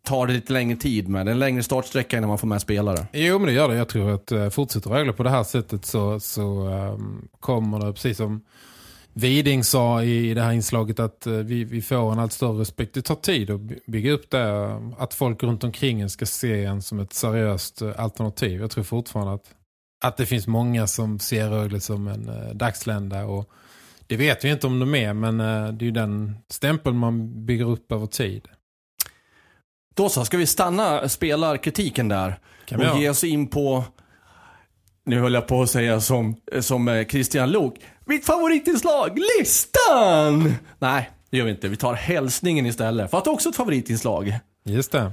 tar 0.04 0.28
det 0.28 0.34
lite 0.34 0.54
längre 0.54 0.78
tid 0.78 1.08
med. 1.08 1.26
Det 1.26 1.30
är 1.30 1.34
en 1.34 1.40
längre 1.40 1.64
startsträcka 1.64 2.18
innan 2.18 2.30
man 2.30 2.38
får 2.38 2.48
med 2.48 2.62
spelare. 2.62 3.08
Jo 3.14 3.40
men 3.40 3.48
det 3.48 3.54
gör 3.54 3.70
det. 3.70 3.76
Jag 3.76 3.88
tror 3.88 4.12
att 4.14 4.32
uh, 4.32 4.50
fortsätter 4.50 4.90
Rögle 4.90 5.14
på 5.14 5.24
det 5.24 5.30
här 5.30 5.44
sättet 5.44 5.86
så, 5.86 6.20
så 6.20 6.68
ehm, 6.68 7.28
kommer 7.40 7.80
det 7.80 7.94
precis 7.94 8.18
som 8.18 8.42
Widing 9.14 9.64
sa 9.64 10.04
i 10.04 10.34
det 10.34 10.42
här 10.42 10.52
inslaget 10.52 11.00
att 11.00 11.28
eh, 11.28 11.34
vi, 11.34 11.64
vi 11.64 11.82
får 11.82 12.12
en 12.12 12.20
allt 12.20 12.34
större 12.34 12.60
respekt. 12.62 12.94
Det 12.94 13.02
tar 13.02 13.16
tid 13.16 13.50
att 13.50 13.60
by- 13.62 13.80
bygga 13.88 14.12
upp 14.12 14.30
det. 14.30 14.50
eh, 14.50 14.80
Att 14.98 15.14
folk 15.14 15.44
runt 15.44 15.64
omkring 15.64 16.02
en 16.02 16.10
ska 16.10 16.26
se 16.26 16.64
en 16.66 16.82
som 16.82 17.00
ett 17.00 17.14
seriöst 17.14 17.82
eh, 17.82 17.92
alternativ. 17.98 18.62
Jag 18.62 18.72
tror 18.72 18.84
fortfarande 18.84 19.34
att, 19.34 19.52
att 20.06 20.18
det 20.18 20.26
finns 20.26 20.48
många 20.48 20.88
som 20.88 21.20
ser 21.20 21.50
Rögle 21.50 21.80
som 21.80 22.08
en 22.08 22.30
uh, 22.30 22.54
dagslända 22.56 23.26
och 23.26 23.50
det 24.08 24.18
vet 24.18 24.46
vi 24.46 24.50
inte 24.50 24.68
om 24.68 24.80
de 24.80 24.96
är 24.96 25.14
men 25.14 25.40
eh, 25.40 25.68
det 25.74 25.84
är 25.84 25.86
ju 25.86 25.92
den 25.92 26.38
stämpeln 26.50 26.98
man 26.98 27.46
bygger 27.46 27.70
upp 27.70 27.92
över 27.92 28.06
tid. 28.06 28.48
Då 29.96 30.10
så, 30.10 30.26
ska 30.26 30.38
vi 30.38 30.46
stanna 30.46 31.10
spelarkritiken 31.10 32.08
där 32.08 32.40
Kan 32.66 32.80
vi 32.80 32.88
och 32.90 33.00
ge 33.00 33.10
oss 33.10 33.24
in 33.24 33.48
på, 33.48 33.84
nu 35.06 35.20
höll 35.20 35.34
jag 35.34 35.48
på 35.48 35.62
att 35.62 35.70
säga 35.70 36.02
som, 36.02 36.36
som 36.60 36.88
eh, 36.88 37.06
Christian 37.08 37.52
Lok, 37.52 37.74
mitt 38.10 38.26
favoritinslag, 38.26 39.20
listan! 39.38 40.54
Nej, 40.80 41.10
det 41.30 41.38
gör 41.38 41.46
vi 41.46 41.52
inte. 41.52 41.68
Vi 41.68 41.76
tar 41.78 41.94
hälsningen 41.94 42.66
istället, 42.66 43.12
för 43.12 43.18
att 43.18 43.24
det 43.24 43.30
är 43.30 43.34
också 43.34 43.50
ett 43.50 43.56
favoritinslag. 43.56 44.40
Just 44.66 44.92
det. 44.92 45.12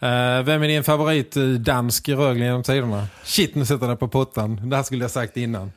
Eh, 0.00 0.42
vem 0.42 0.62
är 0.62 0.68
din 0.68 0.84
favorit 0.84 1.36
eh, 1.36 1.44
dansk 1.44 2.08
i 2.08 2.14
Rögle 2.14 2.44
genom 2.44 2.62
tiderna? 2.62 3.06
Shit, 3.24 3.54
nu 3.54 3.66
sätter 3.66 3.88
jag 3.88 3.98
på 3.98 4.08
pottan. 4.08 4.70
Det 4.70 4.76
här 4.76 4.82
skulle 4.82 5.04
jag 5.04 5.10
sagt 5.10 5.36
innan. 5.36 5.72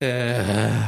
Eh, 0.00 0.82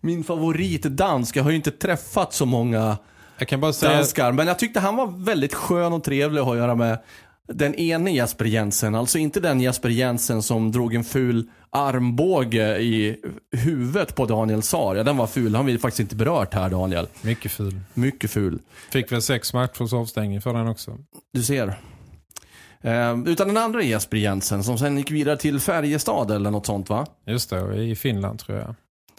min 0.00 0.24
favoritdansk, 0.24 1.36
jag 1.36 1.42
har 1.42 1.50
ju 1.50 1.56
inte 1.56 1.70
träffat 1.70 2.32
så 2.32 2.46
många 2.46 2.98
Jag 3.38 3.48
kan 3.48 3.60
bara 3.60 3.72
säga... 3.72 3.92
danskar, 3.92 4.32
men 4.32 4.46
jag 4.46 4.58
tyckte 4.58 4.80
han 4.80 4.96
var 4.96 5.24
väldigt 5.24 5.54
skön 5.54 5.92
och 5.92 6.04
trevlig 6.04 6.40
att 6.40 6.46
ha 6.46 6.52
att 6.52 6.58
göra 6.58 6.74
med. 6.74 6.98
Den 7.46 7.74
ene 7.74 8.10
Jesper 8.12 8.44
Jensen, 8.44 8.94
alltså 8.94 9.18
inte 9.18 9.40
den 9.40 9.60
Jesper 9.60 9.88
Jensen 9.88 10.42
som 10.42 10.72
drog 10.72 10.94
en 10.94 11.04
ful 11.04 11.50
armbåge 11.70 12.78
i 12.78 13.16
huvudet 13.52 14.14
på 14.14 14.26
Daniel 14.26 14.62
Saar. 14.62 14.96
Ja, 14.96 15.02
den 15.02 15.16
var 15.16 15.26
ful. 15.26 15.54
Han 15.54 15.66
vill 15.66 15.78
faktiskt 15.78 16.00
inte 16.00 16.16
berört 16.16 16.54
här, 16.54 16.70
Daniel. 16.70 17.06
Mycket 17.22 17.52
ful. 17.52 17.80
Mycket 17.94 18.30
ful. 18.30 18.58
Fick 18.90 19.12
väl 19.12 19.22
sex 19.22 19.52
matchers 19.52 19.92
avstängning 19.92 20.40
för 20.40 20.54
den 20.54 20.68
också. 20.68 20.98
Du 21.32 21.42
ser. 21.42 21.74
Eh, 22.80 23.18
utan 23.26 23.48
den 23.48 23.56
andra 23.56 23.82
Jesper 23.82 24.16
Jensen 24.16 24.64
som 24.64 24.78
sen 24.78 24.98
gick 24.98 25.10
vidare 25.10 25.36
till 25.36 25.60
Färjestad 25.60 26.30
eller 26.30 26.50
något 26.50 26.66
sånt 26.66 26.88
va? 26.88 27.06
Just 27.26 27.50
det, 27.50 27.82
i 27.82 27.96
Finland 27.96 28.38
tror 28.38 28.58
jag. 28.58 28.74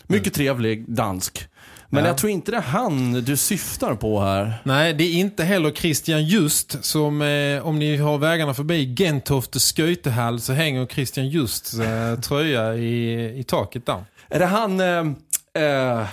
Mycket 0.07 0.33
trevlig 0.33 0.85
dansk. 0.89 1.47
Men 1.89 2.03
Ja. 2.03 2.09
jag 2.09 2.17
tror 2.17 2.31
inte 2.31 2.51
det 2.51 2.57
är 2.57 2.61
han 2.61 3.13
du 3.13 3.37
syftar 3.37 3.95
på 3.95 4.19
här. 4.21 4.53
Nej, 4.63 4.93
det 4.93 5.03
är 5.03 5.13
inte 5.13 5.43
heller 5.43 5.71
Christian 5.71 6.23
Just 6.25 6.85
som, 6.85 7.21
eh, 7.21 7.67
om 7.67 7.79
ni 7.79 7.97
har 7.97 8.17
vägarna 8.17 8.53
förbi 8.53 8.95
Gentofte 8.97 9.59
Skötehall 9.59 10.39
så 10.41 10.53
hänger 10.53 10.85
Christian 10.85 11.27
Just 11.29 11.73
eh, 11.79 12.19
tröja 12.21 12.75
i, 12.75 13.39
i 13.39 13.43
taket 13.43 13.85
där. 13.85 14.03
Är 14.29 14.39
det 14.39 14.45
han, 14.45 14.79
eh, 14.79 15.63
eh, 15.63 16.07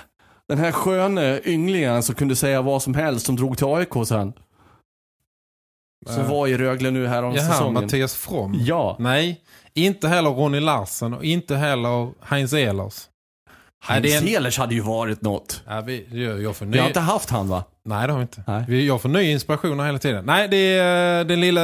den 0.49 0.59
här 0.59 0.73
sköne 0.73 1.41
ynglingen 1.45 2.03
som 2.03 2.15
kunde 2.15 2.37
säga 2.37 2.63
vad 2.63 2.83
som 2.83 2.95
helst 2.95 3.27
som 3.27 3.37
drog 3.37 3.59
till 3.59 3.67
AIK 3.67 3.93
sen? 4.09 4.33
Som 6.07 6.23
Eh, 6.23 6.31
var 6.31 6.47
i 6.49 6.57
Rögle 6.57 6.91
nu 6.91 7.07
här 7.07 7.23
om 7.23 7.35
Jaha, 7.35 7.45
säsongen. 7.53 7.75
Mattias 7.85 8.15
From. 8.15 8.57
Ja. 8.61 8.97
Nej, 8.99 9.41
Inte 9.75 10.09
heller 10.09 10.31
Ronny 10.31 10.61
Larsen 10.61 11.15
och 11.15 11.25
inte 11.25 11.57
heller 11.57 12.13
Heinz 12.21 12.53
Ehlers. 12.53 12.95
Är 13.89 13.97
en- 14.17 14.29
Ehlers 14.29 14.59
hade 14.59 14.75
ju 14.75 14.81
varit 14.81 15.23
något. 15.23 15.63
Ja, 15.67 15.81
vi, 15.81 16.07
jag, 16.25 16.43
jag 16.43 16.57
får 16.57 16.67
ny... 16.67 16.73
Vi 16.73 16.79
har 16.79 16.87
inte 16.87 17.01
haft 17.01 17.31
han 17.31 17.49
va? 17.49 17.65
Nej, 17.85 18.07
det 18.07 18.13
har 18.13 18.19
vi 18.19 18.23
inte. 18.23 18.43
Nej. 18.47 18.65
Vi, 18.69 18.87
jag 18.87 19.03
får 19.03 19.09
ny 19.09 19.23
inspiration 19.31 19.81
hela 19.81 19.99
tiden. 19.99 20.25
Nej, 20.25 20.49
det 20.49 20.57
är 20.57 21.21
eh, 21.21 21.27
den 21.27 21.41
lilla, 21.41 21.63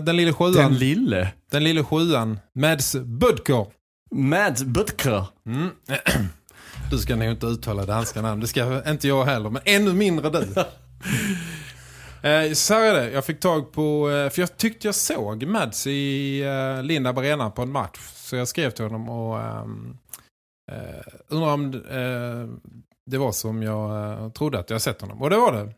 den 0.00 0.16
lilla 0.16 0.32
sjuan. 0.32 0.52
Den 0.52 0.74
lille. 0.78 1.28
Den 1.50 1.64
lilla 1.64 1.84
sjuan. 1.84 2.38
Mads 2.54 2.96
Budker. 2.96 3.66
Mads 4.14 4.62
Butker. 4.64 5.24
Mm. 5.46 5.68
Du 6.90 6.98
ska 6.98 7.16
nog 7.16 7.28
inte 7.28 7.46
uttala 7.46 7.84
danska 7.86 8.22
namn. 8.22 8.40
Det 8.40 8.46
ska 8.46 8.90
inte 8.90 9.08
jag 9.08 9.24
heller. 9.24 9.50
Men 9.50 9.62
ännu 9.64 9.92
mindre 9.92 10.30
du. 10.30 10.46
Eh, 12.22 12.52
Så 12.52 12.74
här 12.74 12.82
är 12.82 12.94
det. 12.94 13.10
Jag 13.10 13.24
fick 13.24 13.40
tag 13.40 13.72
på... 13.72 14.10
eh, 14.10 14.30
För 14.30 14.42
jag 14.42 14.56
tyckte 14.56 14.88
jag 14.88 14.94
såg 14.94 15.46
Mads 15.46 15.86
i 15.86 16.40
eh, 16.76 16.82
Lindab 16.82 17.18
Arena 17.18 17.50
på 17.50 17.62
en 17.62 17.72
match. 17.72 17.98
Så 18.14 18.36
jag 18.36 18.48
skrev 18.48 18.70
till 18.70 18.84
honom 18.84 19.08
och... 19.08 19.40
ehm, 19.40 19.96
Uh, 20.72 21.12
undrar 21.28 21.52
om 21.52 21.74
uh, 21.74 22.48
det 23.06 23.18
var 23.18 23.32
som 23.32 23.62
jag 23.62 24.20
uh, 24.20 24.30
trodde 24.32 24.58
att 24.58 24.70
jag 24.70 24.82
sett 24.82 25.00
honom. 25.00 25.22
Och 25.22 25.30
det 25.30 25.36
var 25.36 25.52
det. 25.52 25.74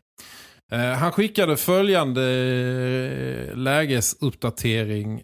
Uh, 0.77 0.93
han 0.93 1.11
skickade 1.11 1.57
följande 1.57 2.21
uh, 2.21 3.55
lägesuppdatering. 3.55 5.21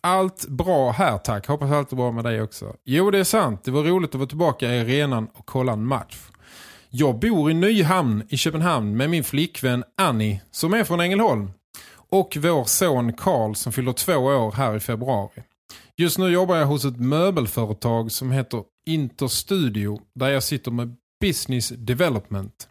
Allt 0.00 0.48
bra 0.48 0.90
här 0.90 1.18
tack. 1.18 1.46
Hoppas 1.46 1.70
allt 1.70 1.92
är 1.92 1.96
bra 1.96 2.12
med 2.12 2.24
dig 2.24 2.42
också. 2.42 2.76
Jo 2.84 3.10
det 3.10 3.18
är 3.18 3.24
sant. 3.24 3.64
Det 3.64 3.70
var 3.70 3.82
roligt 3.82 4.10
att 4.10 4.14
vara 4.14 4.28
tillbaka 4.28 4.74
i 4.74 4.80
arenan 4.80 5.28
och 5.34 5.46
kolla 5.46 5.72
en 5.72 5.86
match. 5.86 6.18
Jag 6.90 7.18
bor 7.18 7.50
i 7.50 7.54
Nyhamn 7.54 8.22
i 8.28 8.36
Köpenhamn 8.36 8.96
med 8.96 9.10
min 9.10 9.24
flickvän 9.24 9.84
Annie 9.96 10.40
som 10.50 10.74
är 10.74 10.84
från 10.84 11.00
Ängelholm. 11.00 11.50
Och 12.10 12.36
vår 12.40 12.64
son 12.64 13.12
Karl 13.12 13.54
som 13.54 13.72
fyller 13.72 13.92
två 13.92 14.16
år 14.16 14.52
här 14.52 14.76
i 14.76 14.80
februari. 14.80 15.42
Just 15.96 16.18
nu 16.18 16.28
jobbar 16.28 16.56
jag 16.56 16.66
hos 16.66 16.84
ett 16.84 17.00
möbelföretag 17.00 18.12
som 18.12 18.32
heter 18.32 18.62
Interstudio 18.88 20.00
där 20.14 20.28
jag 20.28 20.42
sitter 20.42 20.70
med 20.70 20.96
business 21.20 21.68
development. 21.68 22.68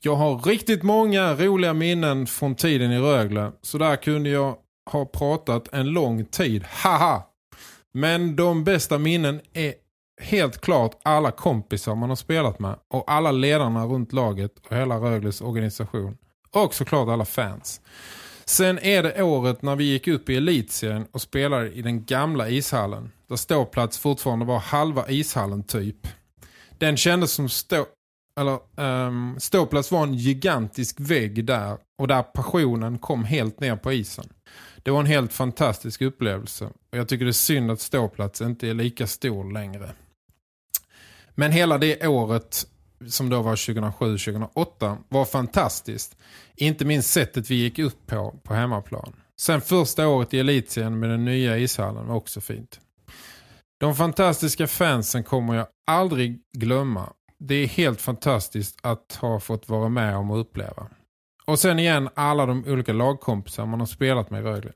Jag 0.00 0.16
har 0.16 0.38
riktigt 0.38 0.82
många 0.82 1.34
roliga 1.34 1.74
minnen 1.74 2.26
från 2.26 2.54
tiden 2.54 2.92
i 2.92 2.98
Rögle 2.98 3.52
så 3.62 3.78
där 3.78 3.96
kunde 3.96 4.30
jag 4.30 4.56
ha 4.90 5.04
pratat 5.04 5.68
en 5.72 5.86
lång 5.86 6.24
tid. 6.24 6.64
Haha! 6.64 7.22
Men 7.92 8.36
de 8.36 8.64
bästa 8.64 8.98
minnen 8.98 9.40
är 9.52 9.74
helt 10.22 10.60
klart 10.60 11.00
alla 11.02 11.30
kompisar 11.30 11.94
man 11.94 12.08
har 12.08 12.16
spelat 12.16 12.58
med 12.58 12.76
och 12.88 13.10
alla 13.10 13.32
ledarna 13.32 13.86
runt 13.86 14.12
laget 14.12 14.52
och 14.66 14.76
hela 14.76 14.96
Rögles 14.96 15.40
organisation. 15.40 16.16
Och 16.50 16.74
såklart 16.74 17.08
alla 17.08 17.24
fans. 17.24 17.80
Sen 18.44 18.78
är 18.78 19.02
det 19.02 19.22
året 19.22 19.62
när 19.62 19.76
vi 19.76 19.84
gick 19.84 20.08
upp 20.08 20.30
i 20.30 20.36
elitserien 20.36 21.06
och 21.12 21.20
spelade 21.20 21.72
i 21.72 21.82
den 21.82 22.04
gamla 22.04 22.48
ishallen. 22.48 23.10
Där 23.28 23.36
ståplats 23.36 23.98
fortfarande 23.98 24.44
var 24.44 24.58
halva 24.58 25.08
ishallen 25.08 25.62
typ. 25.62 26.08
Den 26.78 26.96
kändes 26.96 27.32
som 27.32 27.48
stå... 27.48 27.86
Eller, 28.40 28.58
um, 28.76 29.36
ståplats 29.40 29.90
var 29.90 30.02
en 30.02 30.14
gigantisk 30.14 31.00
vägg 31.00 31.44
där 31.44 31.78
och 31.98 32.08
där 32.08 32.22
passionen 32.22 32.98
kom 32.98 33.24
helt 33.24 33.60
ner 33.60 33.76
på 33.76 33.92
isen. 33.92 34.28
Det 34.82 34.90
var 34.90 35.00
en 35.00 35.06
helt 35.06 35.32
fantastisk 35.32 36.02
upplevelse 36.02 36.64
och 36.64 36.98
jag 36.98 37.08
tycker 37.08 37.24
det 37.24 37.30
är 37.30 37.32
synd 37.32 37.70
att 37.70 37.80
ståplats 37.80 38.40
inte 38.40 38.68
är 38.68 38.74
lika 38.74 39.06
stor 39.06 39.52
längre. 39.52 39.90
Men 41.34 41.52
hela 41.52 41.78
det 41.78 42.06
året 42.06 42.66
som 43.08 43.28
då 43.28 43.42
var 43.42 43.56
2007-2008 43.56 44.96
var 45.08 45.24
fantastiskt. 45.24 46.16
Inte 46.56 46.84
minst 46.84 47.10
sättet 47.10 47.50
vi 47.50 47.54
gick 47.54 47.78
upp 47.78 48.06
på 48.06 48.34
på 48.42 48.54
hemmaplan. 48.54 49.12
Sen 49.40 49.60
första 49.60 50.08
året 50.08 50.34
i 50.34 50.38
elitserien 50.38 50.98
med 50.98 51.10
den 51.10 51.24
nya 51.24 51.58
ishallen 51.58 52.06
var 52.06 52.14
också 52.14 52.40
fint. 52.40 52.80
De 53.80 53.94
fantastiska 53.94 54.66
fansen 54.66 55.24
kommer 55.24 55.54
jag 55.54 55.66
aldrig 55.86 56.40
glömma. 56.58 57.12
Det 57.38 57.54
är 57.54 57.66
helt 57.66 58.00
fantastiskt 58.00 58.78
att 58.82 59.18
ha 59.20 59.40
fått 59.40 59.68
vara 59.68 59.88
med 59.88 60.16
om 60.16 60.30
och 60.30 60.40
uppleva. 60.40 60.86
Och 61.44 61.58
sen 61.58 61.78
igen 61.78 62.08
alla 62.14 62.46
de 62.46 62.64
olika 62.66 62.92
lagkompisar 62.92 63.66
man 63.66 63.80
har 63.80 63.86
spelat 63.86 64.30
med 64.30 64.40
i 64.40 64.44
Rögle. 64.44 64.72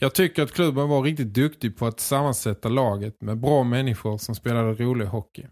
Jag 0.00 0.14
tycker 0.14 0.42
att 0.42 0.52
klubben 0.52 0.88
var 0.88 1.02
riktigt 1.02 1.34
duktig 1.34 1.78
på 1.78 1.86
att 1.86 2.00
sammansätta 2.00 2.68
laget 2.68 3.22
med 3.22 3.40
bra 3.40 3.62
människor 3.62 4.18
som 4.18 4.34
spelade 4.34 4.72
rolig 4.72 5.06
hockey. 5.06 5.46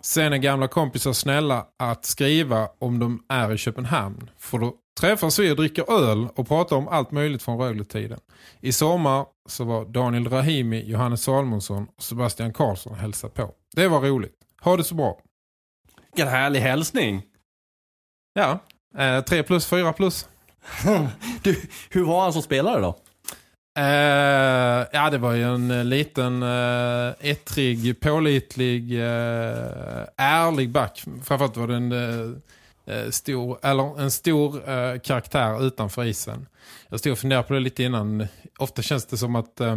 Sen 0.00 0.32
är 0.32 0.36
gamla 0.36 0.68
kompisar 0.68 1.12
snälla 1.12 1.66
att 1.78 2.04
skriva 2.04 2.68
om 2.78 2.98
de 2.98 3.24
är 3.28 3.52
i 3.54 3.56
Köpenhamn. 3.56 4.30
För 4.38 4.58
då 4.58 4.74
träffas 5.00 5.38
vi 5.38 5.52
och 5.52 5.56
dricker 5.56 5.92
öl 5.92 6.28
och 6.34 6.48
pratar 6.48 6.76
om 6.76 6.88
allt 6.88 7.10
möjligt 7.10 7.42
från 7.42 7.58
Rögle-tiden. 7.58 8.20
I 8.60 8.72
sommar 8.72 9.26
så 9.48 9.64
var 9.64 9.84
Daniel 9.84 10.28
Rahimi, 10.28 10.84
Johannes 10.84 11.22
Salmonsson 11.22 11.86
och 11.96 12.02
Sebastian 12.02 12.52
Karlsson 12.52 12.92
och 12.92 12.98
hälsade 12.98 13.32
på. 13.32 13.54
Det 13.76 13.88
var 13.88 14.00
roligt. 14.00 14.34
Ha 14.60 14.76
det 14.76 14.84
så 14.84 14.94
bra. 14.94 15.18
Vilken 16.14 16.28
härlig 16.28 16.60
hälsning. 16.60 17.22
Ja, 18.34 18.58
eh, 18.98 19.20
3 19.24 19.42
plus, 19.42 19.66
4 19.66 19.92
plus. 19.92 20.28
Du, 21.42 21.60
hur 21.90 22.04
var 22.04 22.22
han 22.22 22.32
som 22.32 22.42
spelare 22.42 22.80
då? 22.80 22.96
Eh, 23.78 24.86
ja, 24.92 25.10
det 25.10 25.18
var 25.18 25.32
ju 25.32 25.42
en 25.42 25.70
eh, 25.70 25.84
liten 25.84 26.42
eh, 26.42 27.12
ettrig, 27.20 28.00
pålitlig, 28.00 28.92
eh, 28.92 30.04
ärlig 30.16 30.70
back. 30.70 31.04
Framförallt 31.22 31.56
var 31.56 31.66
det 31.66 31.76
en, 31.76 31.92
eh, 31.92 32.38
stor, 33.10 33.58
eller 33.62 34.00
en 34.00 34.10
stor 34.10 34.70
eh, 34.70 34.98
karaktär 35.00 35.66
utanför 35.66 36.04
isen. 36.04 36.46
Jag 36.88 37.00
stod 37.00 37.12
och 37.12 37.18
funderade 37.18 37.48
på 37.48 37.54
det 37.54 37.60
lite 37.60 37.82
innan. 37.82 38.26
Ofta 38.58 38.82
känns 38.82 39.06
det 39.06 39.16
som 39.16 39.36
att, 39.36 39.60
eh, 39.60 39.76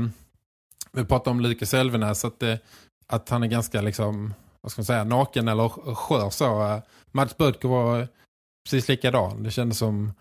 vi 0.92 1.06
pratar 1.06 1.32
om 1.32 1.40
Lukas 1.40 1.74
Elvenäs, 1.74 2.26
att, 2.26 2.40
det, 2.40 2.60
att 3.08 3.30
han 3.30 3.44
är 3.44 3.48
ganska 3.48 3.82
liksom, 3.82 4.34
vad 4.62 4.72
ska 4.72 4.80
man 4.80 4.86
säga, 4.86 5.04
naken 5.04 5.48
eller 5.48 5.70
skör 5.96 6.30
så. 6.30 6.62
Eh, 6.68 6.80
Mats 7.12 7.38
Bödker 7.38 7.68
var 7.68 8.08
precis 8.66 8.88
likadan. 8.88 9.44
Det 9.44 9.52
kändes 9.52 9.78
som, 9.78 10.14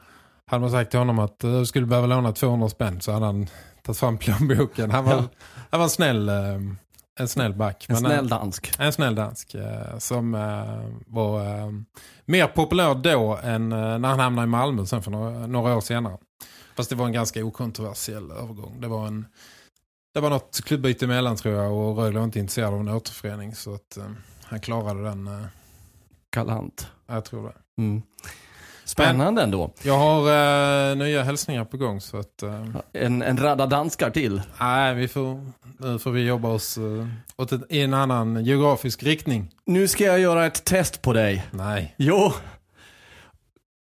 hade 0.47 0.61
man 0.61 0.71
sagt 0.71 0.91
till 0.91 0.99
honom 0.99 1.19
att 1.19 1.45
eh, 1.45 1.59
du 1.59 1.67
skulle 1.67 1.87
behöva 1.87 2.07
låna 2.07 2.33
200 2.33 2.69
spänn 2.69 3.01
så 3.01 3.13
hade 3.13 3.27
han 3.27 3.47
tagit 3.83 3.99
fram 3.99 4.19
plånboken. 4.19 4.91
Han 4.91 5.05
var, 5.05 5.13
Ja. 5.13 5.25
han 5.71 5.81
var 5.81 5.85
en 5.85 5.91
snäll, 5.91 6.29
eh, 6.29 6.35
en 7.21 7.29
snäll 7.29 7.55
back. 7.55 7.87
En 7.89 7.97
snäll 7.97 8.29
dansk. 8.29 8.73
En 8.79 8.93
snäll 8.93 9.15
dansk 9.15 9.55
eh, 9.55 9.99
som 9.99 10.35
eh, 10.35 11.01
var 11.07 11.59
eh, 11.59 11.71
mer 12.25 12.47
populär 12.47 12.95
då 12.95 13.39
än 13.43 13.73
eh, 13.73 13.99
när 13.99 14.09
han 14.09 14.21
hamnade 14.21 14.47
i 14.47 14.49
Malmö 14.49 14.87
sen 14.87 15.03
för 15.03 15.11
några, 15.11 15.47
några 15.47 15.77
år 15.77 15.81
senare. 15.81 16.19
Fast 16.77 16.91
det 16.91 16.97
var 16.97 17.07
en 17.07 17.13
ganska 17.13 17.45
okontroversiell 17.45 18.31
övergång. 18.31 18.81
Det 18.81 18.89
var 18.89 19.07
en 19.07 19.27
det 20.15 20.21
var 20.21 20.31
något 20.31 20.61
klubbyte 20.65 21.05
emellan 21.05 21.37
tror 21.37 21.55
jag 21.55 21.73
och 21.73 21.97
Rögle 21.97 22.19
var 22.19 22.25
inte 22.25 22.39
intresserad 22.39 22.75
av 22.75 22.81
en 22.81 22.89
återförening 22.89 23.55
så 23.55 23.75
att 23.75 23.97
eh, 23.97 24.05
han 24.45 24.61
klarade 24.61 25.03
den. 25.03 25.27
Eh, 25.27 25.47
Galant. 26.35 26.89
jag 27.07 27.25
tror 27.25 27.43
det. 27.49 27.83
Mm. 27.83 28.03
Spännande 28.91 29.43
ändå. 29.43 29.71
Jag 29.83 29.99
har 29.99 30.21
eh, 30.91 30.97
nya 30.97 31.23
hälsningar 31.23 31.65
på 31.65 31.77
gång 31.77 32.01
så 32.01 32.19
att 32.19 32.43
eh, 32.43 32.67
En, 32.93 33.23
en 33.23 33.37
radda 33.39 33.67
danskar 33.67 34.11
till. 34.11 34.43
nej, 34.61 34.95
vi 34.95 35.09
får, 35.09 35.47
nu 35.79 35.99
får 35.99 36.11
vi 36.11 36.27
jobba 36.27 36.49
oss 36.49 36.77
eh, 36.79 37.07
åt 37.37 37.53
ett, 37.53 37.61
i 37.69 37.81
en 37.83 37.95
annan 37.95 38.45
geografisk 38.45 39.03
riktning. 39.03 39.51
Nu 39.67 39.89
ska 39.89 40.05
jag 40.05 40.21
göra 40.21 40.47
ett 40.47 40.65
test 40.65 41.03
på 41.03 41.13
dig. 41.13 41.47
Nej. 41.51 41.95
Jo. 41.97 42.33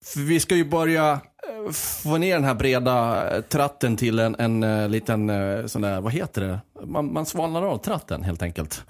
För 0.06 0.20
vi 0.20 0.40
ska 0.40 0.56
ju 0.56 0.66
börja 0.66 1.12
eh, 1.12 1.72
få 1.74 2.18
ner 2.18 2.34
den 2.36 2.44
här 2.44 2.56
breda 2.56 3.28
eh, 3.36 3.42
tratten 3.42 3.98
till 3.98 4.20
en, 4.20 4.36
en 4.40 4.64
eh, 4.64 4.90
liten 4.90 5.32
sån 5.70 5.82
där, 5.82 6.02
vad 6.02 6.14
heter 6.14 6.42
det? 6.42 6.60
Man, 6.86 7.14
man 7.14 7.26
svalnar 7.26 7.64
av 7.64 7.78
tratten 7.78 8.24
helt 8.24 8.42
enkelt. 8.42 8.74
Så 8.74 8.84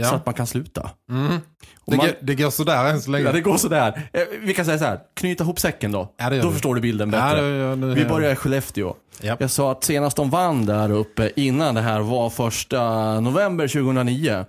ja. 0.00 0.14
att 0.14 0.26
man 0.26 0.34
kan 0.34 0.46
sluta. 0.46 0.90
Mm. 1.10 1.38
Det, 1.86 1.96
man, 1.96 2.08
det 2.22 2.34
går 2.34 2.50
sådär 2.50 2.84
än 2.84 3.02
så 3.02 3.10
länge. 3.10 3.24
ja, 3.24 3.32
det 3.32 3.40
går 3.40 3.56
sådär. 3.56 4.08
Vi 4.42 4.54
kan 4.54 4.64
säga 4.64 4.78
så 4.78 4.84
här, 4.84 5.00
knyta 5.14 5.44
ihop 5.44 5.60
säcken 5.60 5.92
då. 5.92 6.14
Ja, 6.16 6.30
det 6.30 6.40
då 6.40 6.48
vi. 6.48 6.52
förstår 6.52 6.74
du 6.74 6.80
bilden 6.80 7.12
Ja, 7.12 7.20
bättre. 7.30 7.42
det 7.42 7.56
gör- 7.56 7.76
nu- 7.76 7.94
vi 7.94 8.04
börjar 8.04 8.32
i 8.32 8.36
Skellefteå. 8.36 8.94
Ja. 9.22 9.36
Jag 9.40 9.50
sa 9.50 9.72
att 9.72 9.84
senast 9.84 10.16
de 10.16 10.30
vann 10.30 10.66
där 10.66 10.90
uppe 10.92 11.30
innan 11.36 11.74
det 11.74 11.80
här 11.80 12.00
var 12.00 12.30
första 12.30 13.20
november 13.20 13.68
2009. 13.68 14.44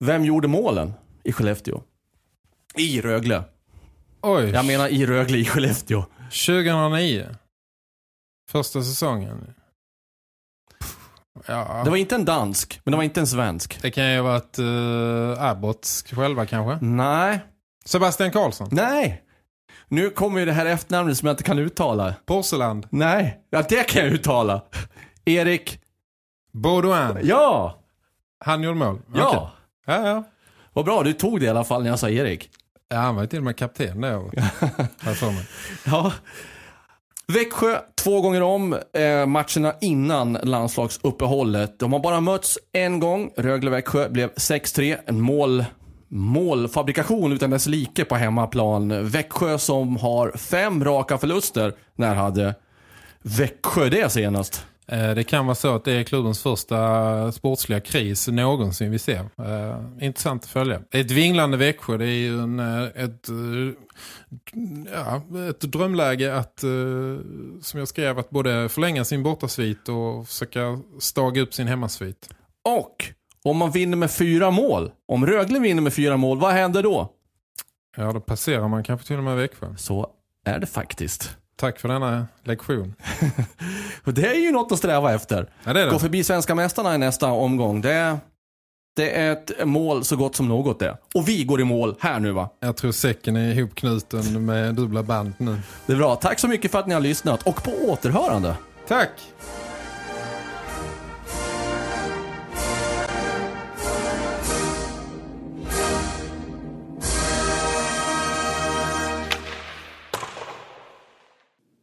Vem 0.00 0.24
gjorde 0.24 0.48
målen 0.48 0.94
i 1.24 1.32
Skellefteå? 1.32 1.80
I 2.76 3.00
Rögle. 3.00 3.42
Oj, 4.26 4.50
Jag 4.50 4.66
menar 4.66 4.88
i 4.88 5.06
Rögle 5.06 5.38
i 5.38 5.44
Skellefteå. 5.44 6.04
2009. 6.46 7.26
Första 8.50 8.82
säsongen. 8.82 9.54
Ja, 11.46 11.82
Det 11.84 11.90
var 11.90 11.96
inte 11.96 12.14
en 12.14 12.24
dansk, 12.24 12.80
men 12.84 12.90
det 12.92 12.96
var 12.96 13.04
inte 13.04 13.20
en 13.20 13.26
svensk. 13.26 13.82
det 13.82 13.90
kan 13.90 14.10
ju 14.12 14.16
ha 14.20 14.22
varit 14.22 14.58
uh, 14.58 15.42
Abbott 15.42 16.04
själva 16.12 16.46
kanske. 16.46 16.86
Nej. 16.86 17.40
Sebastian 17.84 18.30
Karlsson. 18.30 18.68
Nej. 18.72 19.22
Nu 19.88 20.10
kommer 20.10 20.40
ju 20.40 20.46
det 20.46 20.52
här 20.52 20.66
efternamnet 20.66 21.18
som 21.18 21.26
jag 21.26 21.32
inte 21.32 21.42
kan 21.42 21.58
uttala. 21.58 22.14
Porseland. 22.26 22.86
Nej. 22.90 23.40
Ja, 23.50 23.62
det 23.68 23.88
kan 23.88 24.04
jag 24.04 24.12
uttala. 24.12 24.62
Erik. 25.24 25.80
Baudouin. 26.52 27.18
Ja. 27.22 27.78
Han 28.44 28.62
gjorde 28.62 28.78
mål. 28.78 29.00
Ja. 29.14 29.28
Okej. 29.28 29.48
Ja, 29.86 30.08
ja. 30.08 30.24
Vad 30.72 30.84
bra, 30.84 31.02
du 31.02 31.12
tog 31.12 31.40
det 31.40 31.46
i 31.46 31.48
alla 31.48 31.64
fall 31.64 31.82
när 31.82 31.90
jag 31.90 31.98
sa 31.98 32.08
Erik. 32.08 32.50
Ja, 32.88 32.96
han 32.96 33.14
var 33.14 33.22
ju 33.22 33.28
till 33.28 33.38
och 33.38 33.44
med 33.44 33.56
kapten 33.56 34.00
mig. 34.00 35.46
Ja. 35.84 36.12
Växjö 37.26 37.78
två 37.94 38.20
gånger 38.20 38.42
om 38.42 38.72
eh, 38.72 39.26
matcherna 39.26 39.74
innan 39.80 40.32
landslagsuppehållet. 40.32 41.78
De 41.78 41.92
har 41.92 42.00
bara 42.00 42.20
mötts 42.20 42.58
en 42.72 43.00
gång. 43.00 43.30
Rögle-Växjö 43.36 44.08
blev 44.08 44.32
6-3. 44.32 44.96
En 45.06 45.20
mål, 45.20 45.64
målfabrikation 46.08 47.32
utan 47.32 47.50
dess 47.50 47.66
like 47.66 48.04
på 48.04 48.14
hemmaplan. 48.14 49.08
Växjö 49.08 49.58
som 49.58 49.96
har 49.96 50.32
fem 50.36 50.84
raka 50.84 51.18
förluster. 51.18 51.72
När 51.96 52.14
hade 52.14 52.54
Växjö 53.22 53.88
det 53.88 54.12
senast? 54.12 54.66
Eh, 54.86 55.10
Det 55.14 55.24
kan 55.24 55.46
vara 55.46 55.54
så 55.54 55.74
att 55.74 55.84
det 55.84 55.92
är 55.92 56.02
klubbens 56.04 56.42
första 56.42 57.32
sportsliga 57.32 57.80
kris 57.80 58.28
någonsin 58.28 58.90
vi 58.90 58.98
ser. 58.98 59.18
Eh, 59.18 59.78
intressant 60.06 60.44
att 60.44 60.50
följa. 60.50 60.80
Ett 60.90 61.10
vinglande 61.10 61.56
Växjö, 61.56 61.96
det 61.96 62.04
är 62.06 62.08
ju 62.08 62.40
en, 62.40 62.58
eh, 62.60 62.82
ett, 62.84 63.28
ja, 64.94 65.22
ett 65.50 65.60
drömläge 65.60 66.36
att, 66.36 66.58
som 67.62 67.78
jag 67.78 67.88
skrev, 67.88 68.18
att 68.18 68.30
både 68.30 68.68
förlänga 68.68 69.04
sin 69.04 69.22
bortasvit 69.22 69.88
och 69.88 70.28
försöka 70.28 70.80
staga 70.98 71.42
upp 71.42 71.54
sin 71.54 71.66
hemmasvit. 71.66 72.28
Och 72.64 73.04
om 73.44 73.56
man 73.56 73.70
vinner 73.70 73.96
med 73.96 74.10
fyra 74.10 74.50
mål, 74.50 74.90
om 75.08 75.26
Rögle 75.26 75.58
vinner 75.58 75.82
med 75.82 75.94
fyra 75.94 76.16
mål, 76.16 76.38
vad 76.40 76.52
händer 76.52 76.82
då? 76.82 77.12
Ja, 77.96 78.12
då 78.12 78.20
passerar 78.20 78.68
man 78.68 78.84
kanske 78.84 79.06
till 79.06 79.16
och 79.18 79.24
med 79.24 79.36
Växjö. 79.36 79.74
Så 79.76 80.10
är 80.44 80.58
det 80.58 80.66
faktiskt. 80.66 81.36
Tack 81.56 81.80
för 81.80 81.88
denna 81.88 82.26
lektion. 82.44 82.94
Det 84.04 84.26
är 84.26 84.34
ju 84.34 84.52
något 84.52 84.72
att 84.72 84.78
sträva 84.78 85.14
efter. 85.14 85.50
Ja, 85.64 85.72
det 85.72 85.80
är 85.80 85.86
det. 85.86 85.92
Gå 85.92 85.98
förbi 85.98 86.24
svenska 86.24 86.54
mästarna 86.54 86.94
i 86.94 86.98
nästa 86.98 87.26
omgång. 87.30 87.80
Det, 87.80 88.18
det 88.96 89.10
är 89.10 89.32
ett 89.32 89.66
mål 89.66 90.04
så 90.04 90.16
gott 90.16 90.36
som 90.36 90.48
något 90.48 90.78
det. 90.78 90.98
Och 91.14 91.28
vi 91.28 91.44
går 91.44 91.60
i 91.60 91.64
mål 91.64 91.96
här 92.00 92.20
nu 92.20 92.32
va? 92.32 92.48
Jag 92.60 92.76
tror 92.76 92.92
säcken 92.92 93.36
är 93.36 93.54
ihopknuten 93.54 94.44
med 94.44 94.74
dubbla 94.74 95.02
band 95.02 95.32
nu. 95.38 95.60
Det 95.86 95.92
är 95.92 95.96
bra. 95.96 96.16
Tack 96.16 96.38
så 96.38 96.48
mycket 96.48 96.70
för 96.70 96.78
att 96.78 96.86
ni 96.86 96.94
har 96.94 97.00
lyssnat 97.00 97.42
och 97.42 97.64
på 97.64 97.70
återhörande. 97.70 98.56
Tack! 98.88 99.10